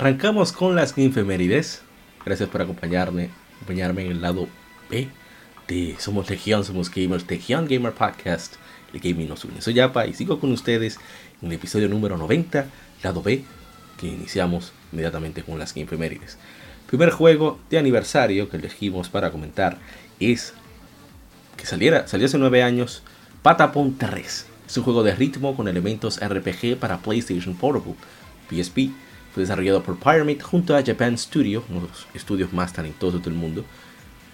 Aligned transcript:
Arrancamos 0.00 0.52
con 0.52 0.76
las 0.76 0.96
infemérides. 0.96 1.82
Gracias 2.24 2.48
por 2.48 2.62
acompañarme, 2.62 3.28
acompañarme 3.56 4.06
en 4.06 4.12
el 4.12 4.22
lado 4.22 4.48
B 4.88 5.08
de 5.68 5.94
Somos 5.98 6.30
Legión, 6.30 6.64
Somos 6.64 6.90
Gamers, 6.90 7.28
Legión 7.28 7.66
Gamer 7.68 7.92
Podcast. 7.92 8.54
El 8.94 9.00
gaming 9.00 9.28
nos 9.28 9.44
une. 9.44 9.60
Soy 9.60 9.74
Yapa 9.74 10.06
y 10.06 10.14
sigo 10.14 10.40
con 10.40 10.52
ustedes 10.52 10.98
en 11.42 11.48
el 11.48 11.56
episodio 11.56 11.86
número 11.90 12.16
90, 12.16 12.64
lado 13.02 13.22
B, 13.22 13.44
que 13.98 14.06
iniciamos 14.06 14.72
inmediatamente 14.90 15.42
con 15.42 15.58
las 15.58 15.76
infemérides. 15.76 16.38
Primer 16.86 17.10
juego 17.10 17.60
de 17.68 17.76
aniversario 17.76 18.48
que 18.48 18.56
elegimos 18.56 19.10
para 19.10 19.30
comentar 19.30 19.76
es 20.18 20.54
que 21.58 21.66
saliera, 21.66 22.08
salió 22.08 22.24
hace 22.24 22.38
9 22.38 22.62
años, 22.62 23.02
Patapon 23.42 23.98
3. 23.98 24.46
Es 24.66 24.76
un 24.78 24.82
juego 24.82 25.02
de 25.02 25.14
ritmo 25.14 25.54
con 25.54 25.68
elementos 25.68 26.18
RPG 26.26 26.78
para 26.78 27.02
PlayStation 27.02 27.54
Portable, 27.54 27.96
PSP 28.48 28.92
fue 29.32 29.42
desarrollado 29.42 29.82
por 29.82 29.98
Pyramid 29.98 30.40
junto 30.42 30.76
a 30.76 30.82
Japan 30.84 31.16
Studio, 31.16 31.62
uno 31.70 31.82
de 31.82 31.88
los 31.88 32.06
estudios 32.14 32.52
más 32.52 32.72
talentosos 32.72 33.22
del 33.22 33.34
mundo, 33.34 33.64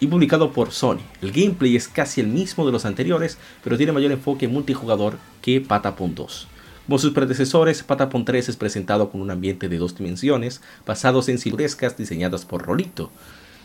y 0.01 0.07
publicado 0.07 0.53
por 0.53 0.73
Sony. 0.73 1.01
El 1.23 1.33
gameplay 1.33 1.77
es 1.77 1.89
casi 1.89 2.21
el 2.21 2.29
mismo 2.29 2.67
de 2.67 2.73
los 2.73 2.85
anteriores, 2.85 3.39
pero 3.65 3.77
tiene 3.77 3.93
mayor 3.93 4.13
enfoque 4.13 4.49
multijugador 4.49 5.19
que 5.43 5.61
Patapon 5.61 6.15
2. 6.15 6.49
Como 6.87 6.99
sus 6.99 7.13
predecesores, 7.13 7.83
Patapon 7.83 8.25
3 8.25 8.49
es 8.49 8.57
presentado 8.57 9.11
con 9.11 9.21
un 9.21 9.31
ambiente 9.31 9.69
de 9.69 9.79
dos 9.79 9.97
dimensiones, 9.97 10.61
basados 10.87 11.29
en 11.29 11.39
silvescas 11.39 11.97
diseñadas 11.97 12.45
por 12.45 12.65
Rolito, 12.65 13.11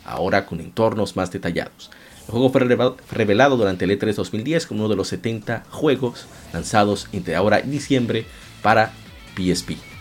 ahora 0.04 0.46
con 0.46 0.60
entornos 0.60 1.16
más 1.16 1.30
detallados. 1.30 1.90
El 2.26 2.32
juego 2.32 2.50
fue 2.50 2.60
revelado 3.10 3.56
durante 3.56 3.84
el 3.84 3.98
E3 3.98 4.14
2010 4.14 4.66
como 4.66 4.80
uno 4.80 4.88
de 4.88 4.96
los 4.96 5.08
70 5.08 5.64
juegos 5.70 6.26
lanzados 6.52 7.08
entre 7.12 7.36
ahora 7.36 7.60
y 7.60 7.68
diciembre 7.68 8.26
para 8.62 8.92
PSP. 9.36 9.91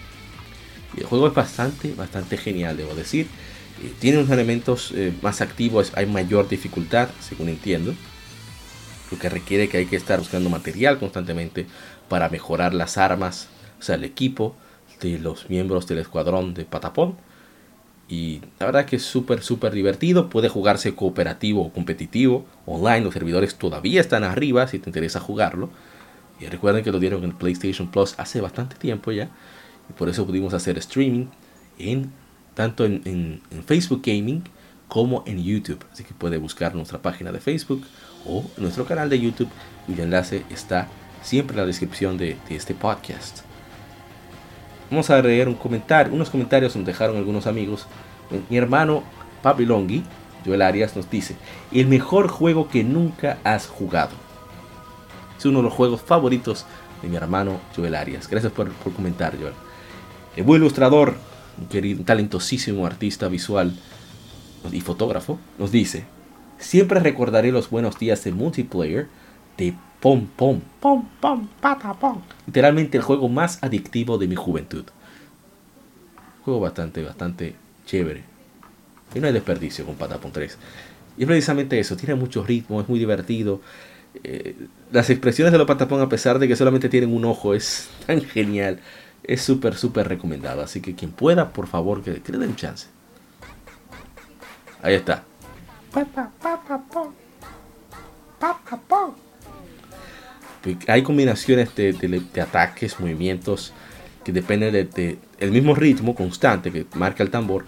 El 0.97 1.06
juego 1.06 1.28
es 1.28 1.34
bastante, 1.34 1.94
bastante 1.94 2.38
genial, 2.38 2.78
debo 2.78 2.95
decir. 2.95 3.28
Eh, 3.81 3.94
tiene 4.00 4.20
unos 4.20 4.30
elementos 4.31 4.92
eh, 4.95 5.14
más 5.22 5.42
activos, 5.42 5.92
hay 5.95 6.06
mayor 6.06 6.50
dificultad, 6.50 7.09
según 7.20 7.50
entiendo. 7.50 7.94
Lo 9.09 9.17
que 9.17 9.30
requiere 9.30 9.70
que 9.70 9.78
hay 9.78 9.86
que 9.86 9.95
estar 9.95 10.20
buscando 10.20 10.50
material 10.50 11.00
constantemente 11.00 11.66
para 12.09 12.30
mejorar 12.30 12.73
las 12.73 12.98
armas, 12.98 13.48
o 13.80 13.83
sea, 13.83 13.95
el 13.95 14.03
equipo 14.03 14.56
de 15.02 15.20
los 15.20 15.50
miembros 15.50 15.88
del 15.88 16.00
escuadrón 16.00 16.53
de 16.53 16.66
Patapón. 16.66 17.16
Y 18.08 18.42
la 18.59 18.66
verdad 18.66 18.86
que 18.86 18.98
es 18.98 19.03
súper, 19.03 19.42
súper 19.42 19.71
divertido. 19.71 20.30
Puede 20.30 20.49
jugarse 20.49 20.94
cooperativo 20.95 21.61
o 21.65 21.71
competitivo. 21.71 22.45
Online, 22.65 23.02
los 23.02 23.14
servidores 23.14 23.55
todavía 23.55 24.02
están 24.02 24.26
arriba 24.26 24.67
si 24.67 24.80
te 24.80 24.89
interesa 24.89 25.21
jugarlo. 25.21 25.70
Y 26.39 26.45
recuerden 26.48 26.83
que 26.83 26.92
lo 26.92 26.99
dieron 26.99 27.23
en 27.23 27.32
PlayStation 27.32 27.89
Plus 27.89 28.15
hace 28.17 28.42
bastante 28.42 28.76
tiempo 28.76 29.11
ya 29.14 29.30
por 29.97 30.09
eso 30.09 30.25
pudimos 30.25 30.53
hacer 30.53 30.77
streaming 30.77 31.27
en, 31.77 32.11
tanto 32.53 32.85
en, 32.85 33.41
Facebook 33.65 34.02
Gaming 34.03 34.43
como 34.87 35.23
en 35.25 35.43
YouTube. 35.43 35.83
Así 35.91 36.03
que 36.03 36.13
puede 36.13 36.37
buscar 36.37 36.75
nuestra 36.75 37.02
página 37.02 37.31
de 37.31 37.39
Facebook 37.39 37.83
o 38.25 38.45
nuestro 38.57 38.85
canal 38.85 39.09
de 39.09 39.19
YouTube 39.19 39.49
y 39.87 39.93
el 39.93 40.02
enlace 40.02 40.43
está 40.49 40.87
siempre 41.21 41.55
en 41.55 41.61
la 41.61 41.65
descripción 41.65 42.17
de, 42.17 42.37
este 42.49 42.73
podcast. 42.73 43.39
Vamos 44.89 45.09
a 45.09 45.21
leer 45.21 45.47
un 45.47 45.55
comentario, 45.55 46.13
unos 46.13 46.29
comentarios 46.29 46.75
nos 46.75 46.85
dejaron 46.85 47.17
algunos 47.17 47.47
amigos. 47.47 47.87
Mi 48.49 48.58
hermano 48.58 49.03
Pablo 49.41 49.65
Longhi, 49.65 50.03
Joel 50.45 50.61
Arias, 50.61 50.95
nos 50.95 51.09
dice: 51.09 51.35
El 51.71 51.87
mejor 51.87 52.27
juego 52.27 52.67
que 52.67 52.83
nunca 52.83 53.37
has 53.43 53.67
jugado. 53.67 54.11
Es 55.37 55.45
uno 55.45 55.59
de 55.59 55.63
los 55.63 55.73
juegos 55.73 56.02
favoritos 56.02 56.65
de 57.02 57.08
mi 57.08 57.15
hermano 57.15 57.59
Joel 57.75 57.95
Arias. 57.95 58.27
Gracias 58.27 58.52
por, 58.52 58.69
por 58.69 58.91
comentar, 58.93 59.37
Joel. 59.39 59.53
El 60.36 60.43
buen 60.43 60.61
ilustrador, 60.61 61.15
un 61.59 61.67
querido, 61.67 62.05
talentosísimo 62.05 62.86
artista 62.86 63.27
visual 63.27 63.73
y 64.71 64.80
fotógrafo, 64.80 65.37
nos 65.59 65.71
dice, 65.71 66.05
siempre 66.58 67.02
recordaré 67.02 67.52
los 67.52 67.69
buenos 67.69 67.99
días 67.99 68.23
de 68.23 68.31
multiplayer 68.31 69.08
de 69.58 69.73
Pom 69.99 70.27
Pom, 70.27 70.61
Pom 70.80 71.05
Pom, 71.20 71.47
Pata 71.59 71.93
Pom. 71.93 72.21
Literalmente 72.45 72.97
el 72.97 73.03
juego 73.03 73.27
más 73.27 73.61
adictivo 73.61 74.17
de 74.17 74.27
mi 74.30 74.36
juventud. 74.36 74.86
Juego 76.45 76.61
bastante, 76.61 77.03
bastante 77.03 77.55
chévere. 77.86 78.23
Y 79.14 79.20
no 79.20 79.27
hay 79.27 79.33
desperdicio 79.33 79.86
con 79.86 79.95
Patapon 79.95 80.31
3. 80.31 80.58
Y 81.17 81.23
es 81.23 81.27
precisamente 81.27 81.77
eso, 81.77 81.97
tiene 81.97 82.15
mucho 82.15 82.41
ritmo, 82.41 82.80
es 82.80 82.87
muy 82.87 82.99
divertido. 82.99 83.59
Eh, 84.23 84.55
las 84.93 85.09
expresiones 85.09 85.52
de 85.52 85.58
los 85.58 85.67
Patapon, 85.67 85.99
a 85.99 86.08
pesar 86.08 86.39
de 86.39 86.47
que 86.47 86.55
solamente 86.55 86.87
tienen 86.87 87.14
un 87.14 87.25
ojo, 87.25 87.53
es 87.53 87.89
tan 88.08 88.21
genial 88.21 88.80
es 89.31 89.42
súper, 89.42 89.75
súper 89.75 90.09
recomendado. 90.09 90.61
Así 90.61 90.81
que 90.81 90.93
quien 90.93 91.11
pueda, 91.11 91.53
por 91.53 91.67
favor, 91.67 92.03
que, 92.03 92.21
le 92.25 92.37
den 92.37 92.55
chance. 92.58 92.87
Ahí 94.81 94.95
está. 94.95 95.23
Hay 100.87 101.03
combinaciones 101.03 101.73
de, 101.75 102.41
ataques, 102.41 102.99
movimientos 102.99 103.73
que 104.25 104.33
dependen 104.33 104.73
del 104.73 104.89
de, 104.89 105.17
el 105.39 105.52
mismo 105.52 105.75
ritmo 105.75 106.14
constante 106.14 106.71
que 106.71 106.86
marca 106.95 107.23
el 107.23 107.31
tambor, 107.31 107.65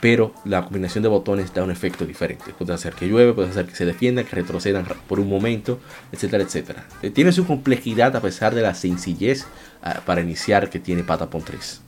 pero 0.00 0.34
la 0.44 0.62
combinación 0.62 1.02
de 1.02 1.08
botones 1.08 1.52
da 1.54 1.62
un 1.62 1.70
efecto 1.70 2.04
diferente. 2.04 2.52
Puede 2.52 2.74
hacer 2.74 2.94
que 2.94 3.08
llueve, 3.08 3.32
puede 3.32 3.48
hacer 3.48 3.66
que 3.66 3.74
se 3.74 3.84
defienda, 3.84 4.24
que 4.24 4.36
retrocedan 4.36 4.86
por 5.08 5.20
un 5.20 5.28
momento, 5.28 5.78
etcétera, 6.12 6.44
etcétera. 6.44 6.86
Eh, 7.02 7.10
tiene 7.10 7.32
su 7.32 7.46
complejidad 7.46 8.14
a 8.14 8.20
pesar 8.20 8.54
de 8.54 8.62
la 8.62 8.74
sencillez 8.74 9.46
ah, 9.82 10.00
para 10.04 10.20
iniciar 10.20 10.68
que 10.68 10.80
tiene 10.80 11.02
Patapon 11.02 11.42
3. 11.42 11.80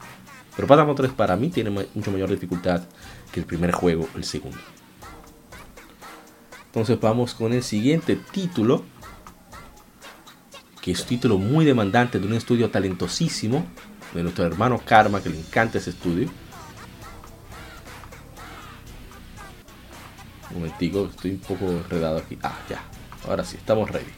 Pero 0.56 0.68
Patapon 0.68 0.96
3 0.96 1.12
para 1.12 1.36
mí 1.36 1.50
tiene 1.50 1.70
mucho 1.70 2.10
mayor 2.10 2.30
dificultad 2.30 2.82
que 3.30 3.40
el 3.40 3.46
primer 3.46 3.72
juego, 3.72 4.08
el 4.16 4.24
segundo. 4.24 4.58
Entonces 6.66 6.98
vamos 7.00 7.34
con 7.34 7.52
el 7.52 7.62
siguiente 7.62 8.18
título, 8.32 8.84
que 10.80 10.92
es 10.92 11.00
un 11.00 11.06
título 11.06 11.38
muy 11.38 11.64
demandante 11.64 12.18
de 12.18 12.26
un 12.26 12.34
estudio 12.34 12.70
talentosísimo, 12.70 13.66
de 14.14 14.22
nuestro 14.22 14.46
hermano 14.46 14.80
Karma, 14.84 15.22
que 15.22 15.28
le 15.28 15.38
encanta 15.38 15.76
ese 15.78 15.90
estudio 15.90 16.30
momentico, 20.58 21.06
estoy 21.10 21.32
un 21.32 21.38
poco 21.38 21.66
enredado 21.70 22.18
aquí. 22.18 22.38
Ah, 22.42 22.58
ya. 22.68 22.82
Ahora 23.28 23.44
sí, 23.44 23.56
estamos 23.56 23.90
ready. 23.90 24.10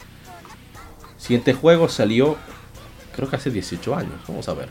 Siguiente 1.16 1.52
juego 1.52 1.88
salió, 1.88 2.36
creo 3.14 3.28
que 3.28 3.36
hace 3.36 3.50
18 3.50 3.94
años. 3.94 4.14
Vamos 4.26 4.48
a 4.48 4.54
ver. 4.54 4.68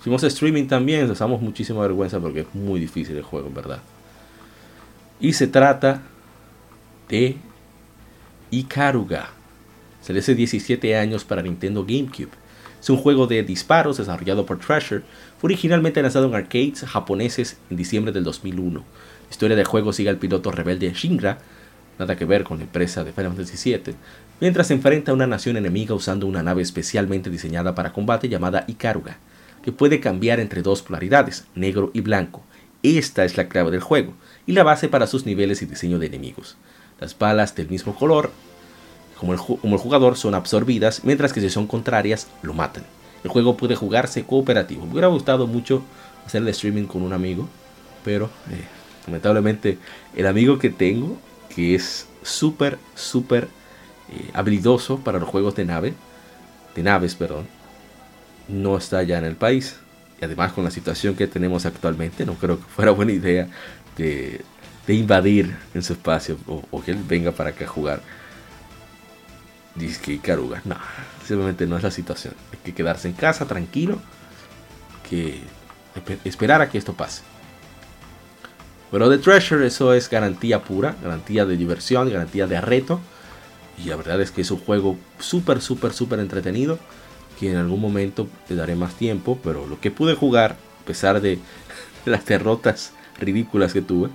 Hicimos 0.00 0.22
streaming 0.22 0.66
también, 0.66 1.06
nos 1.06 1.18
damos 1.18 1.42
muchísima 1.42 1.82
vergüenza 1.82 2.18
porque 2.18 2.40
es 2.40 2.54
muy 2.54 2.80
difícil 2.80 3.16
el 3.16 3.22
juego, 3.22 3.48
en 3.48 3.54
verdad. 3.54 3.80
Y 5.20 5.34
se 5.34 5.46
trata 5.46 6.00
de 7.08 7.36
Ikaruga. 8.50 9.28
Salió 10.00 10.20
hace 10.20 10.34
17 10.34 10.96
años 10.96 11.24
para 11.24 11.42
Nintendo 11.42 11.84
GameCube. 11.84 12.39
Es 12.80 12.88
un 12.88 12.96
juego 12.96 13.26
de 13.26 13.42
disparos 13.42 13.98
desarrollado 13.98 14.46
por 14.46 14.58
Treasure. 14.58 15.02
Fue 15.38 15.48
originalmente 15.48 16.00
lanzado 16.00 16.26
en 16.26 16.34
arcades 16.34 16.84
japoneses 16.86 17.58
en 17.68 17.76
diciembre 17.76 18.12
del 18.12 18.24
2001. 18.24 18.80
La 18.80 19.30
historia 19.30 19.56
del 19.56 19.66
juego 19.66 19.92
sigue 19.92 20.08
al 20.08 20.16
piloto 20.16 20.50
rebelde 20.50 20.92
Shinra, 20.92 21.38
nada 21.98 22.16
que 22.16 22.24
ver 22.24 22.42
con 22.42 22.58
la 22.58 22.64
empresa 22.64 23.04
de 23.04 23.12
Final 23.12 23.34
Fantasy 23.34 23.70
VII, 23.70 23.94
mientras 24.40 24.68
se 24.68 24.74
enfrenta 24.74 25.12
a 25.12 25.14
una 25.14 25.26
nación 25.26 25.58
enemiga 25.58 25.94
usando 25.94 26.26
una 26.26 26.42
nave 26.42 26.62
especialmente 26.62 27.28
diseñada 27.28 27.74
para 27.74 27.92
combate 27.92 28.30
llamada 28.30 28.64
Ikaruga, 28.66 29.18
que 29.62 29.72
puede 29.72 30.00
cambiar 30.00 30.40
entre 30.40 30.62
dos 30.62 30.80
polaridades, 30.80 31.44
negro 31.54 31.90
y 31.92 32.00
blanco. 32.00 32.42
Esta 32.82 33.26
es 33.26 33.36
la 33.36 33.48
clave 33.48 33.70
del 33.70 33.82
juego 33.82 34.14
y 34.46 34.52
la 34.52 34.62
base 34.62 34.88
para 34.88 35.06
sus 35.06 35.26
niveles 35.26 35.60
y 35.60 35.66
diseño 35.66 35.98
de 35.98 36.06
enemigos. 36.06 36.56
Las 36.98 37.18
balas 37.18 37.54
del 37.54 37.68
mismo 37.68 37.94
color, 37.94 38.30
como 39.20 39.34
el, 39.34 39.38
jugador, 39.78 40.16
son 40.16 40.34
absorbidas, 40.34 41.04
mientras 41.04 41.34
que 41.34 41.42
si 41.42 41.50
son 41.50 41.66
contrarias, 41.66 42.26
lo 42.40 42.54
matan. 42.54 42.84
El 43.22 43.28
juego 43.28 43.54
puede 43.54 43.76
jugarse 43.76 44.24
cooperativo. 44.24 44.86
Me 44.86 44.92
hubiera 44.92 45.08
gustado 45.08 45.46
mucho 45.46 45.82
hacer 46.24 46.40
el 46.40 46.48
streaming 46.48 46.84
con 46.84 47.02
un 47.02 47.12
amigo, 47.12 47.46
pero 48.02 48.30
eh, 48.50 48.64
lamentablemente 49.06 49.76
el 50.16 50.26
amigo 50.26 50.58
que 50.58 50.70
tengo, 50.70 51.18
que 51.54 51.74
es 51.74 52.08
súper, 52.22 52.78
súper 52.94 53.48
eh, 54.10 54.30
habilidoso 54.32 55.00
para 55.00 55.18
los 55.18 55.28
juegos 55.28 55.54
de 55.54 55.66
nave, 55.66 55.92
de 56.74 56.82
naves, 56.82 57.14
perdón, 57.14 57.46
no 58.48 58.78
está 58.78 59.02
ya 59.02 59.18
en 59.18 59.26
el 59.26 59.36
país. 59.36 59.76
Y 60.18 60.24
además 60.24 60.54
con 60.54 60.64
la 60.64 60.70
situación 60.70 61.14
que 61.14 61.26
tenemos 61.26 61.66
actualmente, 61.66 62.24
no 62.24 62.36
creo 62.36 62.58
que 62.58 62.64
fuera 62.64 62.90
buena 62.92 63.12
idea 63.12 63.48
de, 63.98 64.40
invadir 64.88 65.54
en 65.74 65.82
su 65.82 65.92
espacio 65.92 66.38
o, 66.46 66.82
que 66.82 66.92
él 66.92 66.98
venga 67.06 67.32
para 67.32 67.50
acá 67.50 67.66
a 67.66 67.68
jugar. 67.68 68.00
Dice 69.80 70.00
que 70.00 70.18
Caruga, 70.18 70.60
no, 70.64 70.76
simplemente 71.26 71.66
no 71.66 71.76
es 71.76 71.82
la 71.82 71.90
situación. 71.90 72.34
Hay 72.52 72.58
que 72.62 72.74
quedarse 72.74 73.08
en 73.08 73.14
casa 73.14 73.46
tranquilo, 73.46 73.98
que 75.08 75.40
esperar 76.24 76.60
a 76.60 76.68
que 76.68 76.78
esto 76.78 76.92
pase. 76.92 77.22
Pero 78.90 79.08
The 79.08 79.18
Treasure, 79.18 79.66
eso 79.66 79.94
es 79.94 80.10
garantía 80.10 80.62
pura, 80.62 80.96
garantía 81.02 81.46
de 81.46 81.56
diversión, 81.56 82.10
garantía 82.10 82.46
de 82.46 82.60
reto. 82.60 83.00
Y 83.82 83.88
la 83.88 83.96
verdad 83.96 84.20
es 84.20 84.30
que 84.32 84.42
es 84.42 84.50
un 84.50 84.58
juego 84.58 84.96
súper, 85.18 85.60
súper, 85.60 85.92
súper 85.92 86.18
entretenido. 86.18 86.78
Que 87.38 87.52
en 87.52 87.56
algún 87.56 87.80
momento 87.80 88.28
le 88.48 88.56
daré 88.56 88.74
más 88.74 88.94
tiempo. 88.94 89.38
Pero 89.42 89.66
lo 89.66 89.80
que 89.80 89.90
pude 89.90 90.14
jugar, 90.14 90.56
a 90.82 90.86
pesar 90.86 91.20
de 91.20 91.38
las 92.04 92.26
derrotas 92.26 92.92
ridículas 93.18 93.72
que 93.72 93.80
tuve, 93.80 94.08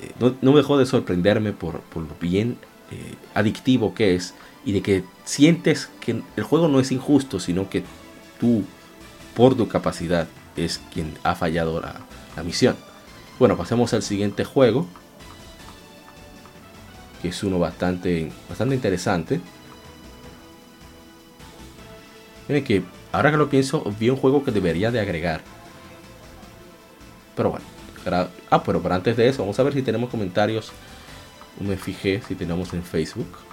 eh, 0.00 0.12
no, 0.20 0.52
me 0.52 0.58
dejó 0.58 0.76
de 0.78 0.84
sorprenderme 0.84 1.52
por, 1.52 1.80
lo 1.94 2.16
bien 2.20 2.58
eh, 2.90 3.14
adictivo 3.34 3.94
que 3.94 4.14
es. 4.14 4.34
Y 4.66 4.72
de 4.72 4.82
que 4.82 5.04
sientes 5.24 5.88
que 6.00 6.22
el 6.36 6.42
juego 6.44 6.68
no 6.68 6.80
es 6.80 6.92
injusto, 6.92 7.40
sino 7.40 7.70
que 7.70 7.84
tú, 8.38 8.64
por 9.34 9.56
tu 9.56 9.68
capacidad, 9.68 10.28
es 10.56 10.80
quien 10.92 11.14
ha 11.22 11.34
fallado 11.34 11.80
la 11.80 12.42
misión. 12.42 12.76
Bueno, 13.38 13.56
pasemos 13.56 13.92
al 13.94 14.02
siguiente 14.02 14.44
juego. 14.44 14.86
Que 17.22 17.28
es 17.28 17.42
uno 17.42 17.58
bastante, 17.58 18.30
bastante 18.48 18.74
interesante. 18.74 19.40
Miren 22.48 22.64
que 22.64 22.82
ahora 23.12 23.30
que 23.30 23.36
lo 23.36 23.48
pienso, 23.48 23.84
vi 23.98 24.10
un 24.10 24.16
juego 24.16 24.44
que 24.44 24.50
debería 24.50 24.90
de 24.90 25.00
agregar. 25.00 25.42
Pero 27.34 27.50
bueno. 27.50 27.66
Ah, 28.50 28.62
pero, 28.62 28.80
pero 28.80 28.94
antes 28.94 29.16
de 29.16 29.28
eso, 29.28 29.42
vamos 29.42 29.58
a 29.58 29.64
ver 29.64 29.72
si 29.74 29.82
tenemos 29.82 30.10
comentarios. 30.10 30.72
Me 31.60 31.76
fijé 31.76 32.22
si 32.26 32.34
tenemos 32.34 32.72
en 32.72 32.82
Facebook. 32.82 33.45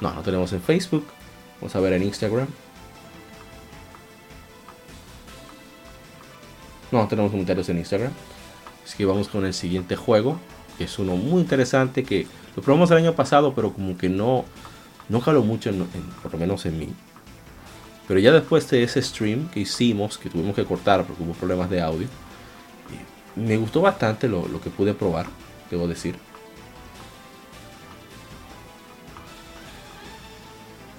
No, 0.00 0.12
no 0.12 0.22
tenemos 0.22 0.52
en 0.52 0.60
Facebook. 0.62 1.04
Vamos 1.60 1.74
a 1.76 1.80
ver 1.80 1.94
en 1.94 2.02
Instagram. 2.02 2.46
No 6.90 7.08
tenemos 7.08 7.30
comentarios 7.30 7.68
en 7.68 7.78
Instagram. 7.78 8.12
Así 8.84 8.96
que 8.96 9.06
vamos 9.06 9.28
con 9.28 9.44
el 9.46 9.54
siguiente 9.54 9.96
juego. 9.96 10.38
Que 10.78 10.84
es 10.84 10.98
uno 10.98 11.16
muy 11.16 11.40
interesante 11.40 12.04
que 12.04 12.26
lo 12.56 12.62
probamos 12.62 12.90
el 12.90 12.98
año 12.98 13.14
pasado, 13.14 13.54
pero 13.54 13.72
como 13.72 13.96
que 13.96 14.08
no, 14.08 14.44
no 15.08 15.20
caló 15.20 15.42
mucho, 15.42 15.70
por 16.22 16.32
lo 16.32 16.38
menos 16.38 16.66
en 16.66 16.78
mí. 16.78 16.88
Pero 18.06 18.20
ya 18.20 18.32
después 18.32 18.68
de 18.70 18.82
ese 18.82 19.00
stream 19.00 19.48
que 19.48 19.60
hicimos, 19.60 20.18
que 20.18 20.28
tuvimos 20.28 20.54
que 20.54 20.64
cortar 20.64 21.04
porque 21.04 21.22
hubo 21.22 21.32
problemas 21.32 21.70
de 21.70 21.80
audio, 21.80 22.06
eh, 22.06 23.40
me 23.40 23.56
gustó 23.56 23.80
bastante 23.80 24.28
lo, 24.28 24.46
lo 24.46 24.60
que 24.60 24.70
pude 24.70 24.94
probar, 24.94 25.26
debo 25.70 25.88
decir. 25.88 26.16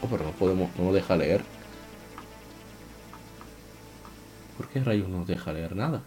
Pero 0.09 0.25
no 0.25 0.31
podemos, 0.31 0.69
no 0.77 0.85
nos 0.85 0.93
deja 0.93 1.15
leer. 1.15 1.43
¿Por 4.57 4.67
qué 4.69 4.83
rayos 4.83 5.07
no 5.09 5.19
nos 5.19 5.27
deja 5.27 5.51
leer 5.51 5.75
nada? 5.75 6.01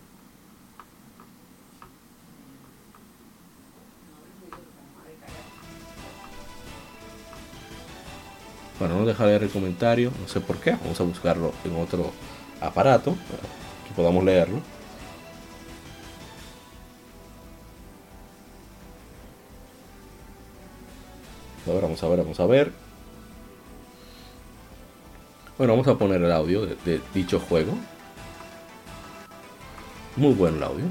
Bueno, 8.79 9.01
no 9.01 9.07
deja 9.07 9.27
leer 9.27 9.43
el 9.43 9.51
comentario, 9.51 10.13
no 10.21 10.29
sé 10.29 10.41
por 10.41 10.59
qué. 10.59 10.71
Vamos 10.71 11.01
a 11.01 11.05
buscarlo 11.05 11.53
en 11.65 11.77
otro 11.77 12.13
aparato 12.61 13.17
que 13.87 13.95
podamos 13.95 14.23
leerlo. 14.25 14.61
A 21.67 21.73
ver, 21.73 21.83
vamos 21.83 22.03
a 22.03 22.09
ver, 22.09 22.19
vamos 22.19 22.41
a 22.41 22.47
ver. 22.47 22.88
Bueno, 25.59 25.73
vamos 25.73 25.89
a 25.89 25.99
poner 25.99 26.23
el 26.23 26.31
audio 26.31 26.67
de 26.67 27.01
dicho 27.13 27.41
juego. 27.41 27.77
Muy 30.15 30.33
buen 30.33 30.57
el 30.57 30.63
audio. 30.63 30.85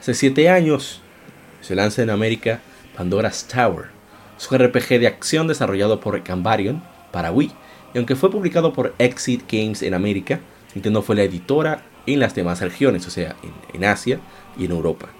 Hace 0.00 0.14
7 0.14 0.48
años 0.48 1.02
se 1.60 1.74
lanza 1.74 2.02
en 2.02 2.08
América 2.08 2.60
Pandora's 2.96 3.46
Tower, 3.46 3.90
su 4.38 4.56
RPG 4.56 5.00
de 5.00 5.08
acción 5.08 5.46
desarrollado 5.46 6.00
por 6.00 6.22
Cambarion 6.22 6.82
para 7.12 7.30
Wii, 7.30 7.52
y 7.92 7.98
aunque 7.98 8.16
fue 8.16 8.30
publicado 8.30 8.72
por 8.72 8.94
Exit 8.98 9.42
Games 9.52 9.82
en 9.82 9.92
América, 9.92 10.40
Nintendo 10.74 11.02
fue 11.02 11.14
la 11.14 11.24
editora 11.24 11.82
en 12.06 12.20
las 12.20 12.34
demás 12.34 12.62
regiones, 12.62 13.06
o 13.06 13.10
sea, 13.10 13.36
en 13.74 13.84
Asia 13.84 14.18
y 14.56 14.64
en 14.64 14.72
Europa, 14.72 15.10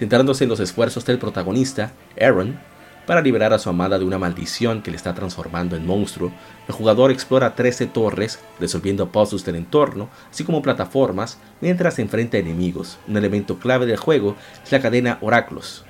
centrándose 0.00 0.44
en 0.44 0.50
los 0.50 0.60
esfuerzos 0.60 1.04
del 1.04 1.18
protagonista, 1.18 1.92
Aaron, 2.18 2.58
para 3.06 3.20
liberar 3.20 3.52
a 3.52 3.58
su 3.58 3.68
amada 3.68 3.98
de 3.98 4.06
una 4.06 4.18
maldición 4.18 4.80
que 4.80 4.90
le 4.90 4.96
está 4.96 5.14
transformando 5.14 5.76
en 5.76 5.84
monstruo, 5.84 6.32
el 6.66 6.74
jugador 6.74 7.10
explora 7.10 7.54
13 7.54 7.84
torres, 7.88 8.38
resolviendo 8.58 9.12
puzzles 9.12 9.44
del 9.44 9.56
entorno, 9.56 10.08
así 10.30 10.42
como 10.42 10.62
plataformas, 10.62 11.36
mientras 11.60 11.96
se 11.96 12.02
enfrenta 12.02 12.38
a 12.38 12.40
enemigos. 12.40 12.98
Un 13.08 13.18
elemento 13.18 13.58
clave 13.58 13.84
del 13.84 13.98
juego 13.98 14.36
es 14.64 14.72
la 14.72 14.80
cadena 14.80 15.18
Oráculos, 15.20 15.84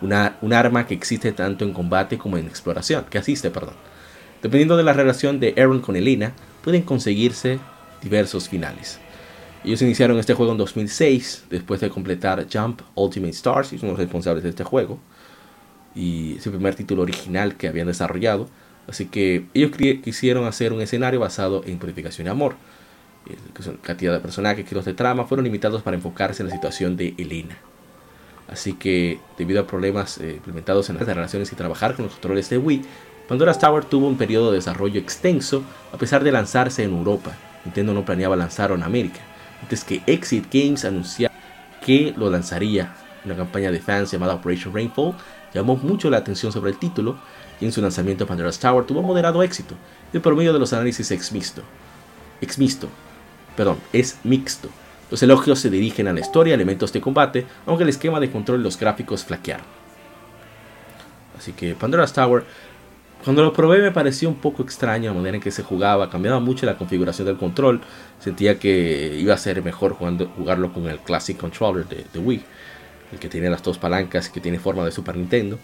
una, 0.00 0.36
un 0.42 0.52
arma 0.52 0.88
que 0.88 0.94
existe 0.94 1.30
tanto 1.30 1.64
en 1.64 1.72
combate 1.72 2.18
como 2.18 2.36
en 2.36 2.48
exploración, 2.48 3.04
que 3.08 3.18
asiste, 3.18 3.52
perdón. 3.52 3.74
Dependiendo 4.42 4.76
de 4.76 4.82
la 4.82 4.94
relación 4.94 5.38
de 5.38 5.54
Aaron 5.56 5.80
con 5.80 5.94
Elena, 5.94 6.32
pueden 6.64 6.82
conseguirse 6.82 7.60
diversos 8.02 8.48
finales. 8.48 8.98
Ellos 9.64 9.80
iniciaron 9.82 10.18
este 10.18 10.34
juego 10.34 10.52
en 10.52 10.58
2006, 10.58 11.46
después 11.50 11.80
de 11.80 11.88
completar 11.88 12.46
Jump 12.52 12.82
Ultimate 12.94 13.32
Stars, 13.32 13.72
y 13.72 13.78
son 13.78 13.88
los 13.90 13.98
responsables 13.98 14.42
de 14.42 14.50
este 14.50 14.64
juego 14.64 14.98
y 15.94 16.36
es 16.36 16.46
el 16.46 16.52
primer 16.52 16.74
título 16.74 17.02
original 17.02 17.56
que 17.56 17.68
habían 17.68 17.86
desarrollado. 17.86 18.48
Así 18.88 19.06
que 19.06 19.46
ellos 19.54 19.70
quisieron 20.02 20.46
hacer 20.46 20.72
un 20.72 20.80
escenario 20.80 21.20
basado 21.20 21.62
en 21.66 21.78
purificación 21.78 22.26
y 22.26 22.30
amor. 22.30 22.56
La 23.26 23.72
cantidad 23.80 24.12
de 24.12 24.20
personajes 24.20 24.66
que 24.66 24.74
los 24.74 24.84
de 24.84 24.92
trama 24.92 25.24
fueron 25.24 25.44
limitados 25.44 25.82
para 25.82 25.96
enfocarse 25.96 26.42
en 26.42 26.48
la 26.48 26.54
situación 26.54 26.96
de 26.96 27.14
Elena. 27.16 27.56
Así 28.48 28.74
que, 28.74 29.18
debido 29.38 29.62
a 29.62 29.66
problemas 29.66 30.18
eh, 30.18 30.34
implementados 30.36 30.90
en 30.90 30.96
las 30.96 31.06
relaciones 31.06 31.50
y 31.50 31.56
trabajar 31.56 31.94
con 31.94 32.04
los 32.04 32.12
controles 32.12 32.50
de 32.50 32.58
Wii, 32.58 32.82
Pandora's 33.26 33.58
Tower 33.58 33.86
tuvo 33.86 34.06
un 34.06 34.18
periodo 34.18 34.50
de 34.50 34.58
desarrollo 34.58 35.00
extenso 35.00 35.62
a 35.92 35.96
pesar 35.96 36.22
de 36.22 36.32
lanzarse 36.32 36.84
en 36.84 36.90
Europa. 36.94 37.34
Nintendo 37.64 37.94
no 37.94 38.04
planeaba 38.04 38.36
lanzarlo 38.36 38.76
en 38.76 38.82
América, 38.82 39.20
antes 39.64 39.82
que 39.82 40.02
Exit 40.06 40.44
Games 40.52 40.84
anunciara 40.84 41.34
que 41.82 42.12
lo 42.18 42.28
lanzaría 42.28 42.94
una 43.24 43.34
campaña 43.34 43.70
de 43.70 43.80
fans 43.80 44.10
llamada 44.10 44.34
Operation 44.34 44.74
Rainfall 44.74 45.14
llamó 45.54 45.74
mucho 45.76 46.10
la 46.10 46.18
atención 46.18 46.52
sobre 46.52 46.70
el 46.70 46.78
título 46.78 47.16
y 47.58 47.64
en 47.64 47.72
su 47.72 47.80
lanzamiento 47.80 48.26
Pandora's 48.26 48.58
Tower 48.58 48.84
tuvo 48.84 49.00
moderado 49.00 49.42
éxito 49.42 49.74
y 50.12 50.18
por 50.18 50.36
medio 50.36 50.52
de 50.52 50.58
los 50.58 50.74
análisis 50.74 51.10
ex 51.10 51.32
mixto. 51.32 51.62
Ex 52.42 52.58
mixto, 52.58 52.90
perdón, 53.56 53.78
es 53.94 54.18
mixto. 54.22 54.68
Los 55.10 55.22
elogios 55.22 55.60
se 55.60 55.70
dirigen 55.70 56.08
a 56.08 56.12
la 56.12 56.20
historia, 56.20 56.54
elementos 56.54 56.92
de 56.92 57.00
combate, 57.00 57.46
aunque 57.64 57.84
el 57.84 57.88
esquema 57.88 58.20
de 58.20 58.30
control 58.30 58.60
y 58.60 58.64
los 58.64 58.78
gráficos 58.78 59.24
flaquearon. 59.24 59.64
Así 61.38 61.52
que 61.52 61.74
Pandora's 61.74 62.12
Tower, 62.12 62.44
cuando 63.24 63.42
lo 63.42 63.52
probé 63.52 63.80
me 63.80 63.90
pareció 63.90 64.28
un 64.28 64.36
poco 64.36 64.62
extraño 64.62 65.10
la 65.10 65.16
manera 65.16 65.36
en 65.36 65.42
que 65.42 65.50
se 65.50 65.62
jugaba, 65.62 66.10
cambiaba 66.10 66.40
mucho 66.40 66.66
la 66.66 66.76
configuración 66.76 67.26
del 67.26 67.38
control, 67.38 67.80
sentía 68.20 68.58
que 68.58 69.16
iba 69.18 69.34
a 69.34 69.38
ser 69.38 69.62
mejor 69.62 69.94
jugando, 69.94 70.26
jugarlo 70.36 70.72
con 70.72 70.86
el 70.88 70.98
Classic 70.98 71.36
Controller 71.36 71.86
de 71.86 72.18
Wii 72.18 72.44
el 73.14 73.18
que 73.18 73.28
tiene 73.28 73.48
las 73.48 73.62
dos 73.62 73.78
palancas, 73.78 74.28
que 74.28 74.40
tiene 74.40 74.58
forma 74.58 74.84
de 74.84 74.92
Super 74.92 75.16
Nintendo. 75.16 75.58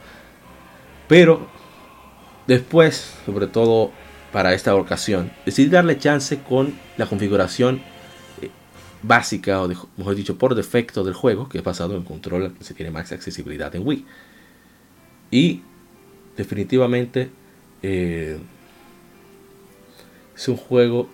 Pero 1.08 1.48
después, 2.46 3.14
sobre 3.26 3.46
todo 3.46 3.90
para 4.32 4.54
esta 4.54 4.74
ocasión, 4.74 5.32
decidí 5.44 5.68
darle 5.68 5.98
chance 5.98 6.40
con 6.40 6.74
la 6.96 7.06
configuración 7.06 7.82
eh, 8.40 8.50
básica, 9.02 9.62
o 9.62 9.68
mejor 9.96 10.14
dicho, 10.14 10.38
por 10.38 10.54
defecto 10.54 11.04
del 11.04 11.14
juego, 11.14 11.48
que 11.48 11.58
es 11.58 11.64
basado 11.64 11.96
en 11.96 12.04
control 12.04 12.54
que 12.56 12.64
se 12.64 12.74
tiene 12.74 12.90
más 12.90 13.10
accesibilidad 13.12 13.74
en 13.74 13.86
Wii. 13.86 14.06
Y 15.32 15.62
definitivamente 16.36 17.30
eh, 17.82 18.38
es 20.36 20.48
un 20.48 20.56
juego 20.56 21.08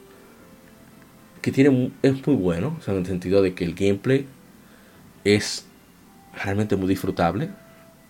que 1.42 1.52
tiene, 1.52 1.92
es 2.02 2.26
muy 2.26 2.36
bueno, 2.36 2.78
en 2.86 2.96
el 2.96 3.06
sentido 3.06 3.42
de 3.42 3.54
que 3.54 3.64
el 3.64 3.74
gameplay 3.74 4.26
es 5.24 5.66
realmente 6.34 6.76
muy 6.76 6.88
disfrutable. 6.88 7.50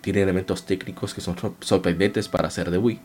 Tiene 0.00 0.22
elementos 0.22 0.66
técnicos 0.66 1.14
que 1.14 1.20
son 1.20 1.36
sorprendentes 1.60 2.28
para 2.28 2.48
hacer 2.48 2.70
de 2.70 2.78
Wii. 2.78 3.00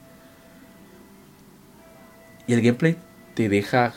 Y 2.48 2.54
el 2.54 2.62
gameplay 2.62 2.98
te 3.34 3.50
deja 3.50 3.94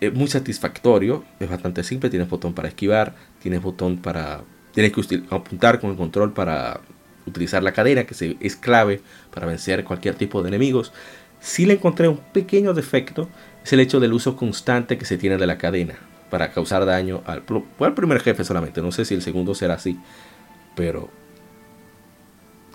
es 0.00 0.12
muy 0.12 0.28
satisfactorio, 0.28 1.24
es 1.40 1.48
bastante 1.48 1.82
simple, 1.82 2.10
tienes 2.10 2.28
botón 2.28 2.54
para 2.54 2.68
esquivar, 2.68 3.14
tienes 3.40 3.62
botón 3.62 3.98
para... 3.98 4.42
Tienes 4.72 4.92
que 4.92 5.22
apuntar 5.30 5.80
con 5.80 5.90
el 5.90 5.96
control 5.96 6.32
para 6.32 6.80
utilizar 7.26 7.62
la 7.62 7.72
cadena, 7.72 8.04
que 8.04 8.36
es 8.40 8.56
clave 8.56 9.00
para 9.32 9.46
vencer 9.46 9.84
cualquier 9.84 10.14
tipo 10.14 10.42
de 10.42 10.48
enemigos. 10.48 10.92
Si 11.40 11.66
le 11.66 11.74
encontré 11.74 12.08
un 12.08 12.18
pequeño 12.18 12.74
defecto, 12.74 13.28
es 13.62 13.72
el 13.72 13.80
hecho 13.80 14.00
del 14.00 14.12
uso 14.12 14.36
constante 14.36 14.98
que 14.98 15.04
se 15.04 15.18
tiene 15.18 15.36
de 15.36 15.46
la 15.46 15.58
cadena 15.58 15.94
para 16.30 16.50
causar 16.50 16.84
daño 16.86 17.22
al, 17.26 17.42
al 17.80 17.94
primer 17.94 18.20
jefe 18.20 18.44
solamente. 18.44 18.82
No 18.82 18.92
sé 18.92 19.04
si 19.04 19.14
el 19.14 19.22
segundo 19.22 19.54
será 19.54 19.74
así, 19.74 19.98
pero 20.74 21.10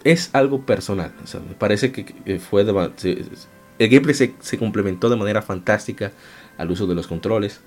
es 0.03 0.29
algo 0.33 0.65
personal. 0.65 1.11
me 1.47 1.55
parece 1.55 1.91
que 1.91 2.39
fue 2.39 2.61
el 2.61 3.89
gameplay 3.89 4.13
se, 4.13 4.33
se, 4.39 4.57
complementó 4.57 5.09
de 5.09 5.15
manera 5.15 5.41
fantástica 5.41 6.11
al 6.57 6.69
uso 6.71 6.85
de 6.85 6.95
los 6.95 7.07
controles. 7.07 7.61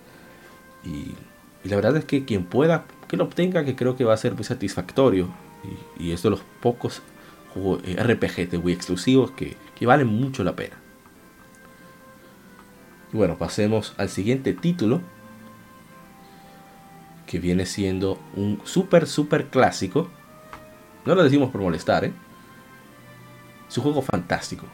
Y, 0.85 1.15
la 1.69 1.77
verdad 1.77 1.97
es 1.97 2.05
que 2.05 2.25
quien 2.25 2.45
pueda 2.45 2.85
que 3.09 3.17
lo 3.17 3.25
obtenga, 3.25 3.65
que 3.65 3.77
creo 3.77 3.97
que 3.97 4.05
va 4.05 4.15
a 4.15 4.17
ser 4.17 4.35
muy 4.35 4.45
satisfactorio. 4.45 5.29
Y, 5.99 6.13
es 6.13 6.23
de 6.23 6.31
los 6.31 6.41
pocos 6.61 7.03
eh, 7.85 7.97
RPG 8.03 8.63
Wii 8.63 8.75
exclusivos 8.75 9.31
que, 9.31 9.57
que 9.75 9.87
valen 9.87 10.09
mucho 10.09 10.43
la 10.45 10.57
pena. 10.57 10.77
Y 13.13 13.17
bueno, 13.17 13.39
pasemos 13.39 13.95
al 13.99 14.09
siguiente 14.09 14.55
título. 14.55 15.01
Que 17.27 17.39
viene 17.39 17.67
siendo 17.67 18.19
un 18.37 18.61
super, 18.65 19.07
super 19.07 19.49
clásico. 19.49 20.09
No 21.05 21.15
lo 21.15 21.23
decimos 21.23 21.51
por 21.51 21.61
molestar, 21.61 22.05
¿eh? 22.05 22.13
Es 23.69 23.79
un 23.79 23.85
juego 23.85 24.03
fantástico. 24.03 24.67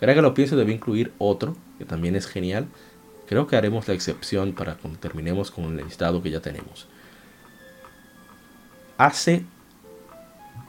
Ahora 0.00 0.14
que 0.14 0.22
lo 0.22 0.34
pienso, 0.34 0.56
debe 0.56 0.72
incluir 0.72 1.12
otro, 1.18 1.56
que 1.78 1.84
también 1.84 2.14
es 2.16 2.26
genial. 2.26 2.68
Creo 3.26 3.46
que 3.46 3.56
haremos 3.56 3.88
la 3.88 3.94
excepción 3.94 4.52
para 4.52 4.76
cuando 4.76 4.98
terminemos 4.98 5.50
con 5.50 5.64
el 5.64 5.84
listado 5.84 6.22
que 6.22 6.30
ya 6.30 6.40
tenemos. 6.40 6.86
Hace 8.98 9.44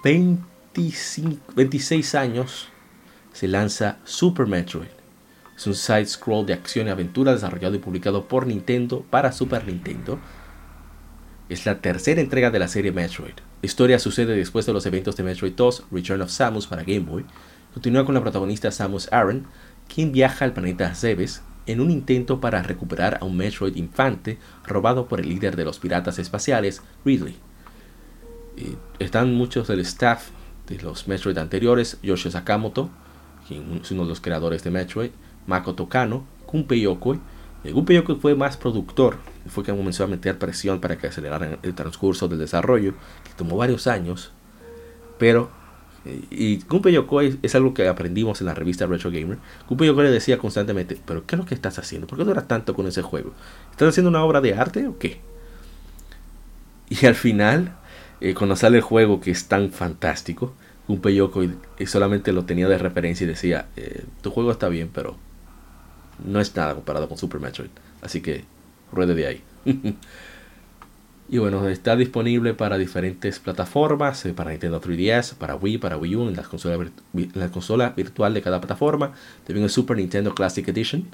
25, 0.03 1.53
26 1.55 2.15
años 2.15 2.67
se 3.31 3.47
lanza 3.47 3.97
Super 4.03 4.47
Metroid. 4.47 4.89
Es 5.55 5.65
un 5.65 5.75
side-scroll 5.75 6.45
de 6.45 6.53
acción 6.53 6.87
y 6.87 6.89
aventura 6.89 7.31
desarrollado 7.31 7.75
y 7.75 7.79
publicado 7.79 8.27
por 8.27 8.45
Nintendo 8.45 9.05
para 9.09 9.31
Super 9.31 9.65
Nintendo. 9.65 10.19
Es 11.49 11.65
la 11.65 11.79
tercera 11.79 12.19
entrega 12.19 12.51
de 12.51 12.59
la 12.59 12.67
serie 12.67 12.91
Metroid. 12.91 13.35
La 13.61 13.65
historia 13.65 13.97
sucede 13.97 14.35
después 14.35 14.65
de 14.65 14.73
los 14.73 14.85
eventos 14.85 15.15
de 15.15 15.23
Metroid 15.23 15.53
2, 15.53 15.85
Return 15.91 16.21
of 16.21 16.29
Samus 16.29 16.67
para 16.67 16.83
Game 16.83 17.05
Boy, 17.05 17.25
Continúa 17.73 18.05
con 18.05 18.15
la 18.15 18.21
protagonista 18.21 18.71
Samus 18.71 19.07
Aran, 19.13 19.45
quien 19.93 20.11
viaja 20.11 20.43
al 20.45 20.53
planeta 20.53 20.95
Zebes 20.95 21.43
en 21.67 21.79
un 21.79 21.91
intento 21.91 22.41
para 22.41 22.63
recuperar 22.63 23.19
a 23.21 23.25
un 23.25 23.37
Metroid 23.37 23.75
infante 23.75 24.39
robado 24.65 25.07
por 25.07 25.19
el 25.19 25.29
líder 25.29 25.55
de 25.55 25.63
los 25.63 25.77
piratas 25.77 26.17
espaciales, 26.17 26.81
Ridley. 27.05 27.37
Están 28.99 29.33
muchos 29.35 29.67
del 29.67 29.79
staff 29.81 30.29
de 30.67 30.79
los 30.79 31.07
Metroid 31.07 31.37
anteriores, 31.37 31.97
Yoshi 32.03 32.31
Sakamoto, 32.31 32.89
quien 33.47 33.79
es 33.81 33.91
uno 33.91 34.03
de 34.03 34.09
los 34.09 34.21
creadores 34.21 34.63
de 34.63 34.71
Metroid, 34.71 35.11
Makoto 35.45 35.87
Kano, 35.87 36.25
Gunpei 36.51 36.81
Yokoi. 36.81 37.19
Gunpei 37.63 37.97
Yokoi 37.97 38.15
fue 38.15 38.35
más 38.35 38.57
productor, 38.57 39.17
fue 39.47 39.63
quien 39.63 39.77
comenzó 39.77 40.03
a 40.03 40.07
meter 40.07 40.37
presión 40.37 40.79
para 40.79 40.97
que 40.97 41.07
acelerar 41.07 41.59
el 41.61 41.73
transcurso 41.73 42.27
del 42.27 42.39
desarrollo, 42.39 42.93
que 43.23 43.33
tomó 43.35 43.57
varios 43.57 43.87
años, 43.87 44.31
pero 45.17 45.49
y 46.31 46.59
Gunpei 46.63 46.93
Yokoi 46.93 47.39
es 47.41 47.55
algo 47.55 47.73
que 47.73 47.87
aprendimos 47.87 48.39
en 48.41 48.47
la 48.47 48.53
revista 48.53 48.85
Retro 48.85 49.11
Gamer. 49.11 49.37
Gunpei 49.67 49.87
Yokoi 49.87 50.05
le 50.05 50.11
decía 50.11 50.37
constantemente, 50.37 50.97
pero 51.05 51.25
¿qué 51.25 51.35
es 51.35 51.39
lo 51.39 51.45
que 51.45 51.55
estás 51.55 51.79
haciendo? 51.79 52.07
¿Por 52.07 52.17
qué 52.17 52.23
duras 52.23 52.47
tanto 52.47 52.73
con 52.73 52.87
ese 52.87 53.01
juego? 53.01 53.33
¿Estás 53.71 53.89
haciendo 53.89 54.09
una 54.09 54.23
obra 54.23 54.41
de 54.41 54.53
arte 54.53 54.87
o 54.87 54.97
qué? 54.97 55.19
Y 56.89 57.05
al 57.05 57.15
final, 57.15 57.75
eh, 58.21 58.33
cuando 58.33 58.55
sale 58.55 58.77
el 58.77 58.83
juego 58.83 59.19
que 59.19 59.31
es 59.31 59.47
tan 59.47 59.71
fantástico, 59.71 60.53
Gunpei 60.87 61.15
Yokoi 61.15 61.55
solamente 61.85 62.31
lo 62.31 62.45
tenía 62.45 62.67
de 62.67 62.77
referencia 62.77 63.25
y 63.25 63.27
decía, 63.27 63.67
eh, 63.75 64.05
tu 64.21 64.31
juego 64.31 64.51
está 64.51 64.69
bien, 64.69 64.89
pero 64.93 65.17
no 66.25 66.39
es 66.39 66.55
nada 66.55 66.73
comparado 66.73 67.07
con 67.07 67.17
Super 67.17 67.41
Metroid. 67.41 67.69
Así 68.01 68.21
que 68.21 68.45
ruede 68.91 69.15
de 69.15 69.27
ahí. 69.27 69.43
Y 71.29 71.39
bueno, 71.39 71.67
está 71.67 71.97
disponible 71.97 72.53
para 72.53 72.77
diferentes 72.77 73.39
plataformas, 73.39 74.25
eh, 74.25 74.33
para 74.33 74.51
Nintendo 74.51 74.79
3DS, 74.79 75.33
para 75.33 75.55
Wii, 75.55 75.77
para 75.77 75.97
Wii 75.97 76.15
U, 76.15 76.27
en 76.29 76.37
la 76.37 76.43
consola, 76.43 76.89
la 77.33 77.49
consola 77.49 77.89
virtual 77.89 78.33
de 78.33 78.41
cada 78.41 78.61
plataforma. 78.61 79.11
También 79.45 79.65
el 79.65 79.69
Super 79.69 79.97
Nintendo 79.97 80.33
Classic 80.33 80.65
Edition. 80.65 81.05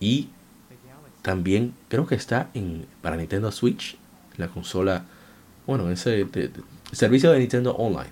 Y 0.00 0.30
también 1.22 1.74
creo 1.88 2.08
que 2.08 2.16
está 2.16 2.48
en, 2.54 2.86
para 3.02 3.16
Nintendo 3.16 3.52
Switch, 3.52 3.96
la 4.36 4.48
consola, 4.48 5.04
bueno, 5.70 5.88
ese 5.88 6.26
servicio 6.90 7.30
de 7.30 7.38
Nintendo 7.38 7.76
Online. 7.76 8.10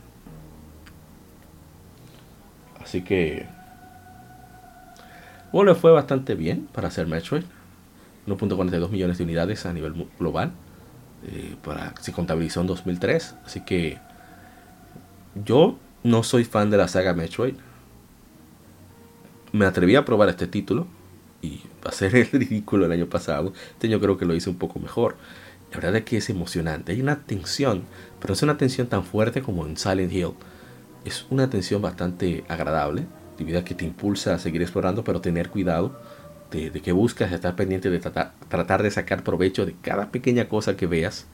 Así 2.81 3.03
que, 3.03 3.47
bueno, 5.51 5.75
fue 5.75 5.91
bastante 5.91 6.37
bien 6.37 6.69
para 6.73 6.87
hacer 6.87 7.09
Metroid. 7.09 7.43
1.42 8.29 8.91
millones 8.91 9.19
de 9.19 9.25
unidades 9.25 9.67
a 9.67 9.73
nivel 9.73 10.07
global. 10.21 10.53
Eh, 11.27 11.57
para, 11.65 11.95
se 12.01 12.13
contabilizó 12.13 12.61
en 12.61 12.69
2003. 12.69 13.35
Así 13.45 13.65
que 13.65 13.99
yo 15.45 15.81
no 16.05 16.23
soy 16.23 16.45
fan 16.45 16.71
de 16.71 16.77
la 16.77 16.87
saga 16.87 17.13
Metroid. 17.13 17.57
Me 19.51 19.67
atreví 19.67 19.97
a 19.97 20.05
probar 20.05 20.29
este 20.29 20.47
título 20.47 20.87
y 21.43 21.63
hacer 21.85 22.15
el 22.15 22.31
ridículo 22.31 22.87
el 22.87 22.93
año 22.93 23.07
pasado. 23.07 23.53
Este 23.73 23.89
año 23.89 23.99
creo 23.99 24.17
que 24.17 24.27
lo 24.27 24.37
hice 24.37 24.49
un 24.49 24.59
poco 24.59 24.79
mejor. 24.79 25.17
La 25.71 25.77
verdad 25.77 25.97
es 25.97 26.05
que 26.05 26.17
es 26.17 26.31
emocionante. 26.31 26.93
Hay 26.93 27.01
una 27.01 27.21
tensión, 27.21 27.85
pero 28.21 28.33
no 28.33 28.35
es 28.35 28.43
una 28.43 28.57
tensión 28.57 28.87
tan 28.87 29.05
fuerte 29.05 29.43
como 29.43 29.67
en 29.67 29.77
Silent 29.77 30.13
Hill. 30.13 30.33
Es 31.05 31.27
una 31.31 31.51
tensión 31.51 31.83
bastante 31.83 32.45
agradable, 32.49 33.05
debido 33.39 33.61
a 33.61 33.65
que 33.65 33.75
te 33.75 33.85
impulsa 33.85 34.35
a 34.35 34.39
seguir 34.39 34.63
explorando, 34.63 35.05
pero 35.05 35.21
tener 35.21 35.51
cuidado 35.51 35.99
de, 36.51 36.71
que 36.71 36.93
buscas, 36.93 37.33
estar 37.33 37.55
pendiente 37.55 37.91
de 37.91 37.99
tratar, 37.99 38.83
de 38.83 38.91
sacar 38.91 39.23
provecho 39.23 39.67
de 39.67 39.75
cada 39.81 40.11
pequeña 40.11 40.49
cosa 40.49 40.77
que 40.77 40.87
veas. 40.87 41.27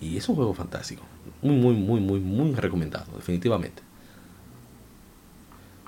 Y 0.00 0.16
es 0.16 0.28
un 0.28 0.36
juego 0.36 0.54
fantástico. 0.54 1.02
Muy, 1.42 1.56
muy, 1.56 1.74
muy, 1.74 2.00
muy, 2.00 2.20
muy 2.20 2.54
recomendado, 2.54 3.06
definitivamente. 3.16 3.82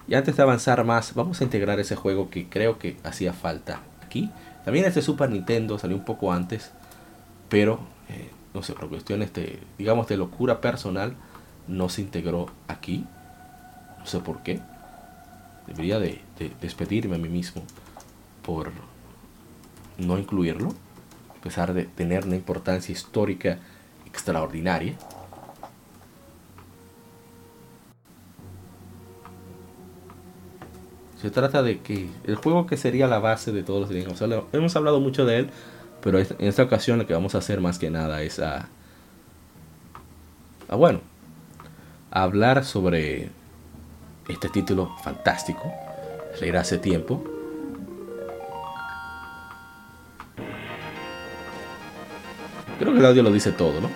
Y 0.09 0.15
antes 0.15 0.37
de 0.37 0.43
avanzar 0.43 0.83
más, 0.85 1.15
vamos 1.15 1.41
a 1.41 1.45
integrar 1.45 1.79
ese 1.79 1.95
juego 1.95 2.31
que 2.31 2.49
creo 2.49 2.79
que 2.79 2.97
hacía 3.05 3.33
falta 3.33 3.81
aquí. 4.05 4.31
También 4.65 4.85
este 4.85 5.03
Super 5.03 5.31
Nintendo 5.31 5.79
salió 5.79 5.97
un 5.97 6.05
poco 6.05 6.33
antes, 6.33 6.73
pero 7.51 7.81
eh, 8.09 8.31
no 8.55 8.63
sé, 8.63 8.73
por 8.73 8.89
cuestiones 8.89 9.35
de, 9.35 9.59
digamos, 9.77 10.09
de 10.09 10.17
locura 10.17 10.63
personal, 10.63 11.15
no 11.69 11.91
se 11.91 12.01
integró 12.01 12.49
aquí. 12.67 13.05
No 13.99 14.07
sé 14.07 14.21
por 14.21 14.43
qué. 14.43 14.61
Debería 15.67 15.99
de 15.99 16.23
despedirme 16.63 17.17
a 17.17 17.19
mí 17.19 17.29
mismo 17.29 17.63
por 18.43 18.73
no 19.99 20.19
incluirlo, 20.19 20.71
a 21.39 21.43
pesar 21.43 21.75
de 21.75 21.85
tener 21.85 22.25
una 22.25 22.37
importancia 22.37 22.93
histórica 22.93 23.59
extraordinaria. 24.07 24.95
Se 31.21 31.31
trata 31.31 31.63
de 31.63 31.81
que 31.81 32.09
el 32.25 32.37
juego 32.37 32.67
que 32.67 32.79
sería 32.79 33.07
la 33.07 33.19
base 33.19 33.53
de 33.53 33.63
todos 33.63 33.93
los 33.93 34.19
sea, 34.19 34.43
hemos 34.53 34.75
hablado 34.75 35.01
mucho 35.01 35.27
de 35.27 35.41
él, 35.41 35.51
pero 36.03 36.19
en 36.19 36.27
esta 36.39 36.63
ocasión 36.63 36.99
lo 36.99 37.07
que 37.07 37.15
vamos 37.15 37.35
a 37.35 37.39
hacer 37.39 37.61
más 37.61 37.79
que 37.79 37.91
nada 37.91 38.23
es 38.23 38.39
a, 38.39 38.69
a 40.69 40.77
bueno, 40.77 41.01
a 42.11 42.23
hablar 42.23 42.65
sobre 42.65 43.31
este 44.29 44.49
título 44.49 44.97
fantástico. 45.03 45.73
Leer 46.41 46.57
hace 46.57 46.79
tiempo, 46.79 47.25
Creo 52.81 52.95
que 52.95 52.99
el 52.99 53.05
audio 53.05 53.23
lo 53.23 53.31
dice 53.31 53.53
todo, 53.53 53.79
¿no? 53.79 53.91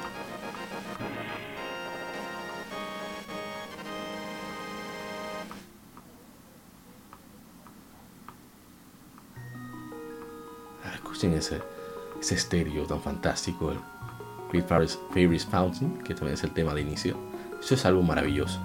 Ah, 10.84 10.92
escuchen 10.96 11.32
ese, 11.32 11.62
ese 12.24 12.36
estéreo 12.36 12.84
tan 12.86 13.02
fantástico, 13.02 13.70
el 13.70 13.78
Great 14.50 14.66
Fairies 15.12 15.44
Fountain, 15.44 15.98
que 15.98 16.14
también 16.14 16.34
es 16.34 16.44
el 16.44 16.52
tema 16.52 16.72
de 16.72 16.80
inicio. 16.80 17.18
Eso 17.60 17.74
es 17.74 17.84
algo 17.84 18.02
maravilloso. 18.02 18.60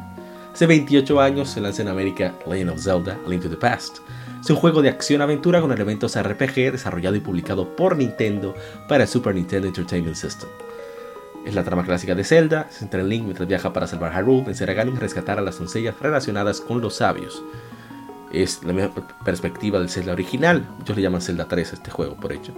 Hace 0.54 0.66
28 0.66 1.20
años 1.20 1.50
se 1.50 1.60
lanza 1.60 1.82
en 1.82 1.90
América 1.90 2.34
Legend 2.48 2.72
of 2.72 2.82
Zelda, 2.82 3.20
Link 3.28 3.44
to 3.44 3.50
the 3.50 3.58
Past, 3.58 3.98
Es 4.42 4.50
un 4.50 4.56
juego 4.56 4.82
de 4.82 4.88
acción-aventura 4.88 5.60
con 5.60 5.74
elementos 5.74 6.18
RPG 6.18 6.72
desarrollado 6.72 7.18
y 7.18 7.20
publicado 7.20 7.76
por 7.76 7.98
Nintendo 7.98 8.56
para 8.88 9.04
el 9.04 9.10
Super 9.10 9.36
Nintendo 9.36 9.68
Entertainment 9.68 10.16
System. 10.16 10.50
Es 11.46 11.54
la 11.54 11.64
trama 11.64 11.84
clásica 11.84 12.16
de 12.16 12.24
Zelda, 12.24 12.68
se 12.70 12.80
centra 12.80 13.02
en 13.02 13.10
Link 13.10 13.24
mientras 13.24 13.48
viaja 13.48 13.74
para 13.74 13.88
salvar 13.88 14.14
Hyrule, 14.14 14.46
vencer 14.46 14.70
a 14.70 14.74
Ganon 14.74 14.96
y 14.96 15.00
rescatar 15.00 15.38
a 15.38 15.42
las 15.42 15.60
doncellas 15.60 16.00
relacionadas 16.00 16.62
con 16.62 16.80
los 16.80 16.96
sabios. 16.96 17.44
Es 18.32 18.64
la 18.64 18.72
misma 18.72 18.92
perspectiva 19.26 19.80
del 19.80 19.90
Zelda 19.90 20.14
original, 20.14 20.66
muchos 20.78 20.96
le 20.96 21.02
llaman 21.02 21.22
Zelda 21.22 21.48
3 21.48 21.74
a 21.74 21.76
este 21.76 21.92
juego, 21.92 22.16
por 22.16 22.32
hecho. 22.32 22.54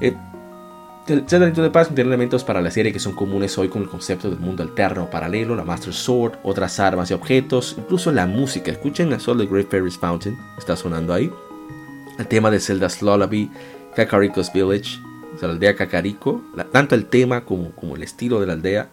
Eh, 0.00 0.14
Zelda 1.26 1.48
Into 1.48 1.62
the 1.62 1.70
Past 1.70 1.94
tiene 1.94 2.08
elementos 2.08 2.44
para 2.44 2.60
la 2.60 2.70
serie 2.70 2.92
que 2.92 3.00
son 3.00 3.14
comunes 3.14 3.56
hoy 3.56 3.68
con 3.68 3.82
el 3.82 3.88
concepto 3.88 4.28
del 4.28 4.38
mundo 4.38 4.62
alterno 4.62 5.08
paralelo, 5.08 5.56
la 5.56 5.64
Master 5.64 5.94
Sword, 5.94 6.34
otras 6.42 6.78
armas 6.80 7.10
y 7.10 7.14
objetos, 7.14 7.76
incluso 7.78 8.12
la 8.12 8.26
música. 8.26 8.70
Escuchen 8.70 9.08
la 9.08 9.18
Soul 9.18 9.38
de 9.38 9.46
Great 9.46 9.70
Fairies 9.70 9.96
Fountain, 9.96 10.38
está 10.58 10.76
sonando 10.76 11.14
ahí. 11.14 11.32
El 12.18 12.26
tema 12.26 12.50
de 12.50 12.60
Zelda's 12.60 13.00
Lullaby, 13.00 13.50
Kakariko's 13.96 14.52
Village, 14.52 14.98
o 15.34 15.38
sea, 15.38 15.48
la 15.48 15.54
aldea 15.54 15.76
Kakariko, 15.76 16.42
tanto 16.72 16.94
el 16.94 17.06
tema 17.06 17.44
como, 17.44 17.70
como, 17.70 17.96
el 17.96 18.02
estilo 18.02 18.40
de 18.40 18.46
la 18.46 18.52
aldea 18.52 18.88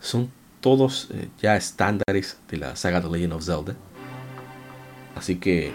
son 0.00 0.30
todos 0.60 1.08
eh, 1.12 1.28
ya 1.40 1.56
estándares 1.56 2.38
de 2.50 2.56
la 2.56 2.74
saga 2.74 3.00
The 3.00 3.08
Legend 3.08 3.34
of 3.34 3.44
Zelda. 3.44 3.74
Así 5.14 5.36
que, 5.36 5.72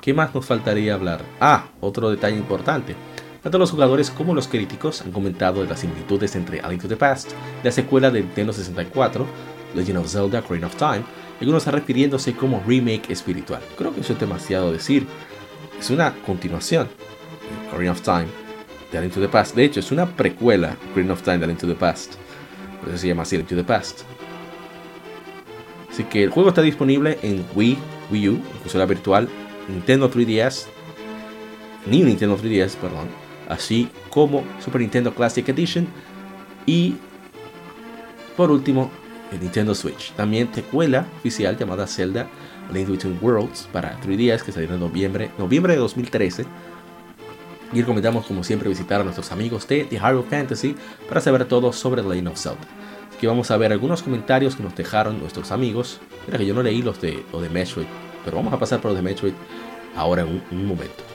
¿qué 0.00 0.12
más 0.12 0.34
nos 0.34 0.44
faltaría 0.44 0.94
hablar? 0.94 1.22
Ah, 1.40 1.68
otro 1.80 2.10
detalle 2.10 2.36
importante. 2.36 2.96
Tanto 3.42 3.56
los 3.56 3.70
jugadores 3.70 4.10
como 4.10 4.34
los 4.34 4.48
críticos 4.48 5.00
han 5.00 5.12
comentado 5.12 5.62
de 5.62 5.68
las 5.68 5.80
similitudes 5.80 6.36
entre 6.36 6.60
A 6.60 6.68
Link 6.68 6.82
to 6.82 6.88
the 6.88 6.96
Past 6.96 7.32
la 7.64 7.72
secuela 7.72 8.10
de 8.10 8.20
Nintendo 8.20 8.52
64, 8.52 9.26
Legend 9.74 9.98
of 9.98 10.08
Zelda 10.08 10.40
Ocarina 10.40 10.66
of 10.66 10.76
Time, 10.76 11.02
algunos 11.40 11.62
están 11.62 11.74
refiriéndose 11.74 12.34
como 12.34 12.62
remake 12.66 13.10
espiritual. 13.10 13.62
Creo 13.78 13.94
que 13.94 14.02
eso 14.02 14.12
es 14.12 14.20
demasiado 14.20 14.70
decir. 14.70 15.06
Es 15.78 15.88
una 15.88 16.14
continuación, 16.26 16.88
Ocarina 17.68 17.92
of 17.92 18.02
Time, 18.02 18.26
de 18.92 18.98
A 18.98 19.08
to 19.08 19.20
the 19.20 19.28
Past. 19.28 19.56
De 19.56 19.64
hecho, 19.64 19.80
es 19.80 19.90
una 19.90 20.04
precuela, 20.04 20.76
Ocarina 20.90 21.14
of 21.14 21.22
Time 21.22 21.38
de 21.38 21.50
A 21.50 21.56
to 21.56 21.66
the 21.66 21.74
Past. 21.74 22.16
Por 22.80 22.90
eso 22.90 22.98
se 22.98 23.08
llama 23.08 23.22
así, 23.22 23.36
A 23.36 23.46
to 23.46 23.56
the 23.56 23.64
Past. 23.64 24.02
Así 25.90 26.04
que 26.04 26.22
el 26.22 26.30
juego 26.30 26.50
está 26.50 26.60
disponible 26.60 27.18
en 27.22 27.44
Wii, 27.54 27.78
Wii 28.10 28.28
U, 28.28 28.42
consola 28.62 28.84
virtual, 28.84 29.28
Nintendo 29.66 30.10
3DS, 30.10 30.66
ni 31.86 32.02
Nintendo 32.02 32.36
3DS, 32.36 32.76
perdón, 32.76 33.08
así 33.50 33.88
como 34.08 34.44
Super 34.64 34.80
Nintendo 34.80 35.12
Classic 35.12 35.46
Edition 35.48 35.86
y 36.66 36.94
por 38.36 38.50
último 38.50 38.90
el 39.32 39.40
Nintendo 39.40 39.74
Switch. 39.74 40.12
También 40.12 40.48
secuela 40.54 41.06
oficial 41.18 41.58
llamada 41.58 41.86
Zelda 41.86 42.28
Link 42.72 42.88
Between 42.88 43.18
Worlds 43.20 43.68
para 43.72 44.00
3DS 44.00 44.42
que 44.42 44.52
salió 44.52 44.72
en 44.72 44.80
noviembre, 44.80 45.30
noviembre 45.38 45.74
de 45.74 45.80
2013. 45.80 46.46
Y 47.72 47.80
recomendamos 47.80 48.26
como 48.26 48.42
siempre 48.42 48.68
visitar 48.68 49.00
a 49.00 49.04
nuestros 49.04 49.30
amigos 49.30 49.66
de 49.68 49.84
The 49.84 49.96
Hyrule 49.96 50.28
Fantasy 50.28 50.74
para 51.08 51.20
saber 51.20 51.44
todo 51.44 51.72
sobre 51.72 52.02
Legend 52.02 52.28
of 52.28 52.38
Zelda. 52.38 52.60
Aquí 53.16 53.26
vamos 53.26 53.50
a 53.50 53.56
ver 53.56 53.72
algunos 53.72 54.02
comentarios 54.02 54.56
que 54.56 54.62
nos 54.62 54.74
dejaron 54.74 55.20
nuestros 55.20 55.52
amigos. 55.52 56.00
Mira 56.26 56.38
que 56.38 56.46
yo 56.46 56.54
no 56.54 56.62
leí 56.62 56.82
los 56.82 57.00
de, 57.00 57.24
los 57.32 57.42
de 57.42 57.50
Metroid, 57.50 57.86
pero 58.24 58.38
vamos 58.38 58.52
a 58.52 58.58
pasar 58.58 58.80
por 58.80 58.90
los 58.90 58.96
de 58.96 59.02
Metroid 59.02 59.34
ahora 59.94 60.22
en 60.22 60.42
un 60.50 60.66
momento. 60.66 61.09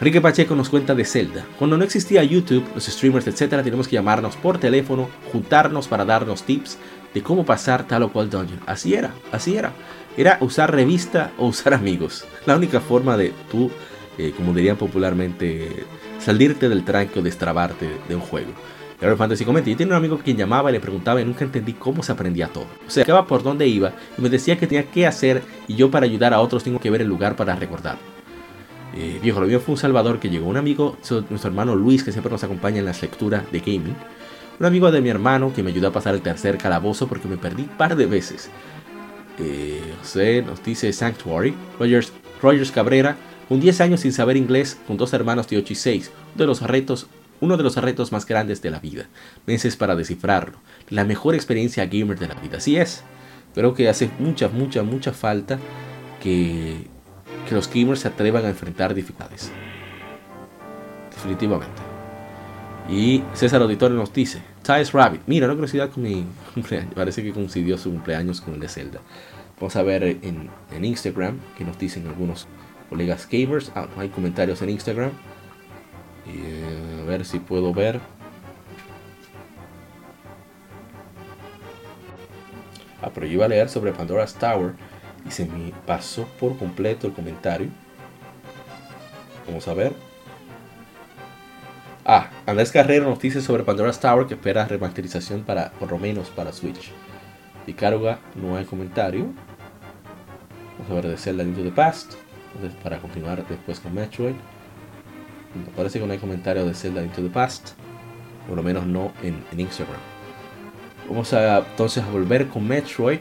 Enrique 0.00 0.20
Pacheco 0.20 0.54
nos 0.54 0.68
cuenta 0.68 0.94
de 0.94 1.04
Zelda. 1.04 1.44
Cuando 1.58 1.76
no 1.76 1.82
existía 1.82 2.22
YouTube, 2.22 2.64
los 2.72 2.84
streamers, 2.84 3.26
etc., 3.26 3.64
tenemos 3.64 3.88
que 3.88 3.96
llamarnos 3.96 4.36
por 4.36 4.58
teléfono, 4.58 5.08
juntarnos 5.32 5.88
para 5.88 6.04
darnos 6.04 6.44
tips 6.44 6.78
de 7.12 7.20
cómo 7.20 7.44
pasar 7.44 7.88
tal 7.88 8.04
o 8.04 8.12
cual 8.12 8.30
dungeon. 8.30 8.60
Así 8.66 8.94
era, 8.94 9.12
así 9.32 9.56
era. 9.56 9.72
Era 10.16 10.38
usar 10.40 10.72
revista 10.72 11.32
o 11.36 11.48
usar 11.48 11.74
amigos. 11.74 12.24
La 12.46 12.54
única 12.54 12.80
forma 12.80 13.16
de 13.16 13.32
tú, 13.50 13.72
eh, 14.18 14.32
como 14.36 14.54
dirían 14.54 14.76
popularmente, 14.76 15.84
salirte 16.20 16.68
del 16.68 16.84
tranque 16.84 17.18
o 17.18 17.22
destrabarte 17.22 17.88
de 18.08 18.14
un 18.14 18.20
juego. 18.20 18.52
Fantasy 19.00 19.44
comenta, 19.44 19.68
yo 19.68 19.76
tenía 19.76 19.94
un 19.94 19.98
amigo 19.98 20.18
quien 20.18 20.36
llamaba 20.36 20.70
y 20.70 20.74
le 20.74 20.80
preguntaba 20.80 21.20
y 21.20 21.24
nunca 21.24 21.44
entendí 21.44 21.72
cómo 21.72 22.04
se 22.04 22.12
aprendía 22.12 22.46
todo. 22.48 22.66
O 22.86 22.90
sea, 22.90 23.02
acaba 23.02 23.26
por 23.26 23.42
dónde 23.42 23.66
iba 23.66 23.92
y 24.16 24.22
me 24.22 24.28
decía 24.28 24.56
que 24.58 24.68
tenía 24.68 24.88
que 24.90 25.08
hacer 25.08 25.42
y 25.66 25.74
yo 25.74 25.90
para 25.90 26.06
ayudar 26.06 26.34
a 26.34 26.40
otros 26.40 26.62
tengo 26.62 26.78
que 26.78 26.90
ver 26.90 27.02
el 27.02 27.08
lugar 27.08 27.34
para 27.34 27.56
recordar. 27.56 27.98
Eh, 28.94 29.18
viejo, 29.22 29.40
lo 29.40 29.46
mío 29.46 29.60
fue 29.60 29.74
un 29.74 29.78
salvador 29.78 30.18
que 30.18 30.30
llegó. 30.30 30.48
Un 30.48 30.56
amigo, 30.56 30.96
nuestro 31.30 31.50
hermano 31.50 31.74
Luis, 31.74 32.02
que 32.02 32.12
siempre 32.12 32.32
nos 32.32 32.44
acompaña 32.44 32.78
en 32.78 32.84
las 32.84 33.00
lecturas 33.02 33.50
de 33.52 33.60
gaming. 33.60 33.96
Un 34.58 34.66
amigo 34.66 34.90
de 34.90 35.00
mi 35.00 35.08
hermano 35.08 35.52
que 35.52 35.62
me 35.62 35.70
ayudó 35.70 35.88
a 35.88 35.92
pasar 35.92 36.14
el 36.14 36.20
tercer 36.20 36.58
calabozo 36.58 37.06
porque 37.06 37.28
me 37.28 37.36
perdí 37.36 37.62
un 37.62 37.68
par 37.68 37.96
de 37.96 38.06
veces. 38.06 38.50
Eh, 39.38 39.80
José 40.00 40.42
nos 40.42 40.62
dice 40.64 40.92
Sanctuary. 40.92 41.54
Rogers, 41.78 42.12
Rogers 42.42 42.72
Cabrera, 42.72 43.16
con 43.48 43.60
10 43.60 43.80
años 43.80 44.00
sin 44.00 44.12
saber 44.12 44.36
inglés, 44.36 44.78
con 44.86 44.96
dos 44.96 45.12
hermanos 45.12 45.48
de 45.48 45.58
8 45.58 45.72
y 45.72 45.76
6. 45.76 46.10
Uno 46.34 46.42
de 46.42 46.46
los 46.46 46.62
retos, 46.62 47.06
uno 47.40 47.56
de 47.56 47.62
los 47.62 47.76
retos 47.76 48.10
más 48.10 48.26
grandes 48.26 48.60
de 48.62 48.70
la 48.70 48.80
vida. 48.80 49.06
Meses 49.46 49.76
para 49.76 49.94
descifrarlo. 49.94 50.58
La 50.90 51.04
mejor 51.04 51.34
experiencia 51.34 51.86
gamer 51.86 52.18
de 52.18 52.28
la 52.28 52.34
vida. 52.34 52.58
Así 52.58 52.76
es. 52.76 53.04
Creo 53.54 53.74
que 53.74 53.88
hace 53.88 54.10
mucha, 54.18 54.48
mucha, 54.48 54.82
mucha 54.82 55.12
falta 55.12 55.58
que 56.20 56.86
que 57.48 57.54
los 57.54 57.72
gamers 57.72 58.00
se 58.00 58.08
atrevan 58.08 58.44
a 58.44 58.50
enfrentar 58.50 58.94
dificultades. 58.94 59.50
Definitivamente. 61.10 61.82
Y 62.88 63.22
César 63.34 63.60
Auditorio 63.62 63.96
nos 63.96 64.12
dice, 64.12 64.42
Ties 64.62 64.92
Rabbit, 64.92 65.22
mira, 65.26 65.46
una 65.46 65.54
curiosidad 65.54 65.90
con 65.90 66.02
mi 66.02 66.26
cumpleaños, 66.54 66.94
parece 66.94 67.22
que 67.22 67.32
coincidió 67.32 67.76
su 67.78 67.90
cumpleaños 67.90 68.40
con 68.40 68.54
el 68.54 68.60
de 68.60 68.68
Zelda. 68.68 69.00
Vamos 69.58 69.76
a 69.76 69.82
ver 69.82 70.04
en, 70.04 70.50
Instagram 70.84 71.38
que 71.56 71.64
nos 71.64 71.78
dicen 71.78 72.06
algunos 72.06 72.46
colegas 72.88 73.28
gamers. 73.30 73.72
Ah, 73.74 73.88
no 73.94 74.00
hay 74.00 74.08
comentarios 74.08 74.62
en 74.62 74.70
Instagram. 74.70 75.10
Eh, 76.28 77.02
a 77.02 77.04
ver 77.04 77.24
si 77.24 77.40
puedo 77.40 77.74
ver. 77.74 78.00
Ah, 83.02 83.10
pero 83.12 83.26
yo 83.26 83.32
iba 83.32 83.46
a 83.46 83.48
leer 83.48 83.68
sobre 83.68 83.92
Pandora's 83.92 84.34
Tower 84.34 84.74
se 85.30 85.44
me 85.46 85.72
pasó 85.86 86.26
por 86.40 86.56
completo 86.58 87.06
el 87.06 87.12
comentario. 87.12 87.68
Vamos 89.46 89.66
a 89.68 89.74
ver. 89.74 89.92
Ah, 92.04 92.30
Andrés 92.46 92.72
Carrero 92.72 93.08
nos 93.08 93.18
dice 93.20 93.42
sobre 93.42 93.64
Pandora's 93.64 94.00
Tower 94.00 94.26
que 94.26 94.34
espera 94.34 94.66
remasterización 94.66 95.42
para, 95.42 95.72
por 95.72 95.90
lo 95.90 95.98
menos 95.98 96.30
para 96.30 96.52
Switch. 96.52 96.90
Y 97.66 97.74
Caruga 97.74 98.18
no 98.34 98.56
hay 98.56 98.64
comentario. 98.64 99.26
Vamos 100.78 100.90
a 100.90 100.94
ver 100.94 101.08
de 101.08 101.16
Zelda 101.18 101.42
Into 101.42 101.62
the 101.62 101.70
Past. 101.70 102.14
Entonces, 102.54 102.80
para 102.82 102.98
continuar 102.98 103.46
después 103.46 103.78
con 103.80 103.94
Metroid. 103.94 104.34
Me 105.54 105.70
parece 105.76 106.00
que 106.00 106.06
no 106.06 106.12
hay 106.12 106.18
comentario 106.18 106.64
de 106.64 106.72
Zelda 106.72 107.02
Into 107.02 107.22
the 107.22 107.28
Past. 107.28 107.70
Por 108.46 108.56
lo 108.56 108.62
menos 108.62 108.86
no 108.86 109.12
en, 109.22 109.44
en 109.52 109.60
Instagram. 109.60 110.00
Vamos 111.08 111.32
a 111.34 111.58
entonces 111.58 112.02
a 112.02 112.10
volver 112.10 112.48
con 112.48 112.66
Metroid 112.66 113.20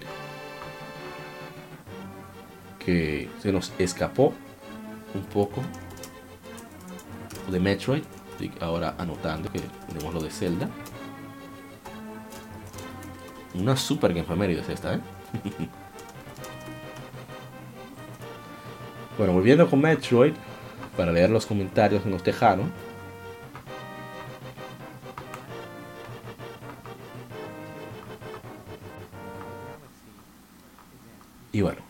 que 2.88 3.30
se 3.42 3.52
nos 3.52 3.74
escapó 3.80 4.34
un 5.14 5.24
poco 5.24 5.62
de 7.52 7.60
Metroid. 7.60 8.04
ahora 8.62 8.96
anotando 8.98 9.52
que 9.52 9.60
tenemos 9.90 10.14
lo 10.14 10.22
de 10.22 10.30
Zelda. 10.30 10.70
Una 13.56 13.76
super 13.76 14.14
Game 14.14 14.54
es 14.54 14.70
esta, 14.70 14.94
¿eh? 14.94 15.02
bueno, 19.18 19.34
volviendo 19.34 19.70
con 19.70 19.82
Metroid, 19.82 20.34
para 20.96 21.12
leer 21.12 21.30
los 21.30 21.46
comentarios 21.46 22.04
que 22.04 22.10
nos 22.10 22.24
dejaron. 22.24 22.72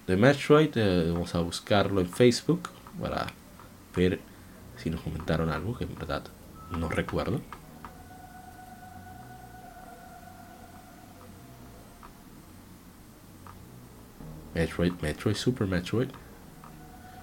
De 0.08 0.16
Metroid 0.16 0.72
eh, 0.76 1.12
vamos 1.12 1.36
a 1.36 1.42
buscarlo 1.42 2.00
en 2.00 2.10
Facebook 2.10 2.70
para 3.00 3.28
ver 3.96 4.20
si 4.78 4.90
nos 4.90 5.02
comentaron 5.02 5.50
algo 5.50 5.78
que 5.78 5.84
en 5.84 5.96
verdad 5.96 6.24
no 6.72 6.88
recuerdo. 6.88 7.42
Metroid, 14.56 14.94
Metroid, 15.02 15.36
Super 15.36 15.68
Metroid. 15.68 16.10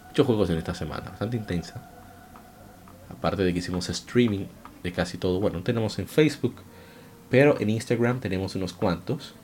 Muchos 0.09 0.27
juegos 0.27 0.51
en 0.51 0.59
esta 0.59 0.75
semana, 0.75 1.11
bastante 1.11 1.37
intensa. 1.37 1.90
Aparte 3.11 3.42
de 3.42 3.53
que 3.53 3.59
hicimos 3.59 3.88
streaming 3.88 4.47
de 4.83 4.92
casi 4.92 5.18
todo. 5.18 5.40
Bueno, 5.40 5.62
tenemos 5.62 5.99
en 5.99 6.07
Facebook, 6.07 6.57
pero 7.31 7.59
en 7.59 7.70
Instagram 7.70 8.20
tenemos 8.20 8.55
unos 8.55 8.73
cuantos 8.73 9.35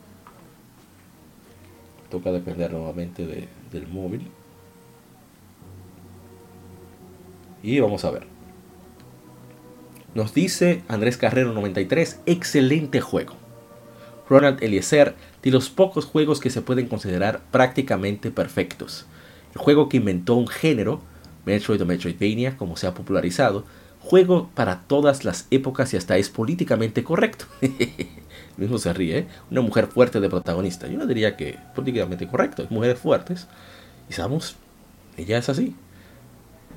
toca 2.11 2.33
depender 2.33 2.73
nuevamente 2.73 3.49
del 3.73 3.87
móvil. 3.89 4.29
Y 7.63 7.81
vamos 7.81 8.05
a 8.05 8.11
ver. 8.11 8.27
Nos 10.15 10.35
dice 10.35 10.83
Andrés 10.89 11.17
Carrero 11.17 11.53
93, 11.53 12.21
excelente 12.27 13.01
juego. 13.01 13.35
Ronald 14.29 14.63
Eliezer, 14.63 15.15
de 15.43 15.51
los 15.51 15.71
pocos 15.71 16.05
juegos 16.05 16.41
que 16.41 16.51
se 16.51 16.63
pueden 16.63 16.87
considerar 16.87 17.41
prácticamente 17.51 18.31
perfectos. 18.31 19.07
el 19.55 19.61
juego 19.61 19.89
que 19.89 19.97
inventó 19.97 20.35
un 20.35 20.47
género, 20.47 21.01
Metroid 21.45 21.83
o 21.83 21.87
Metroidvania, 21.87 22.57
como 22.57 22.77
se 22.77 22.87
ha 22.87 22.95
popularizado, 22.95 23.65
juego 24.01 24.51
para 24.55 24.81
todas 24.81 25.25
las 25.25 25.47
épocas 25.51 25.95
y 25.95 25.97
hasta 25.97 26.17
es 26.17 26.29
políticamente 26.29 27.05
correcto. 27.05 27.47
mismo 28.61 28.79
se 28.79 28.93
ríe, 28.93 29.19
¿eh? 29.19 29.27
una 29.51 29.63
mujer 29.63 29.87
fuerte 29.87 30.21
de 30.21 30.29
protagonista. 30.29 30.87
Yo 30.87 30.99
no 30.99 31.07
diría 31.07 31.37
que 31.37 31.59
políticamente 31.75 32.29
correcto, 32.29 32.67
mujeres 32.71 32.99
fuertes. 32.99 33.47
Y 34.09 34.13
sabemos, 34.13 34.57
ella 35.17 35.39
es 35.39 35.49
así. 35.49 35.75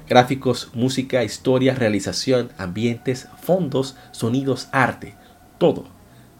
Gráficos, 0.07 0.69
música, 0.73 1.23
historia, 1.23 1.75
realización, 1.75 2.51
ambientes, 2.57 3.27
fondos, 3.41 3.95
sonidos, 4.11 4.69
arte, 4.71 5.15
todo. 5.57 5.85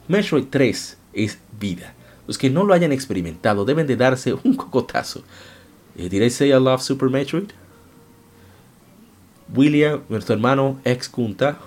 Metroid 0.08 0.46
3 0.50 0.98
es 1.14 1.40
vida. 1.60 1.94
Los 2.28 2.38
que 2.38 2.50
no 2.50 2.64
lo 2.64 2.74
hayan 2.74 2.92
experimentado 2.92 3.66
deben 3.66 3.88
de 3.88 3.98
darse 3.98 4.34
un 4.34 4.56
cocotazo. 4.56 5.24
Eh, 5.98 6.10
¿Did 6.10 6.24
I 6.24 6.30
say 6.30 6.50
I 6.50 6.54
love 6.54 6.82
Super 6.82 7.10
Metroid? 7.10 7.52
William, 9.54 10.02
nuestro 10.10 10.36
hermano 10.36 10.80
ex 10.84 11.10
Kunta, 11.10 11.58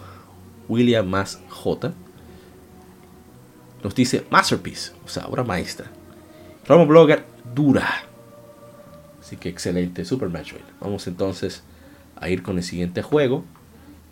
William 0.68 1.06
más 1.06 1.40
J, 1.48 1.92
nos 3.82 3.94
dice 3.94 4.26
Masterpiece, 4.30 4.92
o 5.04 5.08
sea, 5.08 5.26
obra 5.26 5.44
maestra. 5.44 5.86
Romo 6.66 6.86
Blogger, 6.86 7.24
dura. 7.54 7.88
Así 9.20 9.36
que 9.36 9.48
excelente, 9.48 10.04
Super 10.04 10.28
Metroid. 10.28 10.62
Vamos 10.80 11.06
entonces 11.06 11.62
a 12.16 12.28
ir 12.28 12.42
con 12.42 12.56
el 12.56 12.64
siguiente 12.64 13.02
juego, 13.02 13.44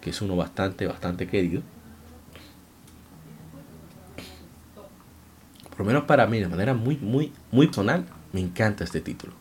que 0.01 0.11
es 0.11 0.23
uno 0.23 0.37
bastante, 0.37 0.87
bastante 0.87 1.27
querido. 1.27 1.63
Por 5.71 5.81
lo 5.81 5.85
menos 5.87 6.05
para 6.05 6.27
mí, 6.29 6.39
de 6.39 6.49
manera 6.49 6.75
muy, 6.75 6.97
muy, 6.97 7.33
muy 7.51 7.67
personal, 7.67 8.07
me 8.33 8.41
encanta 8.41 8.85
este 8.85 9.01
título. 9.01 9.33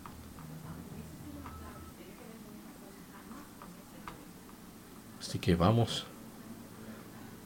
Así 5.33 5.39
que 5.39 5.55
vamos. 5.55 6.05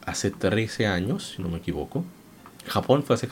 Hace 0.05 0.29
13 0.29 0.87
años, 0.87 1.35
si 1.37 1.41
no 1.41 1.47
me 1.47 1.59
equivoco. 1.59 2.03
Japón 2.65 3.01
fue 3.01 3.15
hace 3.15 3.29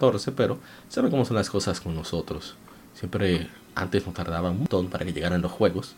14, 0.00 0.32
pero 0.32 0.58
sabe 0.88 1.10
cómo 1.10 1.26
son 1.26 1.36
las 1.36 1.50
cosas 1.50 1.78
con 1.78 1.94
nosotros. 1.94 2.56
Siempre 2.94 3.50
antes 3.74 4.06
nos 4.06 4.14
tardaba 4.14 4.48
un 4.48 4.60
montón 4.60 4.88
para 4.88 5.04
que 5.04 5.12
llegaran 5.12 5.42
los 5.42 5.52
juegos. 5.52 5.94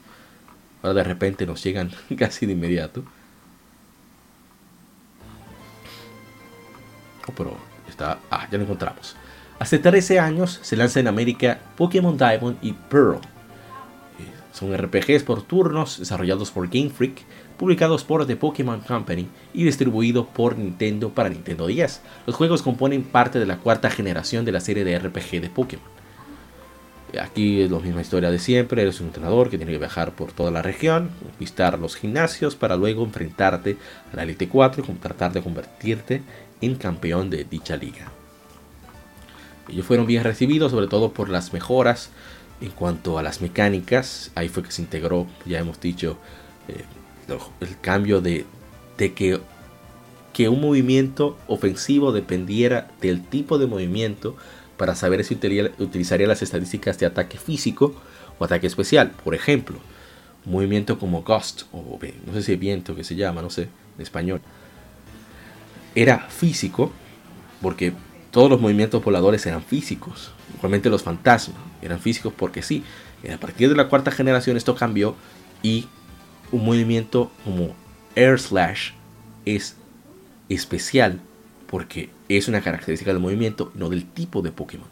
Ahora 0.83 0.95
de 0.95 1.05
repente 1.05 1.47
nos 1.47 1.63
llegan 1.63 1.93
casi 2.19 2.47
de 2.47 2.55
inmediato. 2.55 3.05
Oh, 7.29 7.33
pero 7.33 7.57
está. 7.89 8.19
Ah, 8.29 8.49
ya 8.51 8.59
lo 8.59 8.65
encontramos. 8.65 9.15
Hace 9.61 9.79
13 9.79 10.19
años 10.19 10.59
se 10.63 10.75
lanza 10.75 10.99
en 10.99 11.07
América 11.07 11.61
Pokémon 11.77 12.19
Diamond 12.19 12.59
y 12.61 12.73
Pearl. 12.73 13.21
Son 14.53 14.77
RPGs 14.77 15.23
por 15.23 15.43
turnos 15.43 15.99
desarrollados 15.99 16.51
por 16.51 16.69
Game 16.69 16.91
Freak, 16.91 17.23
publicados 17.57 18.05
por 18.05 18.27
The 18.27 18.37
Pokémon 18.37 18.81
Company 18.81 19.29
y 19.55 19.65
distribuidos 19.65 20.27
por 20.27 20.57
Nintendo 20.57 21.11
para 21.11 21.29
Nintendo 21.29 21.67
10. 21.67 22.01
Los 22.27 22.37
juegos 22.37 22.63
componen 22.63 23.03
parte 23.03 23.39
de 23.39 23.47
la 23.47 23.59
cuarta 23.59 23.91
generación 23.91 24.45
de 24.45 24.53
la 24.53 24.61
serie 24.61 24.85
de 24.85 24.99
RPG 24.99 25.41
de 25.41 25.51
Pokémon. 25.51 26.01
Aquí 27.21 27.61
es 27.61 27.71
la 27.71 27.81
misma 27.81 28.03
historia 28.03 28.31
de 28.31 28.39
siempre, 28.39 28.83
eres 28.83 29.01
un 29.01 29.09
entrenador 29.09 29.51
que 29.51 29.57
tiene 29.57 29.73
que 29.73 29.79
viajar 29.79 30.13
por 30.13 30.31
toda 30.33 30.51
la 30.51 30.63
región, 30.63 31.11
visitar 31.41 31.79
los 31.79 31.97
gimnasios 31.97 32.55
para 32.55 32.77
luego 32.77 33.05
enfrentarte 33.05 33.77
a 34.13 34.17
la 34.17 34.23
Elite 34.23 34.49
4 34.49 34.85
y 34.87 34.93
tratar 34.95 35.33
de 35.33 35.43
convertirte 35.43 36.23
en 36.61 36.77
campeón 36.77 37.29
de 37.29 37.45
dicha 37.45 37.77
liga. 37.77 38.13
Ellos 39.69 39.87
fueron 39.87 40.07
bien 40.07 40.25
recibidos, 40.25 40.73
sobre 40.73 40.89
todo 40.89 41.13
por 41.13 41.29
las 41.29 41.53
mejoras 41.53 42.11
en 42.61 42.71
cuanto 42.71 43.19
a 43.19 43.23
las 43.23 43.41
mecánicas. 43.41 44.31
Ahí 44.35 44.49
fue 44.49 44.63
que 44.63 44.73
se 44.73 44.83
integró, 44.83 45.27
ya 45.47 45.59
hemos 45.59 45.81
dicho, 45.81 46.19
eh, 46.69 46.85
el 47.61 47.81
cambio 47.81 48.21
de, 48.21 48.47
que, 48.97 49.41
un 50.49 50.61
movimiento 50.61 51.39
ofensivo 51.49 52.13
dependiera 52.13 52.91
del 53.01 53.23
tipo 53.23 53.59
de 53.59 53.67
movimiento 53.67 54.37
para 54.77 54.95
saber 54.95 55.23
si 55.25 55.39
utilizaría 55.79 56.27
las 56.27 56.41
estadísticas 56.41 56.99
de 56.99 57.07
ataque 57.07 57.39
físico 57.39 57.95
o 58.39 58.45
ataque 58.45 58.67
especial. 58.67 59.11
Por 59.23 59.35
ejemplo, 59.35 59.79
movimiento 60.47 60.99
como 60.99 61.23
Ghost, 61.23 61.65
o 61.73 61.99
no 62.27 62.33
sé 62.33 62.43
si 62.43 62.57
viento 62.57 62.97
que 62.97 63.05
se 63.05 63.17
llama, 63.17 63.43
no 63.43 63.51
sé, 63.51 63.69
en 63.97 64.03
español, 64.03 64.41
era 65.95 66.19
físico, 66.19 66.93
porque 67.61 67.93
todos 68.31 68.51
los 68.51 68.61
movimientos 68.61 69.03
voladores 69.05 69.45
eran 69.47 69.63
físicos. 69.63 70.33
Igualmente 70.57 70.91
los 70.91 71.03
fantasmas 71.03 71.59
eran 71.83 72.01
físicos 72.01 72.33
porque 72.37 72.63
sí. 72.63 72.85
A 73.33 73.37
partir 73.39 73.69
de 73.69 73.77
la 73.77 73.89
cuarta 73.89 74.11
generación 74.11 74.57
esto 74.57 74.75
cambió 74.75 75.15
y 75.63 75.87
un 76.53 76.65
movimiento 76.65 77.31
como 77.45 77.75
Air 78.15 78.39
Slash 78.39 78.93
es 79.45 79.77
especial 80.49 81.21
porque 81.67 82.11
es 82.29 82.49
una 82.49 82.61
característica 82.61 83.13
del 83.13 83.23
movimiento, 83.23 83.71
no 83.75 83.89
del 83.89 84.05
tipo 84.05 84.43
de 84.43 84.51
Pokémon. 84.51 84.89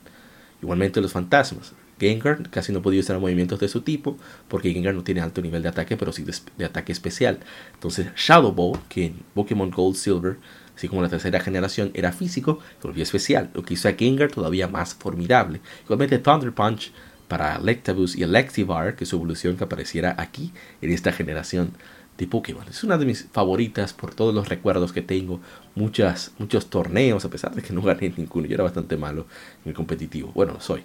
Igualmente 0.63 1.01
los 1.01 1.13
fantasmas. 1.13 1.73
Gengar 1.99 2.49
casi 2.51 2.73
no 2.73 2.81
podía 2.81 3.01
usar 3.01 3.19
movimientos 3.19 3.59
de 3.59 3.69
su 3.69 3.81
tipo, 3.81 4.17
porque 4.47 4.73
Gengar 4.73 4.95
no 4.95 5.03
tiene 5.03 5.21
alto 5.21 5.43
nivel 5.43 5.63
de 5.63 5.69
ataque, 5.69 5.97
pero 5.97 6.13
sí 6.13 6.25
de, 6.25 6.65
ataque 6.65 6.93
especial. 6.93 7.41
Entonces 7.75 8.09
Shadow 8.17 8.53
Ball, 8.53 8.79
que 8.89 9.07
en 9.07 9.17
Pokémon 9.35 9.71
Gold 9.71 9.97
Silver, 9.97 10.37
así 10.79 10.87
como 10.87 11.03
la 11.03 11.09
tercera 11.09 11.41
generación, 11.41 11.91
era 11.93 12.13
físico, 12.13 12.61
volvió 12.81 13.03
especial, 13.03 13.51
lo 13.53 13.65
que 13.65 13.75
hizo 13.75 13.89
a 13.89 13.95
Gengar 13.95 14.31
todavía 14.31 14.69
más 14.69 14.95
formidable. 14.95 15.61
Igualmente 15.83 16.21
Thunder 16.21 16.53
Punch 16.53 16.93
para 17.27 17.57
Electabuzz 17.57 18.15
y 18.15 18.23
Electivire, 18.23 18.95
que 18.95 19.05
su 19.05 19.17
evolución 19.17 19.57
que 19.57 19.65
apareciera 19.65 20.15
aquí 20.17 20.53
en 20.81 20.93
esta 20.93 21.11
generación 21.11 21.73
de 22.17 22.29
Pokémon. 22.29 22.65
Es 22.69 22.85
una 22.85 22.97
de 22.97 23.07
mis 23.07 23.25
favoritas 23.25 23.93
por 23.93 24.15
todos 24.15 24.33
los 24.33 24.49
recuerdos 24.49 24.93
que 24.93 25.03
tengo. 25.03 25.41
Muchas, 25.75 26.31
muchos 26.39 26.71
torneos, 26.71 27.25
a 27.25 27.31
pesar 27.31 27.57
de 27.57 27.63
que 27.63 27.73
no 27.73 27.83
gané 27.83 28.15
ninguno. 28.17 28.47
Yo 28.47 28.55
era 28.55 28.63
bastante 28.63 28.97
malo 28.97 29.27
en 29.65 29.71
el 29.71 29.75
competitivo. 29.75 30.31
Bueno, 30.33 30.53
lo 30.53 30.61
soy. 30.61 30.85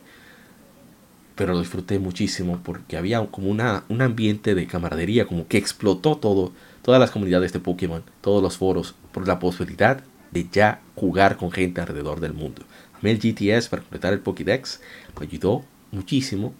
Pero 1.36 1.54
lo 1.54 1.60
disfruté 1.60 2.00
muchísimo 2.00 2.62
porque 2.64 2.98
había 2.98 3.24
como 3.28 3.50
una, 3.50 3.84
un 3.90 4.02
ambiente 4.02 4.56
de 4.56 4.66
camaradería, 4.66 5.28
como 5.28 5.48
que 5.48 5.60
explotó 5.60 6.18
todo, 6.18 6.52
todas 6.84 7.00
las 7.00 7.12
comunidades 7.12 7.54
de 7.54 7.60
Pokémon, 7.60 8.04
todos 8.22 8.44
los 8.44 8.58
foros, 8.58 8.94
por 9.12 9.28
la 9.28 9.40
posibilidad 9.40 10.04
de 10.32 10.48
ya 10.52 10.82
jugar 10.96 11.38
con 11.38 11.52
gente 11.52 11.82
alrededor 11.82 12.20
del 12.20 12.34
mundo. 12.34 12.62
A 13.02 13.10
el 13.10 13.20
GTS 13.20 13.70
para 13.70 13.82
completar 13.82 14.14
el 14.14 14.20
Pokédex 14.20 14.80
me 15.20 15.26
ayudó 15.26 15.64
muchísimo 15.92 16.54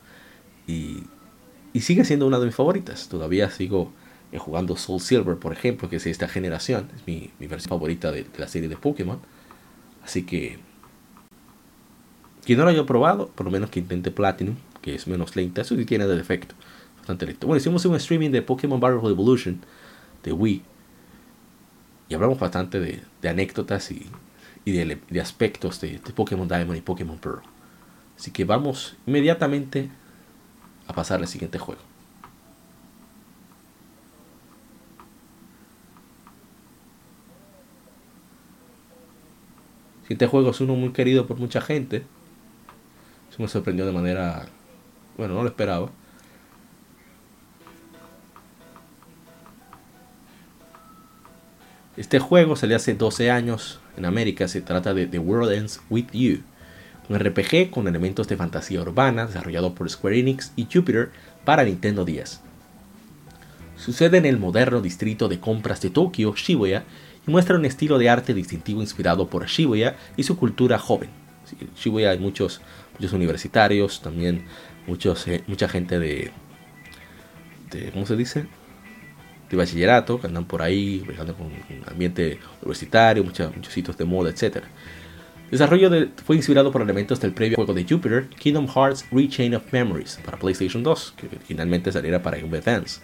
y, 0.68 1.04
y 1.74 1.82
sigue 1.82 2.06
siendo 2.06 2.28
una 2.28 2.40
de 2.40 2.48
mis 2.48 2.56
favoritas. 2.56 3.08
Todavía 3.08 3.50
sigo 3.50 3.92
eh, 4.34 4.40
jugando 4.40 4.76
Soul 4.76 5.00
Silver, 5.00 5.38
por 5.38 5.54
ejemplo, 5.54 5.90
que 5.90 5.98
es 5.98 6.08
esta 6.08 6.28
generación, 6.28 6.90
es 6.96 7.06
mi, 7.06 7.30
versión 7.40 7.70
favorita 7.70 8.12
de, 8.12 8.26
la 8.38 8.48
serie 8.48 8.68
de 8.68 8.76
Pokémon. 8.76 9.20
Así 10.04 10.24
que, 10.24 10.58
quien 12.44 12.58
no 12.58 12.66
lo 12.66 12.72
haya 12.72 12.84
probado, 12.86 13.28
por 13.28 13.46
lo 13.46 13.52
menos 13.52 13.70
que 13.70 13.80
intente 13.80 14.10
Platinum, 14.10 14.56
que 14.82 14.96
es 14.96 15.06
menos 15.08 15.36
lenta, 15.36 15.62
eso 15.62 15.76
sí 15.76 15.86
tiene 15.86 16.08
de 16.08 16.16
defecto, 16.16 16.56
bastante 16.98 17.28
lento. 17.28 17.46
Bueno, 17.46 17.60
hicimos 17.60 17.86
un 17.86 17.96
streaming 17.96 18.32
de 18.32 18.42
Pokémon 18.42 18.80
Battle 18.80 19.08
Evolution 19.08 19.62
de 20.24 20.32
Wii 20.32 20.64
y 22.10 22.16
hablamos 22.16 22.40
bastante 22.40 22.80
de, 22.80 23.30
anécdotas 23.30 23.92
y, 23.92 24.10
de, 24.66 25.22
aspectos 25.22 25.82
de, 25.82 26.00
Pokémon 26.16 26.48
Diamond 26.48 26.78
y 26.78 26.82
Pokémon 26.82 27.18
Pearl. 27.18 27.42
Así 28.18 28.32
que 28.32 28.46
vamos 28.46 28.96
inmediatamente 29.06 29.90
a 30.88 30.94
pasar 30.94 31.22
al 31.22 31.28
siguiente 31.28 31.58
juego. 31.58 31.82
Este 40.10 40.28
juego 40.28 40.52
es 40.52 40.62
uno 40.62 40.76
muy 40.76 40.92
querido 40.92 41.26
por 41.26 41.40
mucha 41.40 41.62
gente. 41.62 42.04
Eso 43.32 43.42
me 43.42 43.48
sorprendió 43.48 43.86
de 43.86 43.92
manera... 43.92 44.46
Bueno, 45.18 45.34
no 45.34 45.42
lo 45.42 45.50
esperaba. 45.50 45.90
Este 51.96 52.18
juego 52.18 52.56
salió 52.56 52.76
hace 52.76 52.96
12 52.96 53.30
años 53.30 53.80
en 53.98 54.06
América. 54.06 54.48
Se 54.48 54.62
trata 54.62 54.96
de 54.96 55.06
The 55.06 55.20
World 55.20 55.52
Ends 55.52 55.80
With 55.92 56.08
You. 56.12 56.40
Un 57.08 57.20
RPG 57.20 57.70
con 57.70 57.88
elementos 57.88 58.28
de 58.28 58.36
fantasía 58.36 58.82
urbana 58.82 59.28
desarrollado 59.28 59.76
por 59.76 59.88
Square 59.90 60.20
Enix 60.20 60.54
y 60.56 60.66
Jupiter 60.66 61.12
para 61.46 61.64
Nintendo 61.64 62.04
10. 62.04 62.42
Sucede 63.78 64.18
en 64.18 64.26
el 64.26 64.40
moderno 64.40 64.82
distrito 64.82 65.28
de 65.28 65.40
compras 65.40 65.82
de 65.82 65.92
Tokio, 65.92 66.34
Shibuya, 66.36 66.84
y 67.28 67.32
muestra 67.32 67.58
un 67.58 67.66
estilo 67.66 68.00
de 68.00 68.10
arte 68.10 68.34
distintivo 68.34 68.82
inspirado 68.82 69.28
por 69.28 69.46
Shibuya 69.46 69.96
y 70.18 70.24
su 70.24 70.38
cultura 70.38 70.80
joven. 70.80 71.10
En 71.60 71.70
Shibuya 71.76 72.10
hay 72.10 72.18
muchos, 72.18 72.62
muchos 72.98 73.14
universitarios, 73.14 74.02
también 74.02 74.46
muchos, 74.88 75.28
eh, 75.28 75.44
mucha 75.46 75.68
gente 75.68 76.00
de, 76.00 76.32
de, 77.72 77.92
¿cómo 77.92 78.08
se 78.08 78.16
dice? 78.16 78.48
De 79.50 79.58
bachillerato, 79.58 80.20
que 80.20 80.28
andan 80.28 80.46
por 80.46 80.62
ahí, 80.62 81.04
con 81.38 81.46
un 81.46 81.54
ambiente 81.88 82.40
universitario, 82.62 83.24
muchos, 83.24 83.52
sitios 83.70 83.98
de 83.98 84.06
moda, 84.06 84.32
etc. 84.32 84.64
desarrollo 85.52 85.92
fue 86.26 86.36
inspirado 86.36 86.72
por 86.72 86.82
elementos 86.82 87.20
del 87.20 87.34
previo 87.34 87.56
juego 87.58 87.74
de 87.74 87.86
Jupiter, 87.88 88.28
Kingdom 88.30 88.68
Hearts 88.68 89.06
Rechain 89.12 89.54
of 89.54 89.72
Memories, 89.72 90.20
para 90.26 90.40
PlayStation 90.40 90.82
2, 90.82 91.14
que 91.18 91.30
finalmente 91.46 91.92
saliera 91.92 92.24
para 92.24 92.38
Game 92.38 92.58
Advance. 92.58 93.02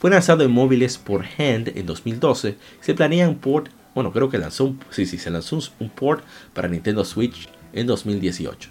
Fue 0.00 0.08
lanzado 0.10 0.42
en 0.44 0.50
móviles 0.50 0.96
por 0.96 1.26
Hand 1.38 1.72
en 1.76 1.84
2012 1.84 2.56
se 2.80 2.94
planea 2.94 3.28
un 3.28 3.36
port, 3.36 3.68
bueno, 3.94 4.12
creo 4.12 4.30
que 4.30 4.38
lanzó 4.38 4.74
sí, 4.88 5.04
sí, 5.04 5.18
se 5.18 5.30
lanzó 5.30 5.58
un 5.78 5.90
port 5.90 6.24
para 6.54 6.68
Nintendo 6.68 7.04
Switch 7.04 7.50
en 7.74 7.86
2018. 7.86 8.70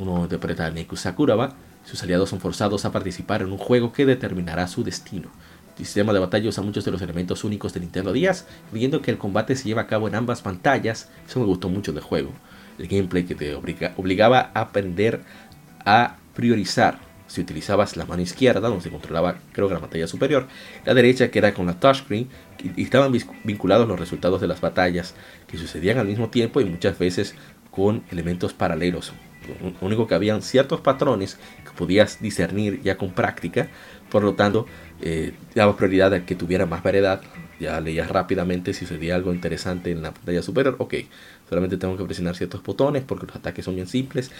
Uno 0.00 0.24
interpreta 0.24 0.66
a 0.66 0.70
Neku 0.72 0.96
Sakuraba, 0.96 1.54
sus 1.84 2.02
aliados 2.02 2.30
son 2.30 2.40
forzados 2.40 2.84
a 2.84 2.90
participar 2.90 3.42
en 3.42 3.52
un 3.52 3.58
juego 3.58 3.92
que 3.92 4.04
determinará 4.04 4.66
su 4.66 4.82
destino. 4.82 5.30
Sistema 5.76 6.12
de 6.12 6.20
batalla 6.20 6.48
usa 6.48 6.62
muchos 6.62 6.84
de 6.84 6.90
los 6.90 7.02
elementos 7.02 7.44
únicos 7.44 7.74
de 7.74 7.80
Nintendo 7.80 8.12
DS, 8.12 8.46
viendo 8.72 9.02
que 9.02 9.10
el 9.10 9.18
combate 9.18 9.54
se 9.56 9.64
lleva 9.64 9.82
a 9.82 9.86
cabo 9.86 10.08
en 10.08 10.14
ambas 10.14 10.40
pantallas, 10.40 11.10
eso 11.28 11.40
me 11.40 11.46
gustó 11.46 11.68
mucho 11.68 11.92
del 11.92 12.02
juego. 12.02 12.32
El 12.78 12.88
gameplay 12.88 13.24
que 13.24 13.34
te 13.34 13.54
obligaba 13.54 14.50
a 14.54 14.60
aprender 14.60 15.22
a 15.84 16.16
priorizar 16.34 16.98
si 17.26 17.40
utilizabas 17.40 17.96
la 17.96 18.06
mano 18.06 18.22
izquierda, 18.22 18.68
donde 18.68 18.84
se 18.84 18.90
controlaba 18.90 19.38
creo 19.52 19.68
que 19.68 19.74
la 19.74 19.80
pantalla 19.80 20.06
superior, 20.06 20.46
la 20.84 20.94
derecha 20.94 21.30
que 21.30 21.38
era 21.38 21.54
con 21.54 21.66
la 21.66 21.78
touchscreen, 21.78 22.28
y 22.62 22.82
estaban 22.82 23.12
vinculados 23.44 23.88
los 23.88 23.98
resultados 23.98 24.40
de 24.40 24.46
las 24.46 24.60
batallas 24.60 25.14
que 25.46 25.58
sucedían 25.58 25.98
al 25.98 26.06
mismo 26.06 26.30
tiempo 26.30 26.60
y 26.60 26.64
muchas 26.64 26.98
veces 26.98 27.34
con 27.70 28.04
elementos 28.10 28.54
paralelos. 28.54 29.12
Lo 29.62 29.86
único 29.86 30.06
que 30.06 30.14
habían 30.14 30.42
ciertos 30.42 30.80
patrones 30.80 31.38
que 31.64 31.70
podías 31.76 32.20
discernir 32.20 32.80
ya 32.82 32.96
con 32.96 33.12
práctica, 33.12 33.68
por 34.10 34.24
lo 34.24 34.34
tanto, 34.34 34.66
eh, 35.02 35.34
daba 35.54 35.76
prioridad 35.76 36.12
a 36.14 36.24
que 36.24 36.34
tuviera 36.34 36.66
más 36.66 36.82
variedad. 36.82 37.20
Ya 37.58 37.80
leías 37.80 38.10
rápidamente 38.10 38.74
si 38.74 38.80
sucedía 38.84 39.14
algo 39.14 39.32
interesante 39.32 39.90
en 39.90 40.02
la 40.02 40.12
pantalla 40.12 40.42
superior. 40.42 40.76
Ok, 40.78 40.94
solamente 41.48 41.76
tengo 41.76 41.96
que 41.96 42.04
presionar 42.04 42.36
ciertos 42.36 42.62
botones 42.62 43.02
porque 43.02 43.26
los 43.26 43.36
ataques 43.36 43.64
son 43.64 43.76
bien 43.76 43.86
simples 43.86 44.30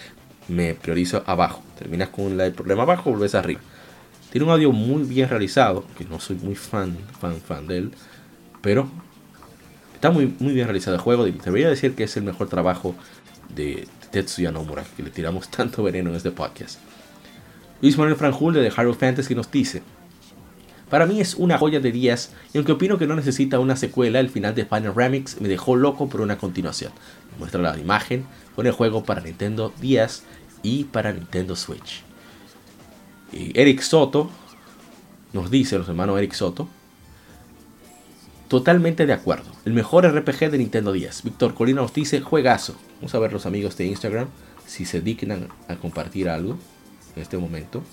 me 0.47 0.75
priorizo 0.75 1.23
abajo. 1.25 1.63
Terminas 1.77 2.09
con 2.09 2.39
el 2.39 2.53
problema 2.53 2.83
abajo, 2.83 3.11
volvés 3.11 3.35
arriba. 3.35 3.61
Tiene 4.31 4.45
un 4.45 4.51
audio 4.51 4.71
muy 4.71 5.03
bien 5.03 5.29
realizado, 5.29 5.85
que 5.97 6.05
no 6.05 6.19
soy 6.19 6.37
muy 6.37 6.55
fan, 6.55 6.97
fan, 7.19 7.39
fan 7.39 7.67
de 7.67 7.77
él, 7.77 7.91
pero 8.61 8.89
está 9.93 10.11
muy, 10.11 10.35
muy 10.39 10.53
bien 10.53 10.67
realizado 10.67 10.95
el 10.95 11.01
juego. 11.01 11.25
Debería 11.25 11.69
decir 11.69 11.95
que 11.95 12.03
es 12.03 12.17
el 12.17 12.23
mejor 12.23 12.49
trabajo 12.49 12.95
de 13.55 13.87
Tetsuya 14.11 14.51
Nomura, 14.51 14.83
que 14.95 15.03
le 15.03 15.09
tiramos 15.09 15.49
tanto 15.49 15.83
veneno 15.83 16.09
en 16.09 16.17
este 16.17 16.31
podcast. 16.31 16.79
Luis 17.81 17.97
Manuel 17.97 18.17
Franjul 18.17 18.53
de 18.53 18.69
The 18.69 18.81
Hero 18.81 18.93
Fantasy 18.93 19.35
nos 19.35 19.51
dice: 19.51 19.81
Para 20.89 21.05
mí 21.05 21.19
es 21.19 21.35
una 21.35 21.57
joya 21.57 21.79
de 21.81 21.91
días, 21.91 22.31
y 22.53 22.57
aunque 22.57 22.71
opino 22.71 22.97
que 22.97 23.07
no 23.07 23.15
necesita 23.15 23.59
una 23.59 23.75
secuela, 23.75 24.19
el 24.19 24.29
final 24.29 24.55
de 24.55 24.65
Final 24.65 24.95
Remix 24.95 25.41
me 25.41 25.49
dejó 25.49 25.75
loco 25.75 26.07
por 26.07 26.21
una 26.21 26.37
continuación. 26.37 26.93
Muestra 27.39 27.61
la 27.61 27.77
imagen 27.77 28.25
con 28.55 28.65
el 28.67 28.71
juego 28.71 29.03
para 29.03 29.21
Nintendo 29.21 29.73
10 29.81 30.23
y 30.63 30.85
para 30.85 31.11
Nintendo 31.11 31.55
Switch. 31.55 32.03
Y 33.33 33.59
Eric 33.59 33.81
Soto 33.81 34.29
nos 35.33 35.51
dice, 35.51 35.77
los 35.77 35.89
hermanos 35.89 36.17
Eric 36.17 36.33
Soto, 36.33 36.69
totalmente 38.47 39.05
de 39.05 39.13
acuerdo. 39.13 39.51
El 39.65 39.73
mejor 39.73 40.07
RPG 40.07 40.51
de 40.51 40.57
Nintendo 40.57 40.93
10. 40.93 41.23
Víctor 41.23 41.53
Colina 41.53 41.81
nos 41.81 41.93
dice, 41.93 42.21
juegazo. 42.21 42.75
Vamos 42.97 43.13
a 43.13 43.19
ver 43.19 43.33
los 43.33 43.45
amigos 43.45 43.75
de 43.77 43.87
Instagram 43.87 44.29
si 44.65 44.85
se 44.85 45.01
dignan 45.01 45.49
a 45.67 45.75
compartir 45.75 46.29
algo 46.29 46.57
en 47.15 47.21
este 47.21 47.37
momento. 47.37 47.83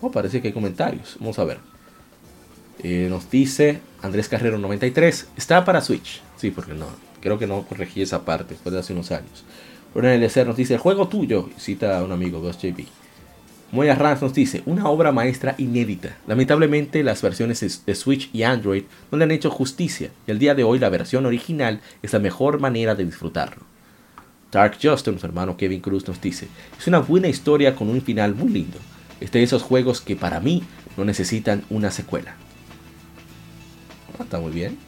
Oh, 0.00 0.10
parece 0.10 0.40
que 0.40 0.48
hay 0.48 0.54
comentarios. 0.54 1.16
Vamos 1.20 1.38
a 1.38 1.44
ver. 1.44 1.58
Eh, 2.82 3.08
nos 3.10 3.30
dice 3.30 3.80
Andrés 4.02 4.28
Carrero 4.28 4.58
93. 4.58 5.28
Está 5.36 5.64
para 5.64 5.80
Switch. 5.80 6.22
Sí, 6.36 6.50
porque 6.50 6.72
no. 6.72 6.86
Creo 7.20 7.38
que 7.38 7.46
no 7.46 7.62
corregí 7.62 8.02
esa 8.02 8.24
parte. 8.24 8.54
Fue 8.54 8.72
de 8.72 8.78
hace 8.78 8.92
unos 8.92 9.10
años. 9.12 9.44
Ronald 9.94 10.22
LC 10.22 10.44
nos 10.46 10.56
dice, 10.56 10.74
el 10.74 10.80
juego 10.80 11.08
tuyo. 11.08 11.50
Cita 11.58 11.98
a 11.98 12.04
un 12.04 12.12
amigo, 12.12 12.40
2JP. 12.42 12.86
Moya 13.72 13.94
Rams 13.94 14.22
nos 14.22 14.34
dice, 14.34 14.62
una 14.66 14.88
obra 14.88 15.12
maestra 15.12 15.54
inédita. 15.58 16.16
Lamentablemente 16.26 17.04
las 17.04 17.22
versiones 17.22 17.84
de 17.86 17.94
Switch 17.94 18.28
y 18.32 18.42
Android 18.42 18.84
no 19.12 19.18
le 19.18 19.24
han 19.24 19.30
hecho 19.30 19.50
justicia. 19.50 20.10
Y 20.26 20.30
el 20.32 20.40
día 20.40 20.54
de 20.54 20.64
hoy 20.64 20.78
la 20.80 20.88
versión 20.88 21.24
original 21.26 21.80
es 22.02 22.12
la 22.12 22.18
mejor 22.18 22.58
manera 22.58 22.96
de 22.96 23.04
disfrutarlo. 23.04 23.62
Dark 24.50 24.78
Justin, 24.82 25.20
su 25.20 25.26
hermano 25.26 25.56
Kevin 25.56 25.80
Cruz, 25.80 26.08
nos 26.08 26.20
dice, 26.20 26.48
es 26.76 26.86
una 26.88 26.98
buena 26.98 27.28
historia 27.28 27.76
con 27.76 27.88
un 27.88 28.02
final 28.02 28.34
muy 28.34 28.48
lindo. 28.48 28.78
Este 29.20 29.38
de 29.38 29.44
esos 29.44 29.62
juegos 29.62 30.00
que 30.00 30.16
para 30.16 30.40
mí 30.40 30.64
no 30.96 31.04
necesitan 31.04 31.64
una 31.70 31.90
secuela. 31.90 32.34
Ah, 34.18 34.22
está 34.22 34.38
muy 34.38 34.50
bien. 34.50 34.78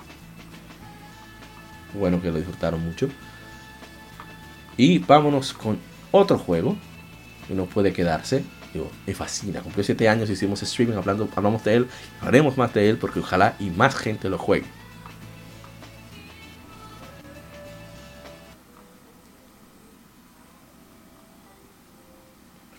Bueno 1.94 2.20
que 2.20 2.30
lo 2.30 2.38
disfrutaron 2.38 2.84
mucho. 2.84 3.08
Y 4.76 4.98
vámonos 4.98 5.52
con 5.52 5.78
otro 6.10 6.38
juego 6.38 6.76
que 7.46 7.54
no 7.54 7.66
puede 7.66 7.92
quedarse. 7.92 8.42
Digo, 8.72 8.90
me 9.06 9.14
fascina. 9.14 9.60
Cumplió 9.60 9.84
7 9.84 10.08
años, 10.08 10.30
hicimos 10.30 10.62
streaming, 10.62 10.94
hablando, 10.94 11.28
hablamos 11.36 11.62
de 11.64 11.76
él, 11.76 11.88
haremos 12.22 12.56
más 12.56 12.72
de 12.72 12.88
él 12.88 12.96
porque 12.96 13.20
ojalá 13.20 13.54
y 13.58 13.68
más 13.68 13.94
gente 13.94 14.30
lo 14.30 14.38
juegue. 14.38 14.66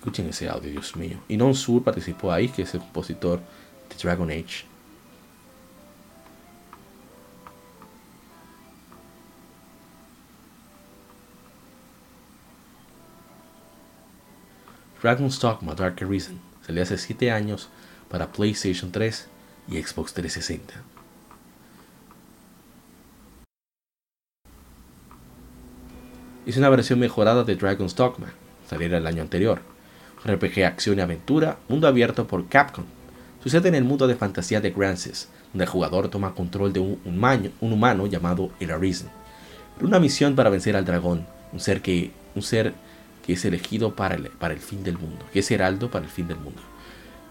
Escuchen 0.03 0.27
ese 0.27 0.49
audio, 0.49 0.69
Dios 0.69 0.97
mío. 0.97 1.17
Y 1.29 1.37
Non 1.37 1.55
Sur 1.55 1.81
participó 1.81 2.29
ahí, 2.29 2.49
que 2.49 2.63
es 2.63 2.73
el 2.73 2.81
compositor 2.81 3.39
de 3.39 3.95
Dragon 3.95 4.29
Age. 4.29 4.65
Dragon's 15.01 15.39
Dogma 15.39 15.73
Dark 15.73 16.03
Arisen 16.03 16.41
salió 16.67 16.83
hace 16.83 16.97
7 16.97 17.31
años 17.31 17.69
para 18.09 18.29
PlayStation 18.29 18.91
3 18.91 19.29
y 19.69 19.81
Xbox 19.81 20.13
360. 20.13 20.83
Es 26.45 26.57
una 26.57 26.67
versión 26.67 26.99
mejorada 26.99 27.45
de 27.45 27.55
Dragon's 27.55 27.95
Dogma, 27.95 28.33
saliera 28.67 28.97
el 28.97 29.07
año 29.07 29.21
anterior. 29.21 29.72
RPG 30.25 30.63
acción 30.63 30.99
y 30.99 31.01
aventura, 31.01 31.57
mundo 31.67 31.87
abierto 31.87 32.27
por 32.27 32.47
Capcom. 32.47 32.85
Sucede 33.43 33.67
en 33.67 33.75
el 33.75 33.83
mundo 33.83 34.07
de 34.07 34.15
fantasía 34.15 34.61
de 34.61 34.71
Grances, 34.71 35.29
donde 35.51 35.65
el 35.65 35.69
jugador 35.69 36.09
toma 36.09 36.33
control 36.33 36.71
de 36.71 36.79
un, 36.79 36.99
un 37.05 37.73
humano 37.73 38.07
llamado 38.07 38.51
El 38.59 38.71
Arisen. 38.71 39.09
Una 39.81 39.99
misión 39.99 40.35
para 40.35 40.49
vencer 40.49 40.75
al 40.75 40.85
dragón, 40.85 41.25
un 41.51 41.59
ser 41.59 41.81
que 41.81 42.11
un 42.35 42.41
ser 42.41 42.73
que 43.25 43.33
es 43.33 43.45
elegido 43.45 43.95
para 43.95 44.15
el, 44.15 44.29
para 44.29 44.53
el 44.53 44.59
fin 44.59 44.83
del 44.83 44.97
mundo, 44.97 45.25
que 45.31 45.39
es 45.39 45.51
heraldo 45.51 45.91
para 45.91 46.05
el 46.05 46.11
fin 46.11 46.27
del 46.27 46.37
mundo. 46.37 46.61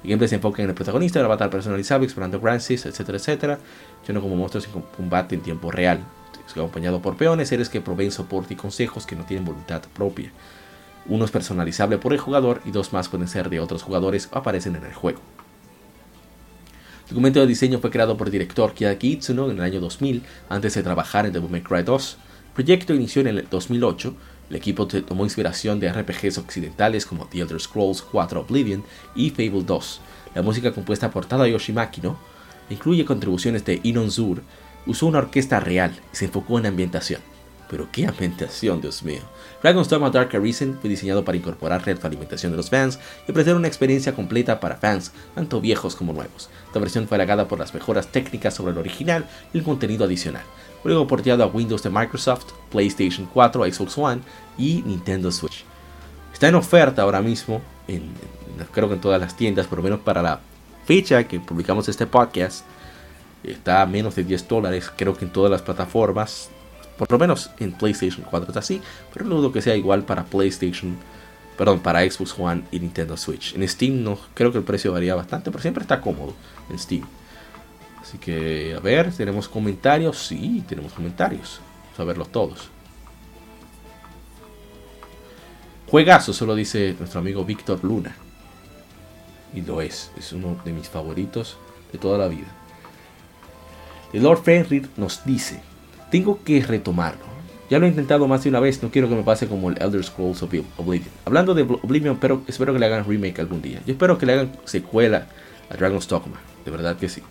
El 0.02 0.11
gameplay 0.11 0.28
se 0.28 0.37
enfoca 0.37 0.62
en 0.62 0.68
el 0.68 0.74
protagonista, 0.74 1.18
el 1.18 1.24
avatar 1.24 1.50
personalizado, 1.50 2.05
explorando 2.05 2.40
Grancis, 2.40 2.87
etcétera, 2.87 3.18
etcétera, 3.18 3.59
no 4.09 4.20
como 4.20 4.37
monstruos 4.37 4.66
en 4.66 4.83
combate 4.96 5.35
en 5.35 5.42
tiempo 5.42 5.70
real, 5.70 6.00
acompañado 6.50 7.00
por 7.00 7.16
peones, 7.16 7.48
seres 7.48 7.68
que 7.68 7.81
proveen 7.81 8.11
soporte 8.11 8.55
y 8.55 8.57
consejos 8.57 9.07
que 9.07 9.16
no 9.16 9.24
tienen 9.24 9.44
voluntad 9.44 9.83
propia. 9.94 10.31
Uno 11.07 11.25
es 11.25 11.31
personalizable 11.31 11.99
por 11.99 12.12
el 12.12 12.19
jugador 12.19 12.61
y 12.65 12.71
dos 12.71 12.93
más 12.93 13.09
pueden 13.09 13.29
ser 13.29 13.51
de 13.51 13.61
otros 13.61 13.83
jugadores 13.83 14.29
o 14.33 14.38
aparecen 14.38 14.77
en 14.77 14.85
el 14.85 14.95
juego. 14.95 15.21
El 17.05 17.09
documento 17.11 17.41
de 17.41 17.47
diseño 17.47 17.79
fue 17.79 17.91
creado 17.91 18.17
por 18.17 18.29
el 18.29 18.33
director 18.33 18.73
Kiaki 18.73 19.12
Itsuno 19.12 19.51
en 19.51 19.59
el 19.59 19.65
año 19.65 19.81
2000, 19.81 20.23
antes 20.49 20.75
de 20.75 20.83
trabajar 20.83 21.27
en 21.27 21.33
Devil 21.33 21.51
May 21.51 21.62
Cry 21.62 21.83
2. 21.83 22.17
El 22.47 22.53
proyecto 22.55 22.95
inició 22.95 23.21
en 23.21 23.29
el 23.29 23.49
2008 23.51 24.15
el 24.53 24.57
equipo 24.57 24.87
tomó 24.87 25.25
inspiración 25.25 25.81
de 25.81 25.91
RPGs 25.91 26.37
occidentales 26.37 27.07
como 27.07 27.25
The 27.25 27.41
Elder 27.41 27.59
Scrolls 27.59 28.03
4 28.03 28.41
Oblivion 28.43 28.85
y 29.15 29.31
Fable 29.31 29.62
2. 29.65 30.01
La 30.35 30.43
música 30.43 30.73
compuesta 30.73 31.11
por 31.11 31.25
Tadayoshi 31.25 31.73
Makino 31.73 32.19
incluye 32.69 33.07
contribuciones 33.07 33.65
de 33.65 33.81
Inon 33.83 34.11
Zur, 34.11 34.43
usó 34.85 35.07
una 35.07 35.21
orquesta 35.21 35.59
real 35.59 35.99
y 36.12 36.17
se 36.17 36.27
enfocó 36.27 36.59
en 36.59 36.67
ambientación. 36.67 37.23
Pero 37.73 37.89
qué 37.91 38.07
ambientación, 38.07 38.81
Dios 38.81 39.03
mío. 39.03 39.23
Dragon's 39.63 39.89
Dogma 39.89 40.11
Dark 40.11 40.37
Arisen 40.37 40.79
fue 40.79 40.91
diseñado 40.91 41.25
para 41.25 41.39
incorporar 41.39 41.85
retroalimentación 41.85 42.53
de 42.53 42.59
los 42.59 42.71
fans 42.71 43.01
y 43.27 43.31
ofrecer 43.33 43.57
una 43.57 43.67
experiencia 43.67 44.15
completa 44.15 44.61
para 44.61 44.77
fans, 44.77 45.11
tanto 45.35 45.61
viejos 45.61 45.97
como 45.97 46.13
nuevos. 46.13 46.51
Esta 46.67 46.79
versión 46.79 47.09
fue 47.09 47.17
halagada 47.17 47.49
por 47.49 47.59
las 47.59 47.73
mejoras 47.73 48.09
técnicas 48.09 48.55
sobre 48.55 48.73
el 48.73 48.79
original 48.79 49.27
y 49.53 49.59
el 49.59 49.65
contenido 49.65 50.05
adicional 50.05 50.45
luego 50.85 51.07
porteado 51.07 51.45
a 51.45 51.47
Windows 51.47 51.83
de 51.83 51.91
Microsoft, 51.91 52.53
PlayStation 52.71 53.29
4, 53.33 53.65
Xbox 53.73 53.99
One 53.99 54.23
y 54.59 54.83
Nintendo 54.85 55.31
Switch. 55.31 55.65
Está 56.33 56.49
en 56.49 56.55
oferta 56.55 57.03
ahora 57.03 57.23
mismo, 57.23 57.61
en, 57.89 58.11
creo 58.73 58.89
que 58.89 58.95
en 58.95 59.01
todas 59.01 59.21
las 59.21 59.37
tiendas, 59.37 59.67
por 59.67 59.79
lo 59.79 59.85
menos 59.85 60.01
para 60.01 60.23
la 60.23 60.41
fecha 60.85 61.25
que 61.25 61.41
publicamos 61.41 61.89
este 61.89 62.07
podcast. 62.07 62.65
Está 63.45 63.83
a 63.83 63.87
menos 63.87 64.15
de 64.15 64.25
10 64.25 64.49
dólares, 64.49 64.91
creo 64.97 65.17
que 65.17 65.25
en 65.25 65.33
todas 65.33 65.51
las 65.51 65.63
plataformas. 65.63 66.51
Por 66.96 67.11
lo 67.11 67.18
menos 67.18 67.50
en 67.59 67.72
PlayStation 67.72 68.24
4 68.28 68.48
está 68.48 68.61
así, 68.61 68.81
pero 69.12 69.24
no 69.24 69.37
dudo 69.37 69.52
que 69.52 69.62
sea 69.62 69.76
igual 69.76 70.05
para 70.05 70.24
PlayStation, 70.24 70.96
perdón, 71.57 71.81
para 71.81 72.09
Xbox 72.09 72.38
One 72.38 72.64
y 72.70 72.81
Nintendo 72.81 73.16
Switch. 73.16 73.55
En 73.55 73.66
Steam 73.66 74.02
no 74.02 74.18
creo 74.35 74.52
que 74.52 74.59
el 74.59 74.64
precio 74.64 74.92
varía 74.92 75.14
bastante, 75.14 75.50
pero 75.50 75.62
siempre 75.62 75.83
está 75.83 76.00
cómodo 76.00 76.35
en 76.70 76.78
Steam. 76.78 77.05
Así 78.00 78.18
que, 78.18 78.74
a 78.76 78.81
ver, 78.81 79.12
¿tenemos 79.12 79.48
comentarios? 79.48 80.26
Sí, 80.26 80.62
tenemos 80.68 80.92
comentarios. 80.92 81.61
Vamos 81.85 82.00
a 82.00 82.05
verlos 82.05 82.28
todos. 82.31 82.68
Juegazo, 85.88 86.33
solo 86.33 86.55
dice 86.55 86.96
nuestro 86.98 87.20
amigo 87.20 87.44
Víctor 87.44 87.85
Luna. 87.85 88.16
Y 89.55 89.61
lo 89.61 89.83
es, 89.83 90.11
es 90.16 90.33
uno 90.33 90.61
de 90.64 90.72
mis 90.72 90.88
favoritos 90.88 91.59
de 91.92 91.98
toda 91.98 92.18
la 92.18 92.28
vida. 92.28 92.48
El 94.12 94.22
Lord 94.22 94.42
Fenrir 94.42 94.88
nos 94.96 95.24
dice, 95.24 95.62
tengo 96.12 96.44
que 96.44 96.61
retomarlo. 96.62 97.25
Ya 97.70 97.79
lo 97.79 97.87
he 97.87 97.88
intentado 97.88 98.29
más 98.29 98.44
de 98.44 98.51
una 98.51 98.61
vez, 98.61 98.83
no 98.83 98.90
quiero 98.90 99.09
que 99.09 99.14
me 99.14 99.22
pase 99.22 99.48
como 99.48 99.70
el 99.70 99.81
Elder 99.81 100.05
Scrolls 100.05 100.42
Oblivion. 100.42 101.11
Hablando 101.25 101.55
de 101.55 101.62
Oblivion, 101.62 102.18
pero 102.20 102.42
espero 102.46 102.75
que 102.75 102.79
le 102.79 102.85
hagan 102.85 103.07
remake 103.07 103.40
algún 103.40 103.62
día. 103.62 103.81
Yo 103.87 103.94
espero 103.94 104.18
que 104.18 104.27
le 104.27 104.35
hagan 104.35 104.53
secuela 104.66 105.27
a 105.70 105.75
Dragon's 105.75 106.07
Dogma, 106.07 106.38
de 106.66 106.70
verdad 106.70 106.98
que 106.98 107.09
sí. 107.09 107.22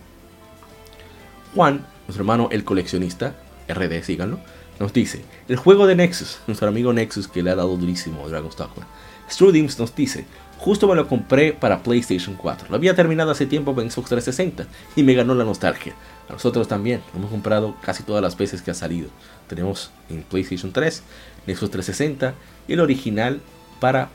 Juan, 1.54 1.86
nuestro 2.08 2.22
hermano 2.22 2.48
el 2.50 2.64
coleccionista, 2.64 3.36
RD, 3.68 4.02
síganlo, 4.02 4.40
nos 4.80 4.92
dice, 4.92 5.22
el 5.48 5.56
juego 5.56 5.86
de 5.86 5.94
Nexus, 5.94 6.40
nuestro 6.48 6.66
amigo 6.66 6.92
Nexus 6.92 7.28
que 7.28 7.44
le 7.44 7.50
ha 7.50 7.54
dado 7.54 7.76
durísimo 7.76 8.26
a 8.26 8.28
Dragon's 8.28 8.56
Dogma. 8.56 8.88
Strudims 9.30 9.78
nos 9.78 9.94
dice, 9.94 10.26
justo 10.58 10.88
me 10.88 10.96
lo 10.96 11.06
compré 11.06 11.52
para 11.52 11.84
PlayStation 11.84 12.34
4. 12.34 12.66
Lo 12.68 12.74
había 12.74 12.96
terminado 12.96 13.30
hace 13.30 13.46
tiempo 13.46 13.70
en 13.80 13.92
Xbox 13.92 14.08
360 14.08 14.66
y 14.96 15.04
me 15.04 15.14
ganó 15.14 15.36
la 15.36 15.44
nostalgia. 15.44 15.94
A 16.28 16.32
nosotros 16.32 16.68
también, 16.68 17.02
hemos 17.14 17.30
comprado 17.30 17.76
casi 17.82 18.02
todas 18.02 18.22
las 18.22 18.36
veces 18.36 18.62
que 18.62 18.70
ha 18.70 18.74
salido. 18.74 19.08
Tenemos 19.48 19.90
en 20.08 20.22
PlayStation 20.22 20.72
3, 20.72 21.02
Nexus 21.46 21.70
360 21.70 22.34
y 22.68 22.72
el 22.72 22.80
original 22.80 23.40
para, 23.80 24.08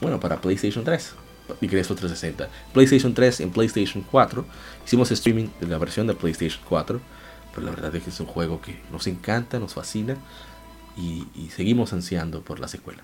bueno, 0.00 0.20
para 0.20 0.40
PlayStation 0.40 0.84
3 0.84 1.14
y 1.60 1.68
Xbox 1.68 2.00
360. 2.00 2.48
PlayStation 2.72 3.14
3 3.14 3.40
en 3.40 3.50
PlayStation 3.50 4.04
4. 4.10 4.44
Hicimos 4.84 5.10
streaming 5.10 5.48
de 5.60 5.66
la 5.66 5.78
versión 5.78 6.06
de 6.06 6.14
PlayStation 6.14 6.60
4. 6.68 7.00
Pero 7.54 7.66
la 7.66 7.72
verdad 7.72 7.94
es 7.96 8.02
que 8.04 8.10
es 8.10 8.20
un 8.20 8.26
juego 8.26 8.60
que 8.60 8.80
nos 8.92 9.06
encanta, 9.06 9.58
nos 9.58 9.74
fascina 9.74 10.16
y, 10.96 11.24
seguimos 11.54 11.92
ansiando 11.92 12.42
por 12.42 12.60
la 12.60 12.68
secuela. 12.68 13.02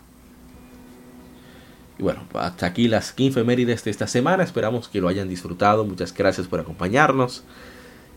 Y 1.98 2.02
bueno, 2.02 2.24
hasta 2.34 2.66
aquí 2.66 2.88
las 2.88 3.12
15 3.12 3.40
efemérides 3.40 3.84
de 3.84 3.90
esta 3.90 4.06
semana. 4.06 4.42
Esperamos 4.42 4.88
que 4.88 5.00
lo 5.00 5.08
hayan 5.08 5.28
disfrutado. 5.28 5.84
Muchas 5.84 6.12
gracias 6.12 6.46
por 6.46 6.60
acompañarnos. 6.60 7.44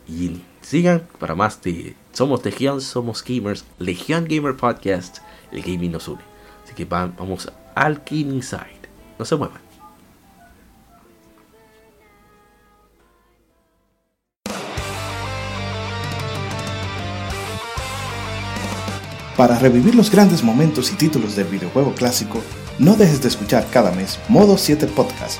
Y 0.08 0.42
sigan 0.62 1.08
para 1.20 1.36
más 1.36 1.62
de 1.62 1.96
Somos 2.14 2.44
Legión, 2.46 2.82
Somos 2.82 3.24
Gamers, 3.24 3.66
Legión 3.80 4.26
Gamer 4.28 4.56
Podcast. 4.56 5.20
El 5.52 5.62
gaming 5.62 5.92
nos 5.92 6.08
une. 6.08 6.22
Así 6.64 6.74
que 6.74 6.86
vamos 6.86 7.52
al 7.76 8.02
Gaming 8.10 8.44
Side. 8.44 8.88
No 9.20 9.26
se 9.26 9.36
muevan. 9.36 9.68
Para 19.38 19.60
revivir 19.60 19.94
los 19.94 20.10
grandes 20.10 20.44
momentos 20.44 20.92
y 20.92 20.96
títulos 20.96 21.36
del 21.36 21.46
videojuego 21.46 21.94
clásico, 21.94 22.42
no 22.80 22.96
dejes 22.96 23.22
de 23.22 23.28
escuchar 23.28 23.68
cada 23.70 23.92
mes 23.92 24.20
Modo 24.30 24.58
7 24.58 24.88
Podcast. 24.88 25.40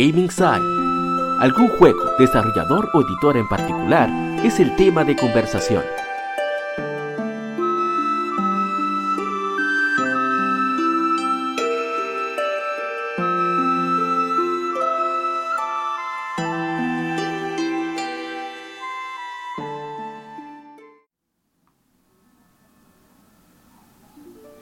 Gaming 0.00 0.30
Side. 0.30 0.64
Algún 1.40 1.68
juego, 1.76 2.16
desarrollador 2.18 2.88
o 2.94 3.02
editor 3.02 3.36
en 3.36 3.46
particular 3.48 4.08
es 4.42 4.58
el 4.58 4.74
tema 4.76 5.04
de 5.04 5.14
conversación. 5.14 5.84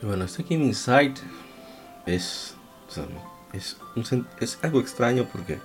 Bueno, 0.01 0.25
este 0.25 0.43
Gaming 0.43 0.75
Side 0.75 1.13
es 2.05 2.57
es, 3.53 3.77
es 4.39 4.59
algo 4.61 4.79
extraño 4.79 5.27
porque 5.31 5.59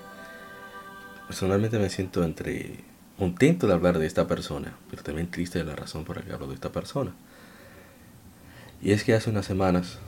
personalmente 1.26 1.78
me 1.78 1.90
siento 1.90 2.24
entre 2.24 2.84
contento 3.18 3.66
de 3.66 3.74
hablar 3.74 3.98
de 3.98 4.06
esta 4.06 4.26
persona, 4.26 4.74
pero 4.90 5.02
también 5.02 5.30
triste 5.30 5.58
de 5.58 5.64
la 5.64 5.76
razón 5.76 6.04
por 6.04 6.16
la 6.16 6.22
que 6.22 6.32
hablo 6.32 6.48
de 6.48 6.54
esta 6.54 6.72
persona. 6.72 7.12
Y 8.82 8.92
es 8.92 9.04
que 9.04 9.14
hace 9.14 9.30
unas 9.30 9.46
semanas 9.46 9.98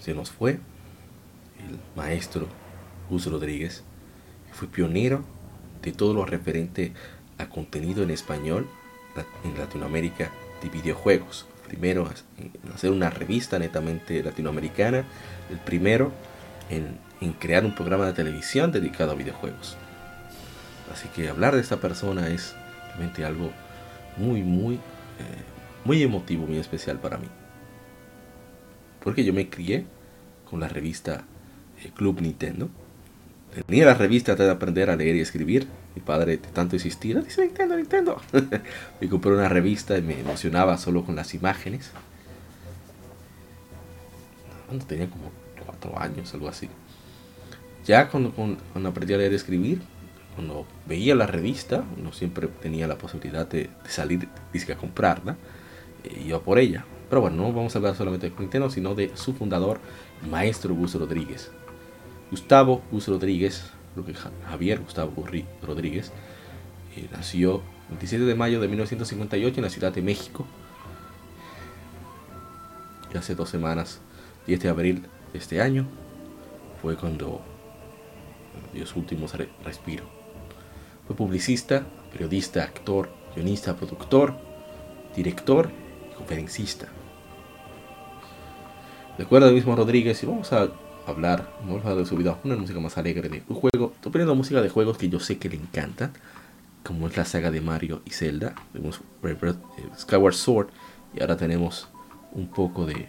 se 0.00 0.14
nos 0.14 0.30
fue 0.30 0.52
el 0.52 1.78
maestro 1.96 2.48
Gus 3.10 3.26
Rodríguez, 3.26 3.82
fue 4.52 4.68
pionero 4.68 5.24
de 5.82 5.92
todo 5.92 6.14
lo 6.14 6.24
referente 6.24 6.92
a 7.38 7.48
contenido 7.48 8.02
en 8.02 8.10
español 8.10 8.66
en 9.44 9.58
Latinoamérica 9.58 10.30
de 10.62 10.68
videojuegos. 10.68 11.46
Primero 11.66 12.08
en 12.38 12.52
hacer 12.72 12.90
una 12.90 13.10
revista 13.10 13.58
netamente 13.58 14.22
latinoamericana, 14.22 15.04
el 15.50 15.58
primero 15.58 16.12
en 16.70 16.98
en 17.20 17.32
crear 17.32 17.64
un 17.64 17.74
programa 17.74 18.06
de 18.06 18.12
televisión 18.12 18.72
dedicado 18.72 19.12
a 19.12 19.14
videojuegos. 19.14 19.76
Así 20.92 21.08
que 21.08 21.28
hablar 21.28 21.54
de 21.54 21.60
esta 21.60 21.78
persona 21.78 22.28
es 22.28 22.54
realmente 22.88 23.24
algo 23.24 23.50
muy, 24.16 24.42
muy, 24.42 24.74
eh, 24.74 24.78
muy 25.84 26.02
emotivo, 26.02 26.46
muy 26.46 26.58
especial 26.58 26.98
para 26.98 27.18
mí. 27.18 27.28
Porque 29.02 29.24
yo 29.24 29.32
me 29.32 29.48
crié 29.48 29.86
con 30.48 30.60
la 30.60 30.68
revista 30.68 31.24
eh, 31.82 31.90
Club 31.94 32.20
Nintendo. 32.20 32.68
Tenía 33.66 33.86
la 33.86 33.94
revista 33.94 34.34
de 34.34 34.50
aprender 34.50 34.90
a 34.90 34.96
leer 34.96 35.16
y 35.16 35.20
escribir. 35.20 35.66
Mi 35.94 36.02
padre 36.02 36.36
tanto 36.36 36.76
insistir, 36.76 37.22
dice 37.24 37.42
Nintendo, 37.42 37.76
Nintendo. 37.76 38.20
me 39.00 39.08
compré 39.08 39.32
una 39.32 39.48
revista 39.48 39.96
y 39.96 40.02
me 40.02 40.20
emocionaba 40.20 40.76
solo 40.78 41.04
con 41.04 41.16
las 41.16 41.34
imágenes. 41.34 41.90
Cuando 44.66 44.84
tenía 44.84 45.08
como 45.08 45.32
cuatro 45.64 45.98
años, 45.98 46.32
algo 46.34 46.48
así. 46.48 46.68
Ya 47.88 48.10
cuando, 48.10 48.34
aprendí 48.86 49.14
a 49.14 49.16
leer 49.16 49.32
y 49.32 49.36
escribir, 49.36 49.80
cuando 50.34 50.66
veía 50.86 51.14
la 51.14 51.26
revista, 51.26 51.84
no 51.96 52.12
siempre 52.12 52.46
tenía 52.46 52.86
la 52.86 52.98
posibilidad 52.98 53.48
de, 53.48 53.70
salir 53.88 54.28
y 54.52 54.70
a 54.70 54.76
comprarla, 54.76 55.38
iba 56.22 56.38
por 56.40 56.58
ella. 56.58 56.84
Pero 57.08 57.22
bueno, 57.22 57.38
no 57.38 57.50
vamos 57.50 57.74
a 57.74 57.78
hablar 57.78 57.96
solamente 57.96 58.28
de 58.28 58.36
Nintendo, 58.38 58.68
sino 58.68 58.94
de 58.94 59.10
su 59.14 59.32
fundador, 59.32 59.80
maestro 60.30 60.74
Gus 60.74 60.96
Rodríguez. 60.96 61.50
Gustavo 62.30 62.82
Gus 62.92 63.08
Rodríguez, 63.08 63.70
lo 63.96 64.04
que 64.04 64.12
Javier 64.12 64.80
Gustavo 64.80 65.24
Rodríguez, 65.62 66.12
Eh, 66.94 67.08
nació 67.10 67.62
el 67.88 67.96
27 67.96 68.24
de 68.24 68.34
mayo 68.34 68.60
de 68.60 68.68
1958 68.68 69.56
en 69.56 69.64
la 69.64 69.70
Ciudad 69.70 69.92
de 69.94 70.02
México. 70.02 70.46
Y 73.14 73.16
hace 73.16 73.34
dos 73.34 73.48
semanas, 73.48 74.00
10 74.46 74.60
de 74.60 74.68
abril 74.68 75.06
de 75.32 75.38
este 75.38 75.62
año, 75.62 75.86
fue 76.82 76.96
cuando 76.96 77.40
dio 78.78 78.86
su 78.86 78.98
último 78.98 79.26
respiro. 79.64 80.04
Fue 81.06 81.16
publicista, 81.16 81.86
periodista, 82.12 82.62
actor, 82.62 83.10
guionista, 83.34 83.76
productor, 83.76 84.34
director 85.14 85.70
y 86.10 86.14
conferencista. 86.14 86.88
De 89.16 89.24
acuerdo 89.24 89.48
a 89.48 89.50
mismo 89.50 89.74
Rodríguez, 89.74 90.22
y 90.22 90.26
vamos 90.26 90.52
a 90.52 90.68
hablar, 91.06 91.52
vamos 91.60 91.84
a 91.84 91.88
hablar 91.88 92.04
de 92.04 92.06
su 92.06 92.16
vida, 92.16 92.38
una 92.44 92.56
música 92.56 92.78
más 92.78 92.96
alegre 92.98 93.28
de 93.28 93.42
un 93.48 93.56
juego. 93.56 93.92
Estoy 93.96 94.12
poniendo 94.12 94.34
música 94.34 94.62
de 94.62 94.68
juegos 94.68 94.96
que 94.96 95.08
yo 95.08 95.18
sé 95.18 95.38
que 95.38 95.48
le 95.48 95.56
encantan, 95.56 96.12
como 96.84 97.08
es 97.08 97.16
la 97.16 97.24
saga 97.24 97.50
de 97.50 97.60
Mario 97.60 98.00
y 98.04 98.10
Zelda. 98.10 98.54
Tenemos 98.72 99.00
eh, 99.24 99.54
Skyward 99.98 100.34
Sword 100.34 100.68
y 101.16 101.20
ahora 101.20 101.36
tenemos 101.36 101.88
un 102.32 102.46
poco 102.48 102.86
de, 102.86 103.08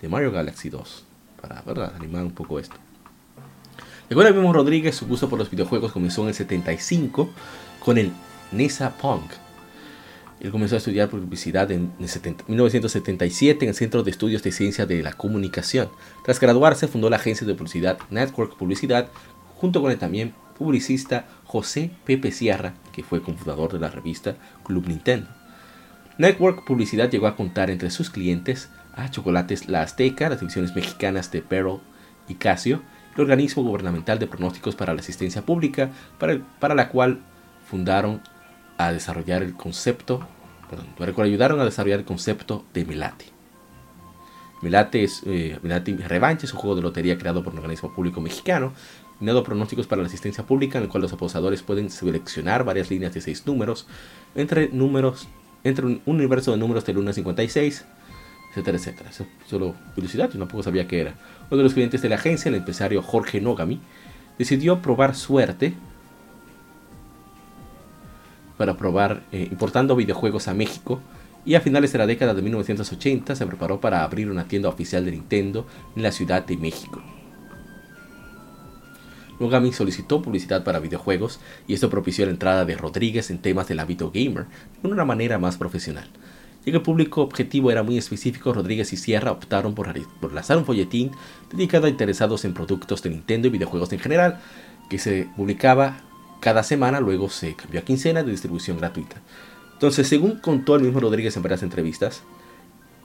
de 0.00 0.08
Mario 0.08 0.30
Galaxy 0.30 0.68
2 0.68 1.04
para 1.40 1.62
¿verdad? 1.62 1.94
animar 1.96 2.24
un 2.24 2.32
poco 2.32 2.58
esto. 2.58 2.76
De 4.08 4.14
acuerdo 4.14 4.30
a 4.30 4.34
mismo 4.34 4.52
Rodríguez, 4.52 4.94
su 4.94 5.06
gusto 5.06 5.28
por 5.28 5.38
los 5.38 5.50
videojuegos 5.50 5.92
comenzó 5.92 6.22
en 6.22 6.28
el 6.28 6.34
75 6.34 7.30
con 7.80 7.98
el 7.98 8.12
NESA 8.52 8.96
Punk 8.96 9.32
él 10.40 10.50
comenzó 10.50 10.74
a 10.74 10.78
estudiar 10.78 11.08
publicidad 11.08 11.70
en 11.70 11.92
1977 11.98 13.64
en 13.64 13.68
el 13.70 13.74
Centro 13.74 14.02
de 14.02 14.10
Estudios 14.10 14.42
de 14.42 14.52
Ciencia 14.52 14.84
de 14.84 15.02
la 15.02 15.14
Comunicación. 15.14 15.88
Tras 16.24 16.40
graduarse, 16.40 16.88
fundó 16.88 17.08
la 17.08 17.16
agencia 17.16 17.46
de 17.46 17.54
publicidad 17.54 17.98
Network 18.10 18.56
Publicidad, 18.56 19.08
junto 19.54 19.80
con 19.80 19.90
el 19.90 19.98
también 19.98 20.34
publicista 20.58 21.26
José 21.44 21.90
Pepe 22.04 22.32
Sierra, 22.32 22.74
que 22.92 23.02
fue 23.02 23.22
cofundador 23.22 23.72
de 23.72 23.78
la 23.78 23.88
revista 23.88 24.36
Club 24.62 24.88
Nintendo. 24.88 25.28
Network 26.18 26.64
Publicidad 26.66 27.10
llegó 27.10 27.28
a 27.28 27.36
contar 27.36 27.70
entre 27.70 27.90
sus 27.90 28.10
clientes 28.10 28.68
a 28.94 29.10
Chocolates 29.10 29.68
La 29.68 29.82
Azteca, 29.82 30.28
las 30.28 30.40
divisiones 30.40 30.74
mexicanas 30.74 31.30
de 31.30 31.40
Perro 31.40 31.80
y 32.28 32.34
Casio, 32.34 32.82
el 33.16 33.22
organismo 33.22 33.62
gubernamental 33.62 34.18
de 34.18 34.26
pronósticos 34.26 34.74
para 34.74 34.94
la 34.94 35.00
asistencia 35.00 35.42
pública, 35.42 35.90
para, 36.18 36.38
para 36.60 36.74
la 36.74 36.88
cual 36.88 37.20
fundaron 37.68 38.20
a 38.78 38.92
desarrollar 38.92 39.42
el 39.42 39.54
concepto, 39.54 40.26
perdón, 40.98 41.24
ayudaron 41.24 41.60
a 41.60 41.64
desarrollar 41.64 42.00
el 42.00 42.04
concepto 42.04 42.64
de 42.74 42.84
Melate. 42.84 43.26
Melate 44.62 45.04
es 45.04 45.22
eh, 45.26 45.58
Revanche, 45.62 46.46
es 46.46 46.52
un 46.52 46.58
juego 46.58 46.76
de 46.76 46.82
lotería 46.82 47.18
creado 47.18 47.42
por 47.42 47.52
un 47.52 47.58
organismo 47.58 47.94
público 47.94 48.20
mexicano, 48.20 48.72
dado 49.20 49.42
pronósticos 49.42 49.86
para 49.86 50.02
la 50.02 50.08
asistencia 50.08 50.44
pública, 50.44 50.78
en 50.78 50.84
el 50.84 50.90
cual 50.90 51.02
los 51.02 51.12
apostadores 51.12 51.62
pueden 51.62 51.90
seleccionar 51.90 52.64
varias 52.64 52.90
líneas 52.90 53.14
de 53.14 53.20
seis 53.20 53.46
números, 53.46 53.86
entre 54.34 54.68
números, 54.68 55.28
entre 55.64 55.86
un 55.86 56.02
universo 56.06 56.52
de 56.52 56.58
números 56.58 56.84
del 56.84 56.98
1 56.98 57.08
al 57.08 57.14
56, 57.14 57.86
etcétera, 58.56 59.10
solo 59.46 59.74
curiosidad, 59.94 60.30
yo 60.32 60.38
tampoco 60.38 60.62
sabía 60.62 60.88
qué 60.88 61.00
era. 61.00 61.14
Uno 61.50 61.58
de 61.58 61.64
los 61.64 61.74
clientes 61.74 62.02
de 62.02 62.08
la 62.08 62.16
agencia, 62.16 62.48
el 62.48 62.54
empresario 62.54 63.02
Jorge 63.02 63.40
Nogami, 63.40 63.80
decidió 64.38 64.80
probar 64.82 65.14
suerte 65.14 65.74
para 68.56 68.76
probar 68.76 69.22
eh, 69.32 69.48
importando 69.50 69.96
videojuegos 69.96 70.48
a 70.48 70.54
México 70.54 71.00
y 71.44 71.54
a 71.54 71.60
finales 71.60 71.92
de 71.92 71.98
la 71.98 72.06
década 72.06 72.34
de 72.34 72.42
1980 72.42 73.36
se 73.36 73.46
preparó 73.46 73.80
para 73.80 74.02
abrir 74.02 74.30
una 74.30 74.48
tienda 74.48 74.68
oficial 74.68 75.04
de 75.04 75.12
Nintendo 75.12 75.66
en 75.94 76.02
la 76.02 76.12
Ciudad 76.12 76.44
de 76.44 76.56
México. 76.56 77.02
Nogami 79.38 79.72
solicitó 79.72 80.22
publicidad 80.22 80.64
para 80.64 80.80
videojuegos 80.80 81.40
y 81.68 81.74
esto 81.74 81.90
propició 81.90 82.24
la 82.24 82.32
entrada 82.32 82.64
de 82.64 82.76
Rodríguez 82.76 83.30
en 83.30 83.38
temas 83.38 83.68
del 83.68 83.80
hábito 83.80 84.10
gamer 84.10 84.46
de 84.82 84.88
una 84.88 85.04
manera 85.04 85.38
más 85.38 85.58
profesional. 85.58 86.08
Ya 86.66 86.72
que 86.72 86.78
el 86.78 86.82
público 86.82 87.22
objetivo 87.22 87.70
era 87.70 87.82
muy 87.82 87.96
específico, 87.96 88.52
Rodríguez 88.52 88.92
y 88.92 88.96
Sierra 88.96 89.30
optaron 89.30 89.74
por, 89.74 89.88
lanzar 90.32 90.58
un 90.58 90.64
folletín 90.64 91.12
dedicado 91.50 91.86
a 91.86 91.88
interesados 91.88 92.44
en 92.44 92.54
productos 92.54 93.02
de 93.02 93.10
Nintendo 93.10 93.46
y 93.46 93.52
videojuegos 93.52 93.92
en 93.92 94.00
general, 94.00 94.40
que 94.90 94.98
se 94.98 95.28
publicaba 95.36 95.98
cada 96.40 96.62
semana, 96.64 97.00
luego 97.00 97.30
se 97.30 97.54
cambió 97.54 97.80
a 97.80 97.84
quincena 97.84 98.22
de 98.22 98.32
distribución 98.32 98.78
gratuita. 98.78 99.22
Entonces, 99.72 100.08
según 100.08 100.40
contó 100.40 100.74
el 100.74 100.82
mismo 100.82 101.00
Rodríguez 101.00 101.36
en 101.36 101.42
varias 101.42 101.62
entrevistas, 101.62 102.22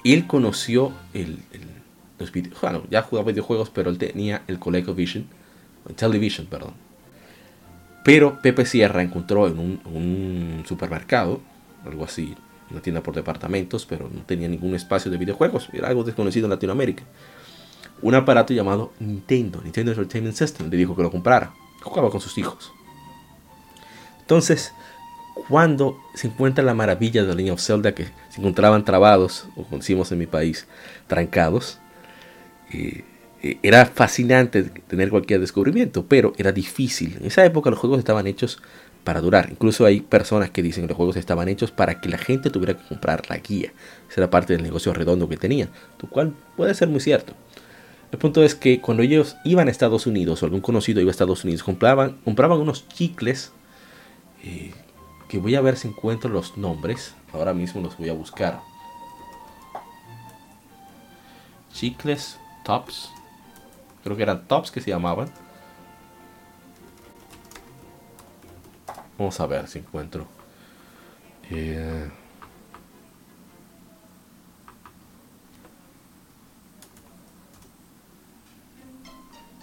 él 0.03 0.25
conoció 0.25 0.91
el, 1.13 1.37
los 2.17 2.31
videojuegos, 2.31 2.61
bueno, 2.61 2.87
ya 2.89 3.03
jugaba 3.03 3.31
videojuegos, 3.31 3.69
pero 3.69 3.89
él 3.89 3.97
tenía 3.97 4.41
el 4.47 4.57
ColecoVision, 4.57 5.27
Television, 5.95 6.47
perdón. 6.47 6.73
Pero 8.03 8.41
Pepe 8.41 8.65
Sierra 8.65 9.03
encontró 9.03 9.47
en 9.47 9.59
un, 9.59 10.63
supermercado, 10.67 11.41
algo 11.85 12.05
así, 12.05 12.35
una 12.71 12.81
tienda 12.81 13.01
por 13.01 13.13
departamentos, 13.13 13.85
pero 13.85 14.09
no 14.11 14.21
tenía 14.23 14.47
ningún 14.47 14.75
espacio 14.75 15.11
de 15.11 15.17
videojuegos, 15.17 15.69
era 15.73 15.89
algo 15.89 16.03
desconocido 16.03 16.45
en 16.45 16.51
Latinoamérica. 16.51 17.03
Un 18.01 18.15
aparato 18.15 18.53
llamado 18.53 18.93
Nintendo, 18.99 19.61
Nintendo 19.61 19.91
Entertainment 19.91 20.35
System, 20.35 20.69
le 20.69 20.77
dijo 20.77 20.95
que 20.95 21.03
lo 21.03 21.11
comprara. 21.11 21.53
Jugaba 21.83 22.09
con 22.09 22.21
sus 22.21 22.37
hijos. 22.37 22.71
Entonces, 24.21 24.73
cuando 25.47 25.99
se 26.13 26.27
encuentra 26.27 26.63
la 26.63 26.73
maravilla 26.73 27.21
de 27.21 27.27
la 27.27 27.35
línea 27.35 27.53
of 27.53 27.61
Zelda 27.61 27.93
que 27.93 28.05
se 28.29 28.39
encontraban 28.39 28.85
trabados, 28.85 29.47
o 29.55 29.63
como 29.63 29.77
decimos 29.77 30.11
en 30.11 30.19
mi 30.19 30.27
país, 30.27 30.67
trancados, 31.07 31.79
eh, 32.71 33.03
eh, 33.43 33.57
era 33.63 33.85
fascinante 33.85 34.63
tener 34.63 35.09
cualquier 35.09 35.39
descubrimiento, 35.39 36.05
pero 36.05 36.33
era 36.37 36.51
difícil. 36.51 37.17
En 37.19 37.25
esa 37.25 37.43
época 37.45 37.69
los 37.69 37.79
juegos 37.79 37.99
estaban 37.99 38.27
hechos 38.27 38.61
para 39.03 39.21
durar. 39.21 39.49
Incluso 39.51 39.85
hay 39.85 40.01
personas 40.01 40.49
que 40.51 40.61
dicen 40.61 40.83
que 40.83 40.89
los 40.89 40.97
juegos 40.97 41.15
estaban 41.15 41.47
hechos 41.47 41.71
para 41.71 41.99
que 41.99 42.09
la 42.09 42.17
gente 42.17 42.49
tuviera 42.49 42.77
que 42.77 42.87
comprar 42.87 43.29
la 43.29 43.37
guía. 43.37 43.71
Esa 44.09 44.21
era 44.21 44.29
parte 44.29 44.53
del 44.53 44.63
negocio 44.63 44.93
redondo 44.93 45.27
que 45.27 45.37
tenían, 45.37 45.69
lo 46.01 46.09
cual 46.09 46.33
puede 46.55 46.73
ser 46.73 46.87
muy 46.87 46.99
cierto. 46.99 47.33
El 48.11 48.19
punto 48.19 48.43
es 48.43 48.55
que 48.55 48.81
cuando 48.81 49.03
ellos 49.03 49.37
iban 49.45 49.67
a 49.67 49.71
Estados 49.71 50.05
Unidos 50.05 50.43
o 50.43 50.45
algún 50.45 50.61
conocido 50.61 50.99
iba 50.99 51.09
a 51.09 51.11
Estados 51.11 51.43
Unidos, 51.43 51.63
compraban, 51.63 52.17
unos 52.25 52.87
chicles 52.89 53.53
eh, 54.43 54.73
que 55.29 55.37
voy 55.37 55.55
a 55.55 55.61
ver 55.61 55.77
si 55.77 55.87
encuentro 55.87 56.29
los 56.29 56.57
nombres. 56.57 57.15
Ahora 57.31 57.53
mismo 57.53 57.81
los 57.81 57.97
voy 57.97 58.09
a 58.09 58.13
buscar. 58.13 58.59
Chicles 61.73 62.37
Tops. 62.65 63.09
Creo 64.03 64.17
que 64.17 64.23
eran 64.23 64.45
Tops 64.45 64.71
que 64.71 64.81
se 64.81 64.89
llamaban. 64.89 65.29
Vamos 69.21 69.39
a 69.39 69.45
ver 69.45 69.67
si 69.67 69.77
encuentro. 69.77 70.25
Eh, 71.51 72.09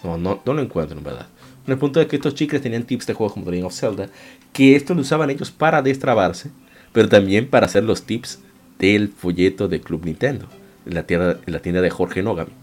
no, 0.01 0.17
no, 0.17 0.41
no 0.45 0.53
lo 0.53 0.61
encuentro 0.61 0.97
en 0.97 1.03
verdad. 1.03 1.27
En 1.67 1.73
el 1.73 1.77
punto 1.77 1.99
de 1.99 2.07
que 2.07 2.15
estos 2.15 2.35
chicles 2.35 2.61
tenían 2.61 2.83
tips 2.83 3.05
de 3.05 3.13
juegos 3.13 3.33
como 3.33 3.51
The 3.51 3.61
of 3.65 3.73
Zelda, 3.73 4.07
que 4.53 4.77
esto 4.77 4.93
lo 4.93 5.01
usaban 5.01 5.29
ellos 5.29 5.51
para 5.51 5.81
destrabarse, 5.81 6.51
pero 6.93 7.09
también 7.09 7.49
para 7.49 7.65
hacer 7.65 7.83
los 7.83 8.03
tips 8.03 8.39
del 8.77 9.09
folleto 9.09 9.67
de 9.67 9.81
Club 9.81 10.05
Nintendo, 10.05 10.47
en 10.85 10.93
la 10.93 11.05
tienda, 11.05 11.81
de 11.81 11.89
Jorge 11.89 12.23
Nogami. 12.23 12.53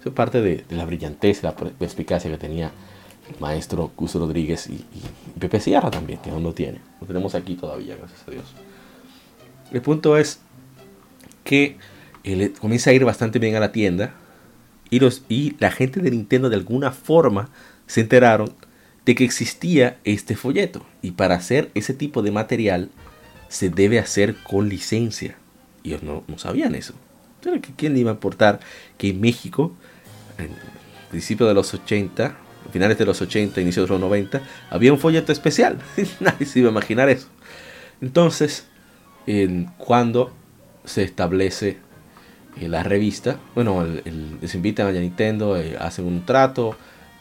Eso 0.00 0.08
es 0.08 0.14
parte 0.14 0.40
de, 0.40 0.64
la 0.70 0.86
brillantez, 0.86 1.42
la 1.42 1.54
perspicacia 1.54 2.30
que 2.30 2.38
tenía 2.38 2.70
maestro 3.40 3.92
Cuso 3.94 4.18
Rodríguez 4.18 4.68
y, 4.68 4.84
Pepe 5.38 5.60
Sierra 5.60 5.90
también, 5.90 6.18
que 6.20 6.30
aún 6.30 6.42
no 6.42 6.52
tiene. 6.52 6.80
Lo 7.00 7.06
tenemos 7.06 7.34
aquí 7.34 7.54
todavía, 7.54 7.96
gracias 7.96 8.26
a 8.26 8.30
Dios. 8.30 8.44
El 9.70 9.82
punto 9.82 10.16
es 10.16 10.40
que 11.44 11.76
él 12.24 12.52
comienza 12.60 12.90
a 12.90 12.92
ir 12.92 13.04
bastante 13.04 13.38
bien 13.38 13.54
a 13.54 13.60
la 13.60 13.72
tienda 13.72 14.14
y, 14.90 15.00
los, 15.00 15.22
y 15.28 15.54
la 15.60 15.70
gente 15.70 16.00
de 16.00 16.10
Nintendo 16.10 16.48
de 16.48 16.56
alguna 16.56 16.90
forma 16.90 17.50
se 17.86 18.00
enteraron 18.00 18.52
de 19.04 19.14
que 19.14 19.24
existía 19.24 19.98
este 20.04 20.36
folleto. 20.36 20.84
Y 21.02 21.12
para 21.12 21.36
hacer 21.36 21.70
ese 21.74 21.94
tipo 21.94 22.22
de 22.22 22.30
material 22.30 22.90
se 23.48 23.70
debe 23.70 23.98
hacer 23.98 24.36
con 24.42 24.68
licencia. 24.68 25.36
Y 25.82 25.90
ellos 25.90 26.02
no, 26.02 26.24
no 26.26 26.38
sabían 26.38 26.74
eso. 26.74 26.94
¿Quién 27.76 27.94
le 27.94 28.00
iba 28.00 28.10
a 28.10 28.14
importar 28.14 28.60
que 28.96 29.10
en 29.10 29.20
México, 29.20 29.72
en 30.38 30.50
principios 31.10 31.48
de 31.48 31.54
los 31.54 31.72
80, 31.72 32.36
finales 32.72 32.98
de 32.98 33.06
los 33.06 33.20
80, 33.20 33.60
inicios 33.60 33.88
de 33.88 33.92
los 33.92 34.00
90, 34.00 34.42
había 34.70 34.92
un 34.92 34.98
folleto 34.98 35.32
especial? 35.32 35.78
Nadie 36.20 36.46
se 36.46 36.60
iba 36.60 36.68
a 36.68 36.72
imaginar 36.72 37.08
eso. 37.08 37.28
Entonces, 38.00 38.66
cuando 39.76 40.32
se 40.84 41.02
establece 41.02 41.78
eh, 42.60 42.68
la 42.68 42.82
revista, 42.82 43.38
bueno, 43.54 43.84
les 44.40 44.54
invitan 44.54 44.86
a 44.86 44.92
Nintendo, 44.92 45.56
eh, 45.56 45.76
hacen 45.78 46.06
un 46.06 46.24
trato, 46.24 46.76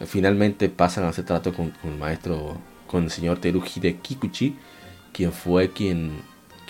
Finalmente 0.05 0.69
pasan 0.69 1.05
a 1.05 1.09
hacer 1.09 1.25
trato 1.25 1.53
con, 1.53 1.73
el 1.83 1.97
maestro, 1.97 2.57
con 2.85 3.05
el 3.05 3.09
señor 3.09 3.41
de 3.41 3.95
Kikuchi, 3.95 4.55
quien 5.11 5.31
fue 5.31 5.71
quien, 5.71 6.21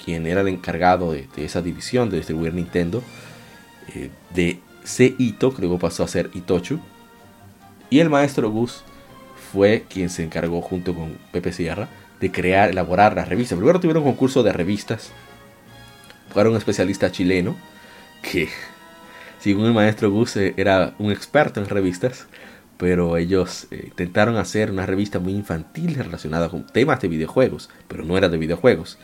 quien 0.04 0.26
era 0.26 0.42
el 0.42 0.48
encargado 0.48 1.12
de, 1.12 1.28
esa 1.36 1.62
división 1.62 2.10
de 2.10 2.18
distribuir 2.18 2.54
Nintendo. 2.54 3.04
Eh, 3.94 4.10
de 4.34 4.62
C. 4.84 5.14
Ito, 5.18 5.54
que 5.54 5.62
luego 5.62 5.78
pasó 5.78 6.04
a 6.04 6.08
ser 6.08 6.30
Itochu. 6.34 6.80
Y 7.90 8.00
el 8.00 8.10
maestro 8.10 8.50
Gus 8.50 8.84
fue 9.52 9.86
quien 9.90 10.10
se 10.10 10.24
encargó 10.24 10.62
junto 10.62 10.94
con 10.94 11.18
Pepe 11.32 11.54
Sierra 11.54 11.88
de 12.20 12.32
crear, 12.32 12.70
elaborar 12.70 13.16
la 13.16 13.26
revista. 13.26 13.56
Primero 13.56 13.80
tuvieron 13.80 14.04
un 14.04 14.10
concurso 14.10 14.44
de 14.44 14.54
revistas. 14.54 15.12
Fueron 16.30 16.54
un 16.54 16.58
especialista 16.58 17.12
chileno 17.12 17.56
que, 18.22 18.50
según 19.40 19.66
el 19.66 19.74
maestro 19.74 20.12
Gus, 20.12 20.36
eh, 20.38 20.54
era 20.58 20.94
un 21.00 21.12
experto 21.12 21.60
en 21.60 21.70
revistas. 21.70 22.28
Pero 22.78 23.18
ellos 23.18 23.68
eh, 23.72 23.86
intentaron 23.88 24.38
hacer 24.38 24.70
una 24.70 24.86
revista 24.86 25.20
muy 25.20 25.34
infantil 25.34 25.96
relacionada 25.96 26.50
con 26.50 26.68
temas 26.68 27.02
de 27.02 27.08
videojuegos, 27.08 27.70
pero 27.88 28.04
no 28.04 28.18
era 28.18 28.30
de 28.30 28.38
videojuegos. 28.38 29.00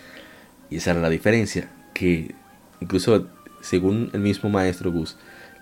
Y 0.70 0.78
esa 0.78 0.92
era 0.92 1.00
la 1.00 1.10
diferencia, 1.10 1.70
que 1.94 2.36
incluso 2.80 3.28
según 3.62 4.12
el 4.14 4.20
mismo 4.20 4.50
maestro 4.50 4.92
Gus, 4.92 5.18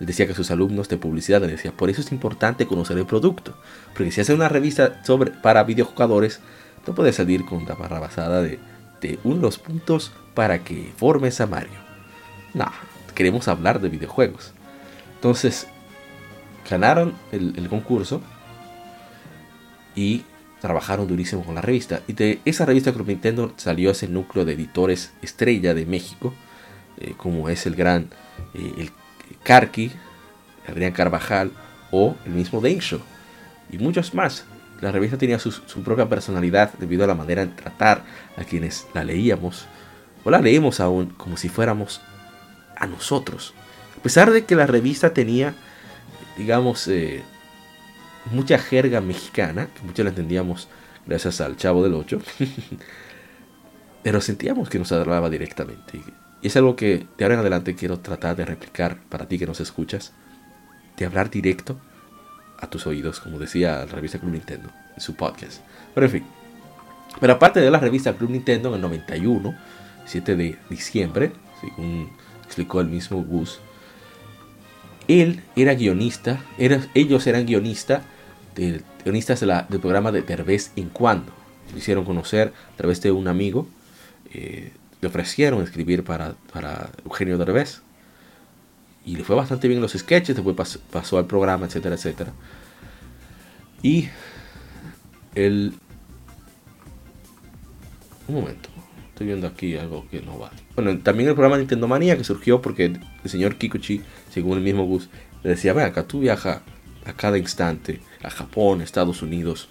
decía 0.06 0.28
que 0.28 0.34
sus 0.34 0.52
alumnos 0.52 0.90
de 0.90 0.98
publicidad 0.98 1.42
le 1.42 1.48
decía, 1.48 1.72
por 1.72 1.90
eso 1.90 2.02
es 2.02 2.12
importante 2.12 2.66
conocer 2.66 2.98
el 2.98 3.06
producto, 3.06 3.56
porque 3.94 4.12
si 4.12 4.22
hace 4.22 4.34
una 4.34 4.50
revista 4.50 5.04
sobre 5.04 5.32
para 5.32 5.64
videojugadores, 5.64 6.40
no 6.88 6.96
puede 6.96 7.14
salir 7.14 7.46
con 7.46 7.66
la 7.66 7.76
barra 7.76 8.00
basada 8.00 8.42
de, 8.42 8.60
de 9.02 9.20
unos 9.24 9.58
puntos 9.60 10.12
para 10.34 10.64
que 10.64 10.92
formes 10.98 11.42
a 11.42 11.48
Mario. 11.48 11.80
No, 12.54 12.66
queremos 13.14 13.48
hablar 13.48 13.80
de 13.82 13.90
videojuegos. 13.90 14.54
Entonces, 15.16 15.68
ganaron 16.70 17.14
el, 17.32 17.68
concurso 17.70 18.22
y 19.96 20.24
trabajaron 20.60 21.08
durísimo 21.08 21.44
con 21.44 21.56
la 21.56 21.62
revista. 21.62 22.02
Y 22.08 22.14
de 22.14 22.40
esa 22.46 22.66
revista 22.66 22.94
Club 22.94 23.08
Nintendo 23.08 23.54
salió 23.58 23.92
ese 23.92 24.08
núcleo 24.08 24.46
de 24.46 24.54
editores 24.54 25.12
estrella 25.22 25.74
de 25.74 25.86
México, 25.86 26.34
eh, 26.98 27.14
como 27.18 27.50
es 27.50 27.66
el 27.66 27.76
gran 27.76 28.10
eh, 28.54 28.90
Karki, 29.44 29.92
Adrián 30.68 30.94
Carvajal 30.94 31.52
o 31.92 32.16
el 32.26 32.32
mismo 32.32 32.62
Dane 32.62 32.80
Show 32.80 33.02
y 33.72 33.78
muchos 33.78 34.14
más. 34.14 34.46
La 34.82 34.92
revista 34.92 35.18
tenía 35.18 35.38
su, 35.38 35.52
propia 35.84 36.10
personalidad 36.10 36.74
debido 36.80 37.04
a 37.04 37.08
la 37.08 37.14
manera 37.14 37.46
de 37.46 37.52
tratar 37.52 38.04
a 38.36 38.44
quienes 38.44 38.88
la 38.94 39.04
leíamos 39.04 39.68
o 40.24 40.32
la 40.32 40.40
leemos 40.40 40.80
aún 40.80 41.08
como 41.18 41.38
si 41.38 41.50
fuéramos 41.50 42.02
a 42.76 42.88
nosotros. 42.88 43.54
A 43.98 44.02
pesar 44.02 44.32
de 44.32 44.46
que 44.46 44.56
la 44.56 44.66
revista 44.66 45.14
tenía, 45.14 45.54
digamos, 46.36 46.88
eh, 46.88 47.24
mucha 48.32 48.58
jerga 48.58 49.02
mexicana, 49.02 49.68
que 49.68 49.82
muchos 49.84 50.04
la 50.04 50.10
entendíamos 50.10 50.68
gracias 51.06 51.42
al 51.42 51.58
Chavo 51.58 51.84
del 51.84 51.94
8, 51.94 52.20
pero 54.04 54.20
sentíamos 54.20 54.70
que 54.70 54.80
nos 54.80 54.92
hablaba 54.92 55.30
directamente. 55.30 56.02
Y 56.42 56.48
es 56.48 56.58
algo 56.58 56.76
que 56.76 57.06
de 57.18 57.24
ahora 57.24 57.36
en 57.36 57.42
adelante 57.42 57.76
quiero 57.76 58.00
tratar 58.00 58.36
de 58.36 58.46
replicar 58.46 58.98
para 59.10 59.28
ti 59.28 59.38
que 59.38 59.46
nos 59.46 59.60
escuchas, 59.60 60.12
de 60.98 61.06
hablar 61.06 61.30
directo 61.30 61.80
a 62.60 62.70
tus 62.70 62.88
oídos, 62.88 63.20
como 63.20 63.40
decía 63.40 63.86
la 63.86 63.86
revista 63.86 64.20
Club 64.20 64.32
Nintendo 64.34 64.70
en 64.96 65.02
su 65.02 65.16
podcast. 65.16 65.62
Pero 65.94 66.06
en 66.06 66.12
fin, 66.12 66.24
pero 67.20 67.34
aparte 67.34 67.60
de 67.60 67.70
la 67.70 67.80
revista 67.80 68.14
Club 68.14 68.32
Nintendo 68.32 68.70
en 68.70 68.76
el 68.76 68.82
91, 68.82 69.56
7 70.06 70.36
de 70.36 70.58
diciembre, 70.70 71.32
según 71.60 72.10
explicó 72.46 72.82
el 72.82 72.88
mismo 72.88 73.24
Gus, 73.24 73.60
él 75.08 75.42
era 75.56 75.74
guionista, 75.74 76.40
era, 76.58 76.82
ellos 76.94 77.28
eran 77.28 77.46
guionistas 77.46 78.04
de, 78.56 78.82
guionistas 79.04 79.40
de 79.42 79.46
la, 79.48 79.64
del 79.70 79.80
programa 79.80 80.12
de 80.12 80.22
Derbez 80.22 80.72
en 80.76 80.90
cuando. 80.90 81.32
Lo 81.72 81.78
hicieron 81.78 82.06
conocer 82.06 82.54
a 82.74 82.78
través 82.78 83.02
de 83.02 83.12
un 83.12 83.28
amigo. 83.28 83.68
Eh, 84.34 84.72
le 85.02 85.08
ofrecieron 85.08 85.62
escribir 85.64 86.04
para, 86.04 86.36
para 86.54 86.92
Eugenio 87.04 87.38
Derbez. 87.38 87.82
Y 89.04 89.16
le 89.16 89.24
fue 89.24 89.36
bastante 89.36 89.68
bien 89.68 89.82
los 89.82 89.94
sketches, 89.94 90.36
después 90.36 90.56
pasó, 90.56 90.80
pasó 90.92 91.18
al 91.18 91.26
programa, 91.26 91.66
etcétera, 91.66 91.96
etcétera. 91.96 92.32
Y 93.82 94.10
el... 95.34 95.74
Un 98.28 98.36
momento, 98.36 98.70
estoy 99.10 99.28
viendo 99.28 99.48
aquí 99.48 99.76
algo 99.76 100.08
que 100.10 100.22
no 100.22 100.38
va. 100.38 100.52
Bueno, 100.76 100.98
también 101.00 101.30
el 101.30 101.36
programa 101.36 101.58
Nintendo 101.58 101.88
Manía 101.88 102.16
que 102.16 102.24
surgió 102.24 102.62
porque 102.62 102.86
el 103.24 103.30
señor 103.30 103.56
Kikuchi, 103.56 104.04
según 104.30 104.60
el 104.60 104.64
mismo 104.64 104.86
Gus, 104.86 105.10
le 105.44 105.50
decía, 105.50 105.74
ven 105.74 105.86
acá, 105.86 106.04
tú 106.04 106.20
viajas 106.20 106.62
a 107.06 107.14
cada 107.14 107.40
instante 107.40 108.00
a 108.24 108.30
Japón, 108.30 108.82
Estados 108.82 109.24
Unidos. 109.24 109.70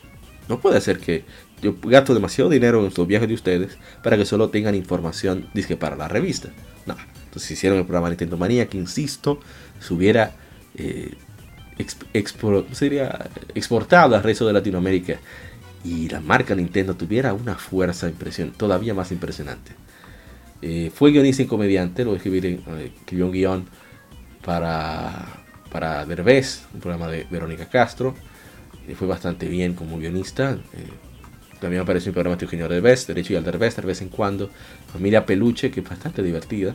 No 0.49 0.61
puede 0.61 0.81
ser 0.81 0.99
que 0.99 1.24
yo 1.61 1.75
gasto 1.83 2.15
demasiado 2.15 2.51
dinero 2.51 2.79
en 2.85 2.93
los 2.95 3.07
viajes 3.07 3.29
de 3.29 3.35
ustedes 3.35 3.79
para 4.03 4.17
que 4.17 4.25
solo 4.25 4.49
tengan 4.51 4.75
información, 4.75 5.49
para 5.79 5.97
la 5.97 6.09
revista. 6.09 6.51
No, 6.87 6.97
entonces 7.25 7.51
hicieron 7.51 7.79
el 7.79 7.85
programa 7.85 8.09
Nintendo 8.09 8.37
Manía 8.37 8.67
que, 8.67 8.79
insisto, 8.79 9.41
se 9.81 9.95
hubiera 9.95 10.33
eh, 10.75 11.15
sería 12.73 13.31
exportado 13.55 14.15
al 14.15 14.23
resto 14.23 14.47
de 14.47 14.53
Latinoamérica 14.53 15.19
y 15.85 16.09
la 16.09 16.21
marca 16.21 16.55
Nintendo 16.55 16.95
tuviera 16.95 17.33
una 17.33 17.55
fuerza 17.55 18.09
impresión, 18.09 18.53
todavía 18.53 18.95
más 18.95 19.13
impresionante. 19.13 19.73
Eh, 20.63 20.91
fue 20.95 21.11
guionista 21.11 21.43
y 21.43 21.47
comediante, 21.47 22.05
lo 22.05 22.15
escribió, 22.15 22.43
eh, 22.51 22.93
un 23.13 23.33
guion 23.33 23.65
para, 24.45 25.27
para 25.73 26.05
Derbez, 26.05 26.67
un 26.75 26.81
programa 26.81 27.09
de 27.09 27.27
Verónica 27.31 27.67
Castro. 27.67 28.15
Fue 28.99 29.07
bastante 29.07 29.47
bien 29.47 29.75
como 29.75 29.99
guionista. 29.99 30.59
También 31.61 31.83
apareció 31.83 32.11
un 32.11 32.15
programa 32.15 32.37
de 32.37 32.45
Eugenio 32.45 32.69
Derbez, 32.69 33.07
Derecho 33.07 33.35
y 33.35 33.37
al 33.37 33.45
Derbez, 33.45 33.77
de 33.77 33.83
vez 33.83 34.01
en 34.01 34.09
cuando. 34.09 34.51
Familia 34.93 35.27
Peluche, 35.27 35.71
que 35.71 35.81
es 35.81 35.89
bastante 35.89 36.23
divertida. 36.23 36.75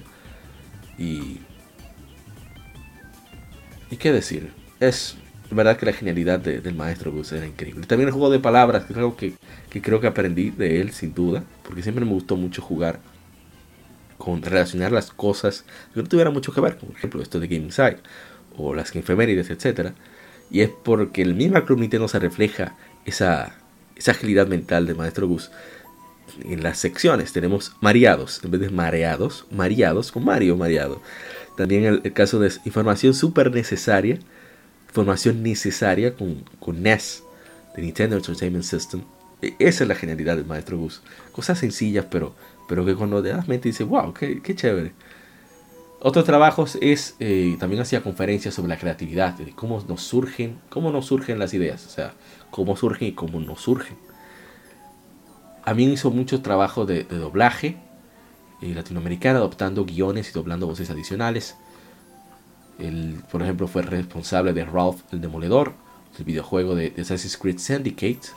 Y. 0.97 1.39
¿Y 3.89 3.97
qué 3.97 4.11
decir? 4.11 4.51
Es 4.79 5.17
verdad 5.49 5.77
que 5.77 5.85
la 5.85 5.93
genialidad 5.93 6.39
de, 6.39 6.59
del 6.61 6.75
maestro 6.75 7.11
Gus 7.11 7.31
era 7.31 7.45
increíble. 7.45 7.85
También 7.87 8.09
el 8.09 8.13
juego 8.13 8.29
de 8.29 8.39
palabras, 8.39 8.85
que 8.85 8.93
es 8.93 8.97
algo 8.97 9.15
que, 9.15 9.33
que, 9.69 9.81
creo 9.81 9.99
que 9.99 10.07
aprendí 10.07 10.51
de 10.51 10.81
él, 10.81 10.91
sin 10.91 11.13
duda. 11.13 11.43
Porque 11.63 11.81
siempre 11.81 12.05
me 12.05 12.11
gustó 12.11 12.35
mucho 12.35 12.61
jugar 12.61 12.99
con 14.17 14.41
relacionar 14.41 14.91
las 14.91 15.11
cosas 15.11 15.65
que 15.93 16.01
no 16.01 16.07
tuvieran 16.07 16.33
mucho 16.33 16.53
que 16.53 16.61
ver. 16.61 16.77
Por 16.77 16.95
ejemplo, 16.95 17.21
esto 17.21 17.39
de 17.39 17.47
Game 17.47 17.65
Inside 17.65 17.97
o 18.57 18.73
las 18.73 18.95
efemérides, 18.95 19.49
etc. 19.49 19.91
Y 20.51 20.61
es 20.61 20.69
porque 20.69 21.21
el 21.21 21.33
mismo 21.33 21.63
Club 21.65 21.79
Nintendo 21.79 22.07
se 22.07 22.19
refleja 22.19 22.75
esa, 23.05 23.55
esa 23.95 24.11
agilidad 24.11 24.47
mental 24.47 24.85
de 24.87 24.93
Maestro 24.93 25.27
Gus. 25.27 25.51
En 26.43 26.63
las 26.63 26.79
secciones 26.79 27.31
tenemos 27.33 27.73
mareados, 27.81 28.41
en 28.43 28.51
vez 28.51 28.61
de 28.61 28.69
mareados, 28.69 29.45
mareados 29.51 30.11
con 30.11 30.25
Mario 30.25 30.57
mareado. 30.57 31.01
También 31.55 31.85
el, 31.85 32.13
caso 32.13 32.39
de 32.39 32.51
información 32.65 33.13
súper 33.13 33.51
necesaria, 33.51 34.19
información 34.89 35.41
necesaria 35.43 36.15
con, 36.15 36.43
con 36.59 36.83
NES, 36.83 37.23
de 37.75 37.81
Nintendo 37.81 38.17
Entertainment 38.17 38.65
System. 38.65 39.01
E, 39.41 39.55
esa 39.59 39.83
es 39.83 39.87
la 39.87 39.95
genialidad 39.95 40.35
del 40.35 40.45
Maestro 40.45 40.77
Gus. 40.77 41.01
Cosas 41.31 41.59
sencillas, 41.59 42.05
pero, 42.09 42.35
pero 42.67 42.85
que 42.85 42.95
cuando 42.95 43.21
te 43.23 43.29
das 43.29 43.47
mente 43.47 43.69
dices, 43.69 43.87
wow, 43.87 44.13
qué, 44.13 44.41
qué 44.41 44.55
chévere. 44.55 44.91
Otros 46.01 46.25
trabajos 46.25 46.77
es, 46.81 47.15
eh, 47.19 47.55
también 47.59 47.81
hacía 47.81 48.03
conferencias 48.03 48.53
sobre 48.53 48.69
la 48.69 48.77
creatividad, 48.77 49.33
de 49.35 49.51
cómo 49.55 49.83
nos 49.87 50.01
surgen, 50.01 50.59
cómo 50.69 50.91
nos 50.91 51.07
surgen 51.07 51.39
las 51.39 51.53
ideas, 51.53 51.85
o 51.87 51.89
sea, 51.89 52.13
cómo 52.51 52.75
surgen 52.75 53.09
y 53.09 53.11
cómo 53.13 53.39
no 53.39 53.55
surgen. 53.55 53.97
También 55.65 55.91
hizo 55.91 56.11
muchos 56.11 56.43
trabajos 56.43 56.87
de, 56.87 57.03
doblaje 57.03 57.77
eh, 58.61 58.73
latinoamericano, 58.75 59.39
adoptando 59.39 59.83
guiones 59.83 60.29
y 60.29 60.31
doblando 60.31 60.67
voces 60.67 60.89
adicionales. 60.91 61.55
Él, 62.77 63.23
por 63.31 63.41
ejemplo, 63.41 63.67
fue 63.67 63.81
responsable 63.81 64.53
de 64.53 64.63
Ralph 64.63 65.01
el 65.11 65.21
Demoledor, 65.21 65.73
el 66.19 66.25
videojuego 66.25 66.75
de, 66.75 66.93
Assassin's 66.99 67.37
Creed 67.37 67.57
Syndicate. 67.57 68.29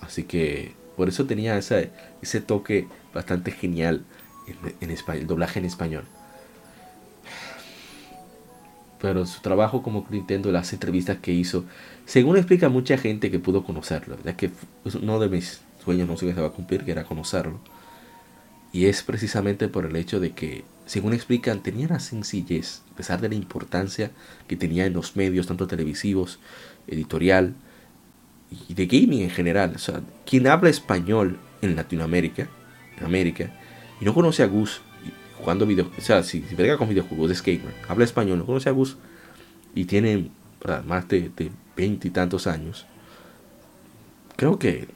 Así 0.00 0.22
que 0.22 0.74
por 0.96 1.08
eso 1.08 1.26
tenía 1.26 1.58
ese, 1.58 1.90
ese 2.22 2.40
toque 2.40 2.86
bastante 3.12 3.50
genial 3.50 4.04
en, 4.46 4.74
en 4.80 4.90
español, 4.90 5.22
el 5.22 5.26
doblaje 5.26 5.58
en 5.58 5.64
español. 5.64 6.04
Pero 9.00 9.26
su 9.26 9.40
trabajo 9.40 9.82
como 9.82 10.06
Nintendo, 10.10 10.50
las 10.50 10.72
entrevistas 10.72 11.18
que 11.18 11.32
hizo, 11.32 11.64
según 12.04 12.36
explica 12.36 12.68
mucha 12.68 12.98
gente 12.98 13.30
que 13.30 13.38
pudo 13.38 13.64
conocerlo, 13.64 14.16
ya 14.24 14.36
que 14.36 14.50
es 14.84 14.94
uno 14.96 15.20
de 15.20 15.28
mis 15.28 15.60
sueños, 15.84 16.08
no 16.08 16.16
sé 16.16 16.34
se 16.34 16.40
va 16.40 16.48
a 16.48 16.52
cumplir, 16.52 16.84
que 16.84 16.92
era 16.92 17.04
conocerlo. 17.04 17.60
Y 18.72 18.86
es 18.86 19.02
precisamente 19.02 19.68
por 19.68 19.86
el 19.86 19.96
hecho 19.96 20.20
de 20.20 20.32
que, 20.32 20.64
según 20.84 21.14
explican, 21.14 21.62
tenía 21.62 21.86
una 21.86 22.00
sencillez, 22.00 22.82
a 22.92 22.96
pesar 22.96 23.20
de 23.20 23.28
la 23.28 23.34
importancia 23.34 24.10
que 24.46 24.56
tenía 24.56 24.84
en 24.84 24.92
los 24.92 25.16
medios, 25.16 25.46
tanto 25.46 25.66
televisivos, 25.66 26.38
editorial 26.86 27.54
y 28.68 28.74
de 28.74 28.86
gaming 28.86 29.22
en 29.22 29.30
general. 29.30 29.72
O 29.74 29.78
sea, 29.78 30.02
quien 30.26 30.46
habla 30.46 30.70
español 30.70 31.38
en 31.62 31.76
Latinoamérica, 31.76 32.48
en 32.98 33.04
América, 33.04 33.52
y 34.00 34.04
no 34.04 34.12
conoce 34.12 34.42
a 34.42 34.46
Gus 34.46 34.82
jugando 35.38 35.66
videojuegos, 35.66 36.02
o 36.02 36.06
sea, 36.06 36.22
si, 36.22 36.42
si 36.42 36.54
con 36.54 36.88
videojuegos, 36.88 37.30
es 37.30 37.42
gamer, 37.42 37.74
habla 37.88 38.04
español, 38.04 38.38
no 38.38 38.46
conoce 38.46 38.68
a 38.68 38.72
Gus 38.72 38.96
y 39.74 39.84
tiene 39.84 40.30
más 40.86 41.08
de 41.08 41.30
veinte 41.76 42.08
y 42.08 42.10
tantos 42.10 42.46
años, 42.46 42.86
creo 44.36 44.58
que 44.58 44.88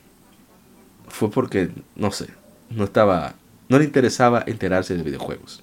fue 1.08 1.30
porque, 1.30 1.70
no 1.94 2.10
sé, 2.10 2.28
no 2.70 2.84
estaba, 2.84 3.34
no 3.68 3.78
le 3.78 3.84
interesaba 3.84 4.42
enterarse 4.46 4.96
de 4.96 5.02
videojuegos. 5.02 5.62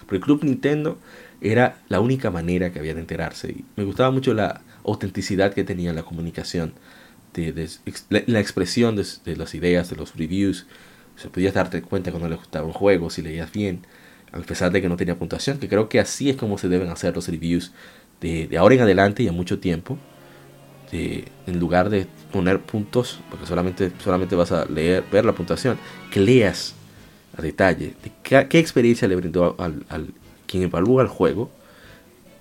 Porque 0.00 0.16
el 0.16 0.22
Club 0.22 0.44
Nintendo 0.44 0.98
era 1.40 1.78
la 1.88 2.00
única 2.00 2.30
manera 2.30 2.72
que 2.72 2.78
había 2.78 2.94
de 2.94 3.00
enterarse. 3.00 3.50
Y 3.50 3.64
me 3.76 3.84
gustaba 3.84 4.10
mucho 4.10 4.34
la 4.34 4.60
autenticidad 4.84 5.52
que 5.52 5.64
tenía 5.64 5.92
la 5.92 6.02
comunicación, 6.02 6.72
de, 7.34 7.68
la, 8.26 8.40
expresión 8.40 8.96
de, 8.96 9.36
las 9.36 9.54
ideas, 9.54 9.88
de 9.90 9.96
los 9.96 10.16
reviews. 10.16 10.66
Se 11.20 11.28
podías 11.28 11.54
darte 11.54 11.82
cuenta 11.82 12.10
cuando 12.10 12.28
le 12.28 12.36
gustaba 12.36 12.66
un 12.66 12.72
juego, 12.72 13.10
si 13.10 13.22
leías 13.22 13.52
bien, 13.52 13.80
a 14.32 14.38
pesar 14.38 14.72
de 14.72 14.80
que 14.80 14.88
no 14.88 14.96
tenía 14.96 15.16
puntuación, 15.16 15.58
que 15.58 15.68
creo 15.68 15.88
que 15.88 16.00
así 16.00 16.30
es 16.30 16.36
como 16.36 16.56
se 16.56 16.68
deben 16.68 16.88
hacer 16.88 17.14
los 17.14 17.28
reviews 17.28 17.72
de, 18.20 18.48
ahora 18.58 18.74
en 18.74 18.82
adelante 18.82 19.22
y 19.22 19.28
a 19.28 19.32
mucho 19.32 19.58
tiempo. 19.58 19.98
en 20.92 21.58
lugar 21.58 21.90
de 21.90 22.06
poner 22.32 22.60
puntos, 22.60 23.20
porque 23.30 23.46
solamente, 23.46 23.92
solamente 24.02 24.34
vas 24.34 24.50
a 24.52 24.64
leer, 24.64 25.04
ver 25.12 25.24
la 25.24 25.32
puntuación, 25.32 25.78
que 26.10 26.20
leas 26.20 26.74
a 27.36 27.42
detalle 27.42 27.94
de 28.02 28.46
qué, 28.48 28.58
experiencia 28.58 29.06
le 29.06 29.16
brindó 29.16 29.56
al, 29.58 29.84
quien 30.46 30.64
evalúa 30.64 31.02
el 31.02 31.08
juego 31.08 31.50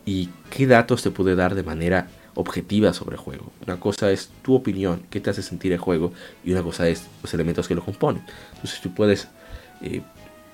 y 0.06 0.30
qué 0.50 0.66
datos 0.66 1.04
te 1.04 1.12
puede 1.12 1.36
dar 1.36 1.54
de 1.54 1.64
manera 1.64 2.08
objetiva 2.40 2.94
sobre 2.94 3.16
el 3.16 3.22
juego. 3.22 3.52
Una 3.66 3.80
cosa 3.80 4.12
es 4.12 4.30
tu 4.42 4.56
opinión, 4.56 5.04
qué 5.10 5.20
te 5.20 5.30
hace 5.30 5.42
sentir 5.42 5.74
el 5.74 5.80
juego, 5.80 6.14
y 6.44 6.52
una 6.52 6.64
cosa 6.64 6.88
es 6.88 7.08
los 7.22 7.34
elementos 7.34 7.68
que 7.68 7.76
lo 7.76 7.84
componen. 7.84 8.24
Entonces 8.56 8.80
tú 8.82 8.94
puedes, 8.94 9.28
eh, 9.82 10.02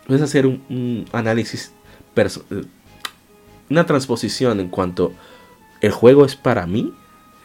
puedes 0.08 0.24
hacer 0.24 0.48
un, 0.48 1.06
análisis, 1.12 1.72
eh, 2.16 2.66
una 3.70 3.86
transposición 3.86 4.60
en 4.60 4.70
cuanto 4.70 5.14
el 5.82 5.92
juego 5.92 6.26
es 6.26 6.36
para 6.36 6.66
mí, 6.66 6.94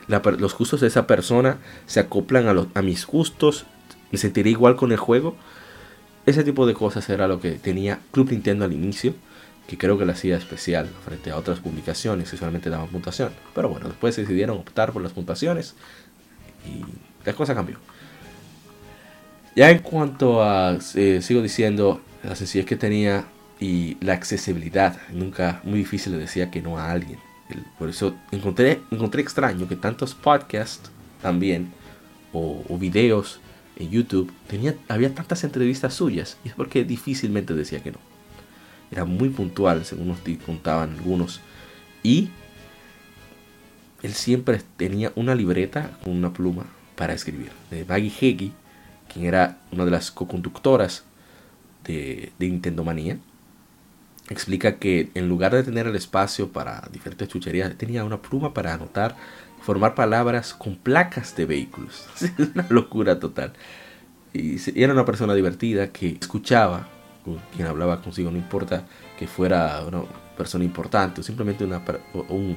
los 0.08 0.56
gustos 0.56 0.80
de 0.80 0.88
esa 0.88 1.06
persona 1.06 1.58
se 1.86 2.00
acoplan 2.00 2.48
a, 2.48 2.66
a 2.74 2.82
mis 2.82 3.06
gustos, 3.06 3.66
me 4.10 4.18
sentiré 4.18 4.50
igual 4.50 4.74
con 4.74 4.90
el 4.90 4.98
juego. 4.98 5.36
Ese 6.26 6.42
tipo 6.42 6.66
de 6.66 6.74
cosas 6.74 7.08
era 7.10 7.28
lo 7.28 7.40
que 7.40 7.52
tenía 7.52 8.00
Club 8.10 8.30
Nintendo 8.30 8.64
al 8.64 8.72
inicio 8.72 9.14
que 9.70 9.78
creo 9.78 9.96
que 9.96 10.04
la 10.04 10.14
hacía 10.14 10.36
especial 10.36 10.88
frente 11.04 11.30
a 11.30 11.36
otras 11.36 11.60
publicaciones 11.60 12.28
que 12.28 12.36
solamente 12.36 12.70
daban 12.70 12.88
puntuación. 12.88 13.30
Pero 13.54 13.68
bueno, 13.68 13.86
después 13.86 14.16
decidieron 14.16 14.58
optar 14.58 14.92
por 14.92 15.00
las 15.00 15.12
puntuaciones 15.12 15.76
y 16.66 16.84
la 17.24 17.32
cosa 17.34 17.54
cambió. 17.54 17.78
Ya 19.54 19.70
en 19.70 19.78
cuanto 19.78 20.42
a, 20.42 20.76
eh, 20.96 21.20
sigo 21.22 21.40
diciendo, 21.40 22.00
la 22.24 22.34
sencillez 22.34 22.66
que 22.66 22.74
tenía 22.74 23.26
y 23.60 23.96
la 24.00 24.14
accesibilidad, 24.14 24.98
nunca 25.12 25.60
muy 25.62 25.78
difícil 25.78 26.14
le 26.14 26.18
decía 26.18 26.50
que 26.50 26.62
no 26.62 26.76
a 26.76 26.90
alguien. 26.90 27.20
Por 27.78 27.90
eso 27.90 28.16
encontré, 28.32 28.80
encontré 28.90 29.22
extraño 29.22 29.68
que 29.68 29.76
tantos 29.76 30.16
podcasts 30.16 30.90
también 31.22 31.72
o, 32.32 32.64
o 32.68 32.76
videos 32.76 33.38
en 33.76 33.88
YouTube 33.90 34.32
tenía, 34.48 34.74
había 34.88 35.14
tantas 35.14 35.44
entrevistas 35.44 35.94
suyas 35.94 36.38
y 36.44 36.48
es 36.48 36.54
porque 36.54 36.82
difícilmente 36.82 37.54
decía 37.54 37.80
que 37.84 37.92
no 37.92 38.09
era 38.90 39.04
muy 39.04 39.28
puntual, 39.28 39.84
según 39.84 40.08
nos 40.08 40.18
contaban 40.44 40.96
algunos. 40.98 41.40
Y 42.02 42.30
él 44.02 44.14
siempre 44.14 44.60
tenía 44.76 45.12
una 45.14 45.34
libreta 45.34 45.90
con 46.02 46.16
una 46.16 46.32
pluma 46.32 46.66
para 46.96 47.14
escribir. 47.14 47.52
De 47.70 47.84
Maggie 47.84 48.12
Heggie, 48.20 48.52
quien 49.12 49.26
era 49.26 49.58
una 49.70 49.84
de 49.84 49.90
las 49.90 50.10
co-conductoras 50.10 51.04
de, 51.84 52.32
de 52.38 52.48
Nintendo 52.48 52.84
Manía, 52.84 53.18
explica 54.28 54.76
que 54.78 55.10
en 55.14 55.28
lugar 55.28 55.54
de 55.54 55.62
tener 55.62 55.86
el 55.86 55.96
espacio 55.96 56.52
para 56.52 56.88
diferentes 56.92 57.28
chucherías, 57.28 57.76
tenía 57.76 58.04
una 58.04 58.22
pluma 58.22 58.54
para 58.54 58.74
anotar, 58.74 59.16
formar 59.60 59.94
palabras 59.94 60.54
con 60.54 60.76
placas 60.76 61.36
de 61.36 61.46
vehículos. 61.46 62.06
Es 62.20 62.32
una 62.38 62.66
locura 62.70 63.18
total. 63.20 63.52
Y 64.32 64.58
era 64.80 64.92
una 64.92 65.04
persona 65.04 65.34
divertida 65.34 65.88
que 65.88 66.16
escuchaba 66.20 66.88
quien 67.54 67.66
hablaba 67.66 68.02
consigo, 68.02 68.30
no 68.30 68.38
importa 68.38 68.84
que 69.18 69.26
fuera 69.26 69.82
una 69.86 70.02
persona 70.36 70.64
importante 70.64 71.20
o 71.20 71.24
simplemente 71.24 71.64
una, 71.64 71.82
un, 72.28 72.56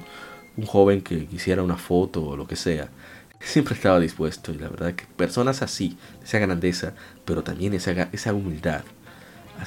un 0.58 0.66
joven 0.66 1.02
que 1.02 1.26
quisiera 1.26 1.64
una 1.64 1.78
foto 1.78 2.24
o 2.24 2.38
lo 2.38 2.48
que 2.48 2.56
sea, 2.56 2.90
siempre 3.40 3.76
estaba 3.76 4.00
dispuesto. 4.00 4.52
Y 4.52 4.58
la 4.58 4.70
verdad 4.70 4.94
que 4.94 5.06
personas 5.06 5.62
así, 5.62 5.98
esa 6.24 6.40
grandeza, 6.40 6.94
pero 7.26 7.44
también 7.44 7.74
esa, 7.74 8.10
esa 8.12 8.34
humildad, 8.34 8.84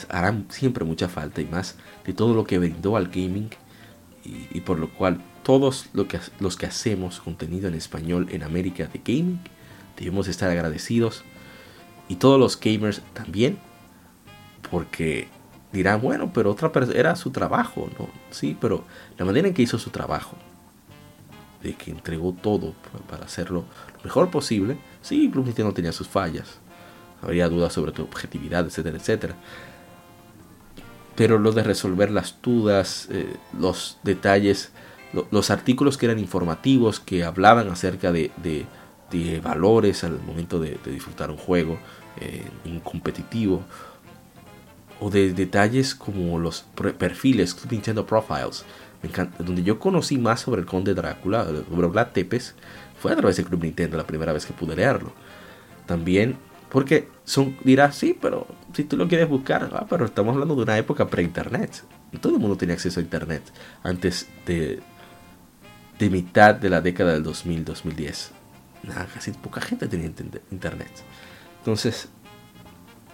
harán 0.09 0.47
siempre 0.49 0.85
mucha 0.85 1.09
falta 1.09 1.41
y 1.41 1.47
más 1.47 1.77
de 2.05 2.13
todo 2.13 2.35
lo 2.35 2.45
que 2.45 2.59
brindó 2.59 2.97
al 2.97 3.07
gaming 3.07 3.51
y, 4.25 4.61
por 4.63 4.81
lo 4.81 4.91
cual 4.91 5.23
todos 5.45 5.87
lo 5.93 6.09
que, 6.09 6.19
los 6.41 6.57
que 6.57 6.67
hacemos 6.67 7.21
contenido 7.21 7.69
en 7.69 7.75
español 7.75 8.27
en 8.31 8.43
América 8.43 8.89
de 8.93 9.01
gaming 9.05 9.39
debemos 9.97 10.27
estar 10.27 10.51
agradecidos 10.51 11.23
y 12.09 12.17
todos 12.17 12.39
los 12.41 12.59
gamers 12.59 13.03
también 13.15 13.59
porque 14.71 15.29
dirán, 15.73 16.01
bueno, 16.01 16.31
pero 16.33 16.51
otra 16.51 16.73
persona 16.73 16.99
era 16.99 17.17
su 17.17 17.31
trabajo, 17.31 17.89
¿no? 17.99 18.09
Sí, 18.31 18.57
pero 18.61 18.85
la 19.19 19.25
manera 19.25 19.49
en 19.49 19.55
que 19.55 19.63
hizo 19.63 19.79
su 19.79 19.91
trabajo, 19.91 20.37
de 21.63 21.75
que 21.75 21.91
entregó 21.91 22.33
todo 22.33 22.75
para 23.09 23.25
hacerlo 23.25 23.65
lo 23.99 24.05
mejor 24.05 24.31
posible, 24.31 24.79
sí, 25.03 25.31
Club 25.31 25.53
no 25.59 25.73
tenía 25.73 25.93
sus 25.93 26.09
fallas, 26.09 26.59
habría 27.23 27.49
dudas 27.49 27.73
sobre 27.73 27.93
tu 27.93 28.03
objetividad, 28.03 28.67
etcétera, 28.67 28.97
etcétera. 28.97 29.35
Pero 31.15 31.39
lo 31.39 31.53
de 31.53 31.63
resolver 31.63 32.11
las 32.11 32.37
dudas, 32.43 33.09
eh, 33.11 33.37
los 33.59 33.99
detalles, 34.03 34.71
los 35.31 35.51
artículos 35.51 35.97
que 35.97 36.07
eran 36.07 36.19
informativos, 36.19 37.01
que 37.01 37.25
hablaban 37.25 37.69
acerca 37.69 38.13
de, 38.13 38.31
de, 38.43 38.67
valores 39.41 40.05
al 40.05 40.21
momento 40.21 40.61
de, 40.61 40.79
disfrutar 40.85 41.31
un 41.31 41.39
juego, 41.39 41.79
eh, 42.21 42.45
un 42.67 42.81
competitivo, 42.81 43.63
o 45.01 45.11
de 45.11 45.33
detalles 45.33 45.95
como 45.95 46.39
los 46.39 46.65
perfiles, 46.99 47.57
Nintendo 47.71 48.07
Profiles, 48.07 48.65
donde 49.39 49.63
yo 49.63 49.79
conocí 49.79 50.19
más 50.19 50.41
sobre 50.41 50.63
el 50.63 50.67
Conde 50.67 50.95
Drácula, 50.95 51.45
sobre 51.45 51.89
Vlad 51.89 52.09
Tepes, 52.09 52.55
fue 52.99 53.13
a 53.13 53.17
través 53.17 53.37
de 53.37 53.45
Club 53.45 53.63
Nintendo 53.63 53.97
la 53.97 54.07
primera 54.07 54.33
vez 54.33 54.47
que 54.47 54.53
pude 54.53 54.75
leerlo. 54.75 55.13
También, 55.87 56.37
porque 56.71 57.09
son, 57.25 57.57
dirás, 57.63 57.97
sí, 57.97 58.17
pero 58.21 58.47
si 58.73 58.85
tú 58.85 58.97
lo 58.97 59.07
quieres 59.07 59.29
buscar, 59.29 59.71
ah, 59.73 59.87
pero 59.89 60.07
estamos 60.07 60.33
hablando 60.33 60.57
de 60.57 60.63
una 60.63 60.79
época 60.79 61.07
pre-internet. 61.07 61.85
Todo 62.21 62.35
el 62.35 62.41
mundo 62.41 62.57
tenía 62.57 62.75
acceso 62.75 63.01
a 63.01 63.03
internet 63.03 63.43
antes 63.83 64.27
de, 64.47 64.81
de 65.99 66.11
mitad 66.11 66.55
de 66.55 66.71
la 66.71 66.81
década 66.81 67.13
del 67.13 67.25
2000-2010. 67.25 68.31
casi 69.15 69.33
poca 69.33 69.61
gente 69.61 69.87
tenía 69.89 70.11
internet. 70.51 70.91
Entonces, 71.59 72.09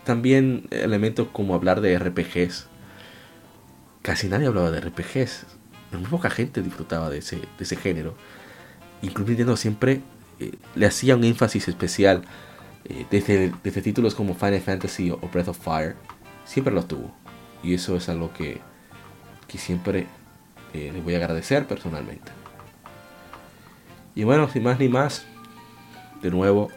también 0.04 0.66
elementos 0.70 1.28
como 1.32 1.54
hablar 1.54 1.80
de 1.80 1.98
RPGs. 1.98 2.66
Casi 4.02 4.28
nadie 4.28 4.46
hablaba 4.46 4.70
de 4.70 4.80
RPGs. 4.80 5.46
Muy 5.92 6.08
poca 6.08 6.30
gente 6.30 6.62
disfrutaba 6.62 7.10
de 7.10 7.18
ese, 7.18 7.36
de 7.36 7.46
ese 7.60 7.76
género. 7.76 8.14
Incluso 9.02 9.28
Nintendo 9.28 9.56
siempre 9.56 10.00
eh, 10.40 10.52
le 10.74 10.86
hacía 10.86 11.16
un 11.16 11.24
énfasis 11.24 11.68
especial 11.68 12.22
eh, 12.84 13.06
desde, 13.10 13.52
desde, 13.62 13.82
títulos 13.82 14.14
como 14.14 14.34
Final 14.34 14.60
Fantasy 14.60 15.10
o 15.10 15.18
Breath 15.32 15.48
of 15.48 15.58
Fire. 15.58 15.96
Siempre 16.44 16.72
lo 16.72 16.84
tuvo. 16.84 17.14
Y 17.62 17.74
eso 17.74 17.96
es 17.96 18.08
algo 18.08 18.32
que, 18.32 18.60
que 19.46 19.58
siempre 19.58 20.06
eh, 20.72 20.90
le 20.92 21.00
voy 21.00 21.14
a 21.14 21.18
agradecer 21.18 21.66
personalmente. 21.66 22.32
Y 24.14 24.24
bueno, 24.24 24.48
sin 24.50 24.62
más 24.62 24.78
ni 24.78 24.88
más, 24.88 25.24
de 26.22 26.30
nuevo, 26.30 26.70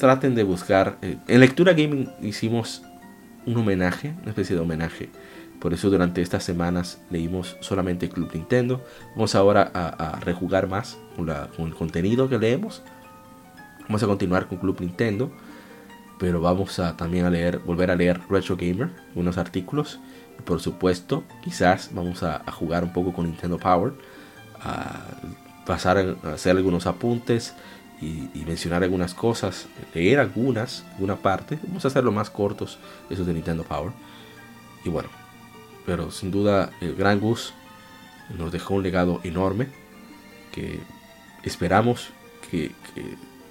traten 0.00 0.34
de 0.34 0.42
buscar. 0.42 0.98
Eh, 1.02 1.18
en 1.28 1.40
Lectura 1.40 1.74
Gaming 1.74 2.10
hicimos 2.22 2.82
un 3.46 3.56
homenaje, 3.56 4.14
una 4.22 4.30
especie 4.30 4.56
de 4.56 4.62
homenaje. 4.62 5.10
Por 5.60 5.74
eso 5.74 5.90
durante 5.90 6.22
estas 6.22 6.42
semanas 6.42 7.00
leímos 7.10 7.58
solamente 7.60 8.08
Club 8.08 8.30
Nintendo. 8.34 8.82
Vamos 9.14 9.34
ahora 9.34 9.70
a, 9.74 10.18
rejugar 10.20 10.68
más 10.68 10.98
con, 11.14 11.28
el 11.28 11.74
contenido 11.74 12.28
que 12.28 12.38
leemos. 12.38 12.82
Vamos 13.82 14.02
a 14.02 14.06
continuar 14.06 14.46
con 14.46 14.58
Club 14.58 14.80
Nintendo. 14.80 15.30
Pero 16.18 16.40
vamos 16.40 16.78
a 16.78 16.96
también 16.96 17.24
a 17.24 17.30
leer, 17.30 17.58
volver 17.60 17.90
a 17.90 17.96
leer 17.96 18.20
Retro 18.28 18.56
Gamer, 18.56 18.90
unos 19.14 19.38
artículos. 19.38 20.00
Y 20.38 20.42
por 20.42 20.60
supuesto, 20.60 21.24
quizás 21.42 21.90
vamos 21.92 22.22
a, 22.22 22.42
jugar 22.52 22.84
un 22.84 22.92
poco 22.92 23.12
con 23.12 23.26
Nintendo 23.26 23.58
Power. 23.58 23.92
A 24.62 25.04
pasar 25.66 25.98
a 25.98 26.32
hacer 26.32 26.56
algunos 26.56 26.86
apuntes 26.86 27.54
y, 28.00 28.44
mencionar 28.46 28.82
algunas 28.82 29.14
cosas, 29.14 29.68
leer 29.94 30.18
algunas, 30.18 30.84
una 30.98 31.16
parte. 31.16 31.58
Vamos 31.66 31.84
a 31.84 31.88
hacerlo 31.88 32.12
más 32.12 32.30
cortos, 32.30 32.78
esos 33.10 33.26
de 33.26 33.34
Nintendo 33.34 33.62
Power. 33.62 33.92
Y 34.84 34.88
bueno, 34.88 35.08
pero 35.86 36.10
sin 36.10 36.30
duda 36.30 36.70
el 36.80 36.94
Gran 36.94 37.20
Gus 37.20 37.52
nos 38.36 38.52
dejó 38.52 38.74
un 38.74 38.82
legado 38.82 39.20
enorme 39.22 39.68
que 40.52 40.80
esperamos 41.42 42.10
que, 42.50 42.72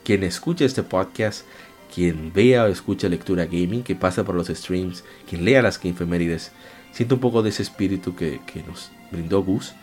quien 0.03 0.23
escuche 0.23 0.65
este 0.65 0.83
podcast, 0.83 1.45
quien 1.93 2.33
vea 2.33 2.63
o 2.63 2.67
escuche 2.67 3.07
lectura 3.07 3.45
gaming, 3.45 3.83
que 3.83 3.95
pasa 3.95 4.23
por 4.23 4.35
los 4.35 4.47
streams, 4.47 5.03
quien 5.29 5.45
lea 5.45 5.61
las 5.61 5.83
efemérides, 5.83 6.51
sienta 6.91 7.15
un 7.15 7.21
poco 7.21 7.43
de 7.43 7.49
ese 7.49 7.61
espíritu 7.61 8.15
que, 8.15 8.41
que 8.51 8.63
nos 8.63 8.91
brindó 9.11 9.43
Gus 9.43 9.73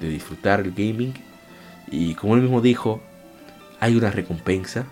de 0.00 0.08
disfrutar 0.08 0.60
el 0.60 0.72
gaming. 0.72 1.14
Y 1.90 2.14
como 2.14 2.34
él 2.34 2.42
mismo 2.42 2.60
dijo, 2.60 3.02
hay 3.80 3.96
una 3.96 4.10
recompensa 4.10 4.86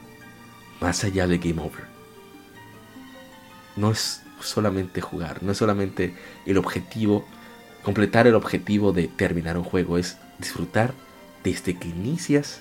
más 0.80 1.04
allá 1.04 1.26
de 1.26 1.38
Game 1.38 1.60
Over. 1.60 1.84
No 3.76 3.90
es 3.90 4.22
solamente 4.40 5.00
jugar, 5.00 5.42
no 5.42 5.52
es 5.52 5.58
solamente 5.58 6.14
el 6.46 6.58
objetivo, 6.58 7.24
completar 7.82 8.26
el 8.26 8.34
objetivo 8.34 8.92
de 8.92 9.08
terminar 9.08 9.56
un 9.56 9.64
juego, 9.64 9.98
es 9.98 10.18
disfrutar 10.38 10.94
desde 11.44 11.78
que 11.78 11.88
inicias 11.88 12.60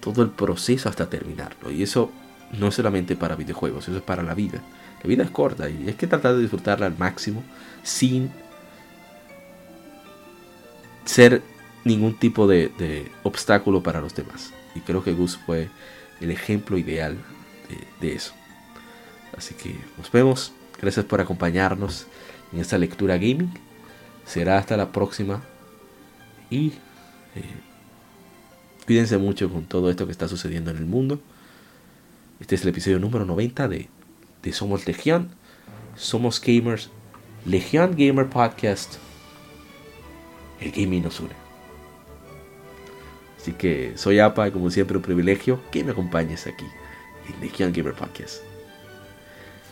todo 0.00 0.22
el 0.22 0.30
proceso 0.30 0.88
hasta 0.88 1.08
terminarlo. 1.08 1.70
Y 1.70 1.82
eso 1.82 2.12
no 2.52 2.68
es 2.68 2.74
solamente 2.74 3.16
para 3.16 3.36
videojuegos, 3.36 3.88
eso 3.88 3.96
es 3.96 4.02
para 4.02 4.22
la 4.22 4.34
vida. 4.34 4.60
La 5.02 5.08
vida 5.08 5.24
es 5.24 5.30
corta 5.30 5.68
y 5.68 5.88
hay 5.88 5.94
que 5.94 6.06
tratar 6.06 6.34
de 6.34 6.42
disfrutarla 6.42 6.86
al 6.86 6.96
máximo 6.98 7.42
sin 7.82 8.30
ser 11.04 11.42
ningún 11.84 12.18
tipo 12.18 12.46
de, 12.46 13.10
obstáculo 13.22 13.82
para 13.82 14.00
los 14.00 14.14
demás. 14.14 14.52
Y 14.74 14.80
creo 14.80 15.02
que 15.02 15.12
Gus 15.12 15.36
fue 15.36 15.68
el 16.20 16.30
ejemplo 16.30 16.78
ideal 16.78 17.18
de, 18.00 18.14
eso. 18.14 18.34
Así 19.36 19.54
que 19.54 19.76
nos 19.98 20.10
vemos. 20.10 20.52
Gracias 20.80 21.06
por 21.06 21.20
acompañarnos 21.20 22.06
en 22.52 22.60
esta 22.60 22.78
lectura 22.78 23.14
gaming. 23.16 23.52
Será 24.26 24.58
hasta 24.58 24.76
la 24.76 24.92
próxima. 24.92 25.42
Y 26.50 26.68
eh, 27.34 27.42
cuídense 28.86 29.18
mucho 29.18 29.50
con 29.50 29.64
todo 29.64 29.90
esto 29.90 30.06
que 30.06 30.12
está 30.12 30.28
sucediendo 30.28 30.70
en 30.70 30.76
el 30.76 30.86
mundo. 30.86 31.20
Este 32.40 32.54
es 32.54 32.62
el 32.62 32.68
episodio 32.68 32.98
número 32.98 33.24
90 33.24 33.68
de, 33.68 33.88
de 34.42 34.52
Somos 34.52 34.86
Legión. 34.86 35.30
Somos 35.96 36.40
Gamers. 36.40 36.90
Legión 37.46 37.94
Gamer 37.96 38.28
Podcast. 38.28 38.94
El 40.60 40.72
gaming 40.72 41.02
nos 41.02 41.20
une. 41.20 41.43
Así 43.44 43.52
que 43.52 43.92
soy 43.96 44.20
APA 44.20 44.48
y 44.48 44.52
como 44.52 44.70
siempre 44.70 44.96
un 44.96 45.02
privilegio 45.02 45.60
que 45.70 45.84
me 45.84 45.90
acompañes 45.90 46.46
aquí 46.46 46.64
en 47.28 47.38
Legion 47.42 47.74
Gamer 47.74 47.92
Podcast. 47.92 48.42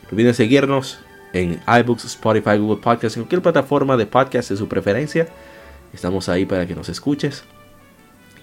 No 0.02 0.10
olviden 0.10 0.34
seguirnos 0.34 0.98
en 1.32 1.58
iBooks, 1.66 2.04
Spotify, 2.04 2.58
Google 2.58 2.82
Podcasts, 2.82 3.16
en 3.16 3.22
cualquier 3.22 3.40
plataforma 3.40 3.96
de 3.96 4.04
podcast 4.04 4.50
de 4.50 4.58
su 4.58 4.68
preferencia. 4.68 5.26
Estamos 5.94 6.28
ahí 6.28 6.44
para 6.44 6.66
que 6.66 6.74
nos 6.74 6.90
escuches. 6.90 7.44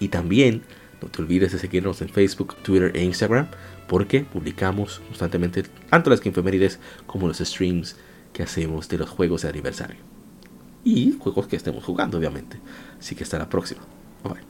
Y 0.00 0.08
también 0.08 0.64
no 1.00 1.06
te 1.06 1.22
olvides 1.22 1.52
de 1.52 1.60
seguirnos 1.60 2.02
en 2.02 2.08
Facebook, 2.08 2.56
Twitter 2.64 2.90
e 2.96 3.04
Instagram 3.04 3.46
porque 3.86 4.24
publicamos 4.24 5.00
constantemente 5.06 5.62
tanto 5.90 6.10
las 6.10 6.26
infemérides 6.26 6.80
como 7.06 7.28
los 7.28 7.38
streams 7.38 7.94
que 8.32 8.42
hacemos 8.42 8.88
de 8.88 8.98
los 8.98 9.08
juegos 9.08 9.42
de 9.42 9.50
aniversario. 9.50 10.00
Y 10.82 11.16
juegos 11.20 11.46
que 11.46 11.54
estemos 11.54 11.84
jugando, 11.84 12.18
obviamente. 12.18 12.58
Así 12.98 13.14
que 13.14 13.22
hasta 13.22 13.38
la 13.38 13.48
próxima. 13.48 13.82
Bye 14.24 14.32
bye. 14.32 14.49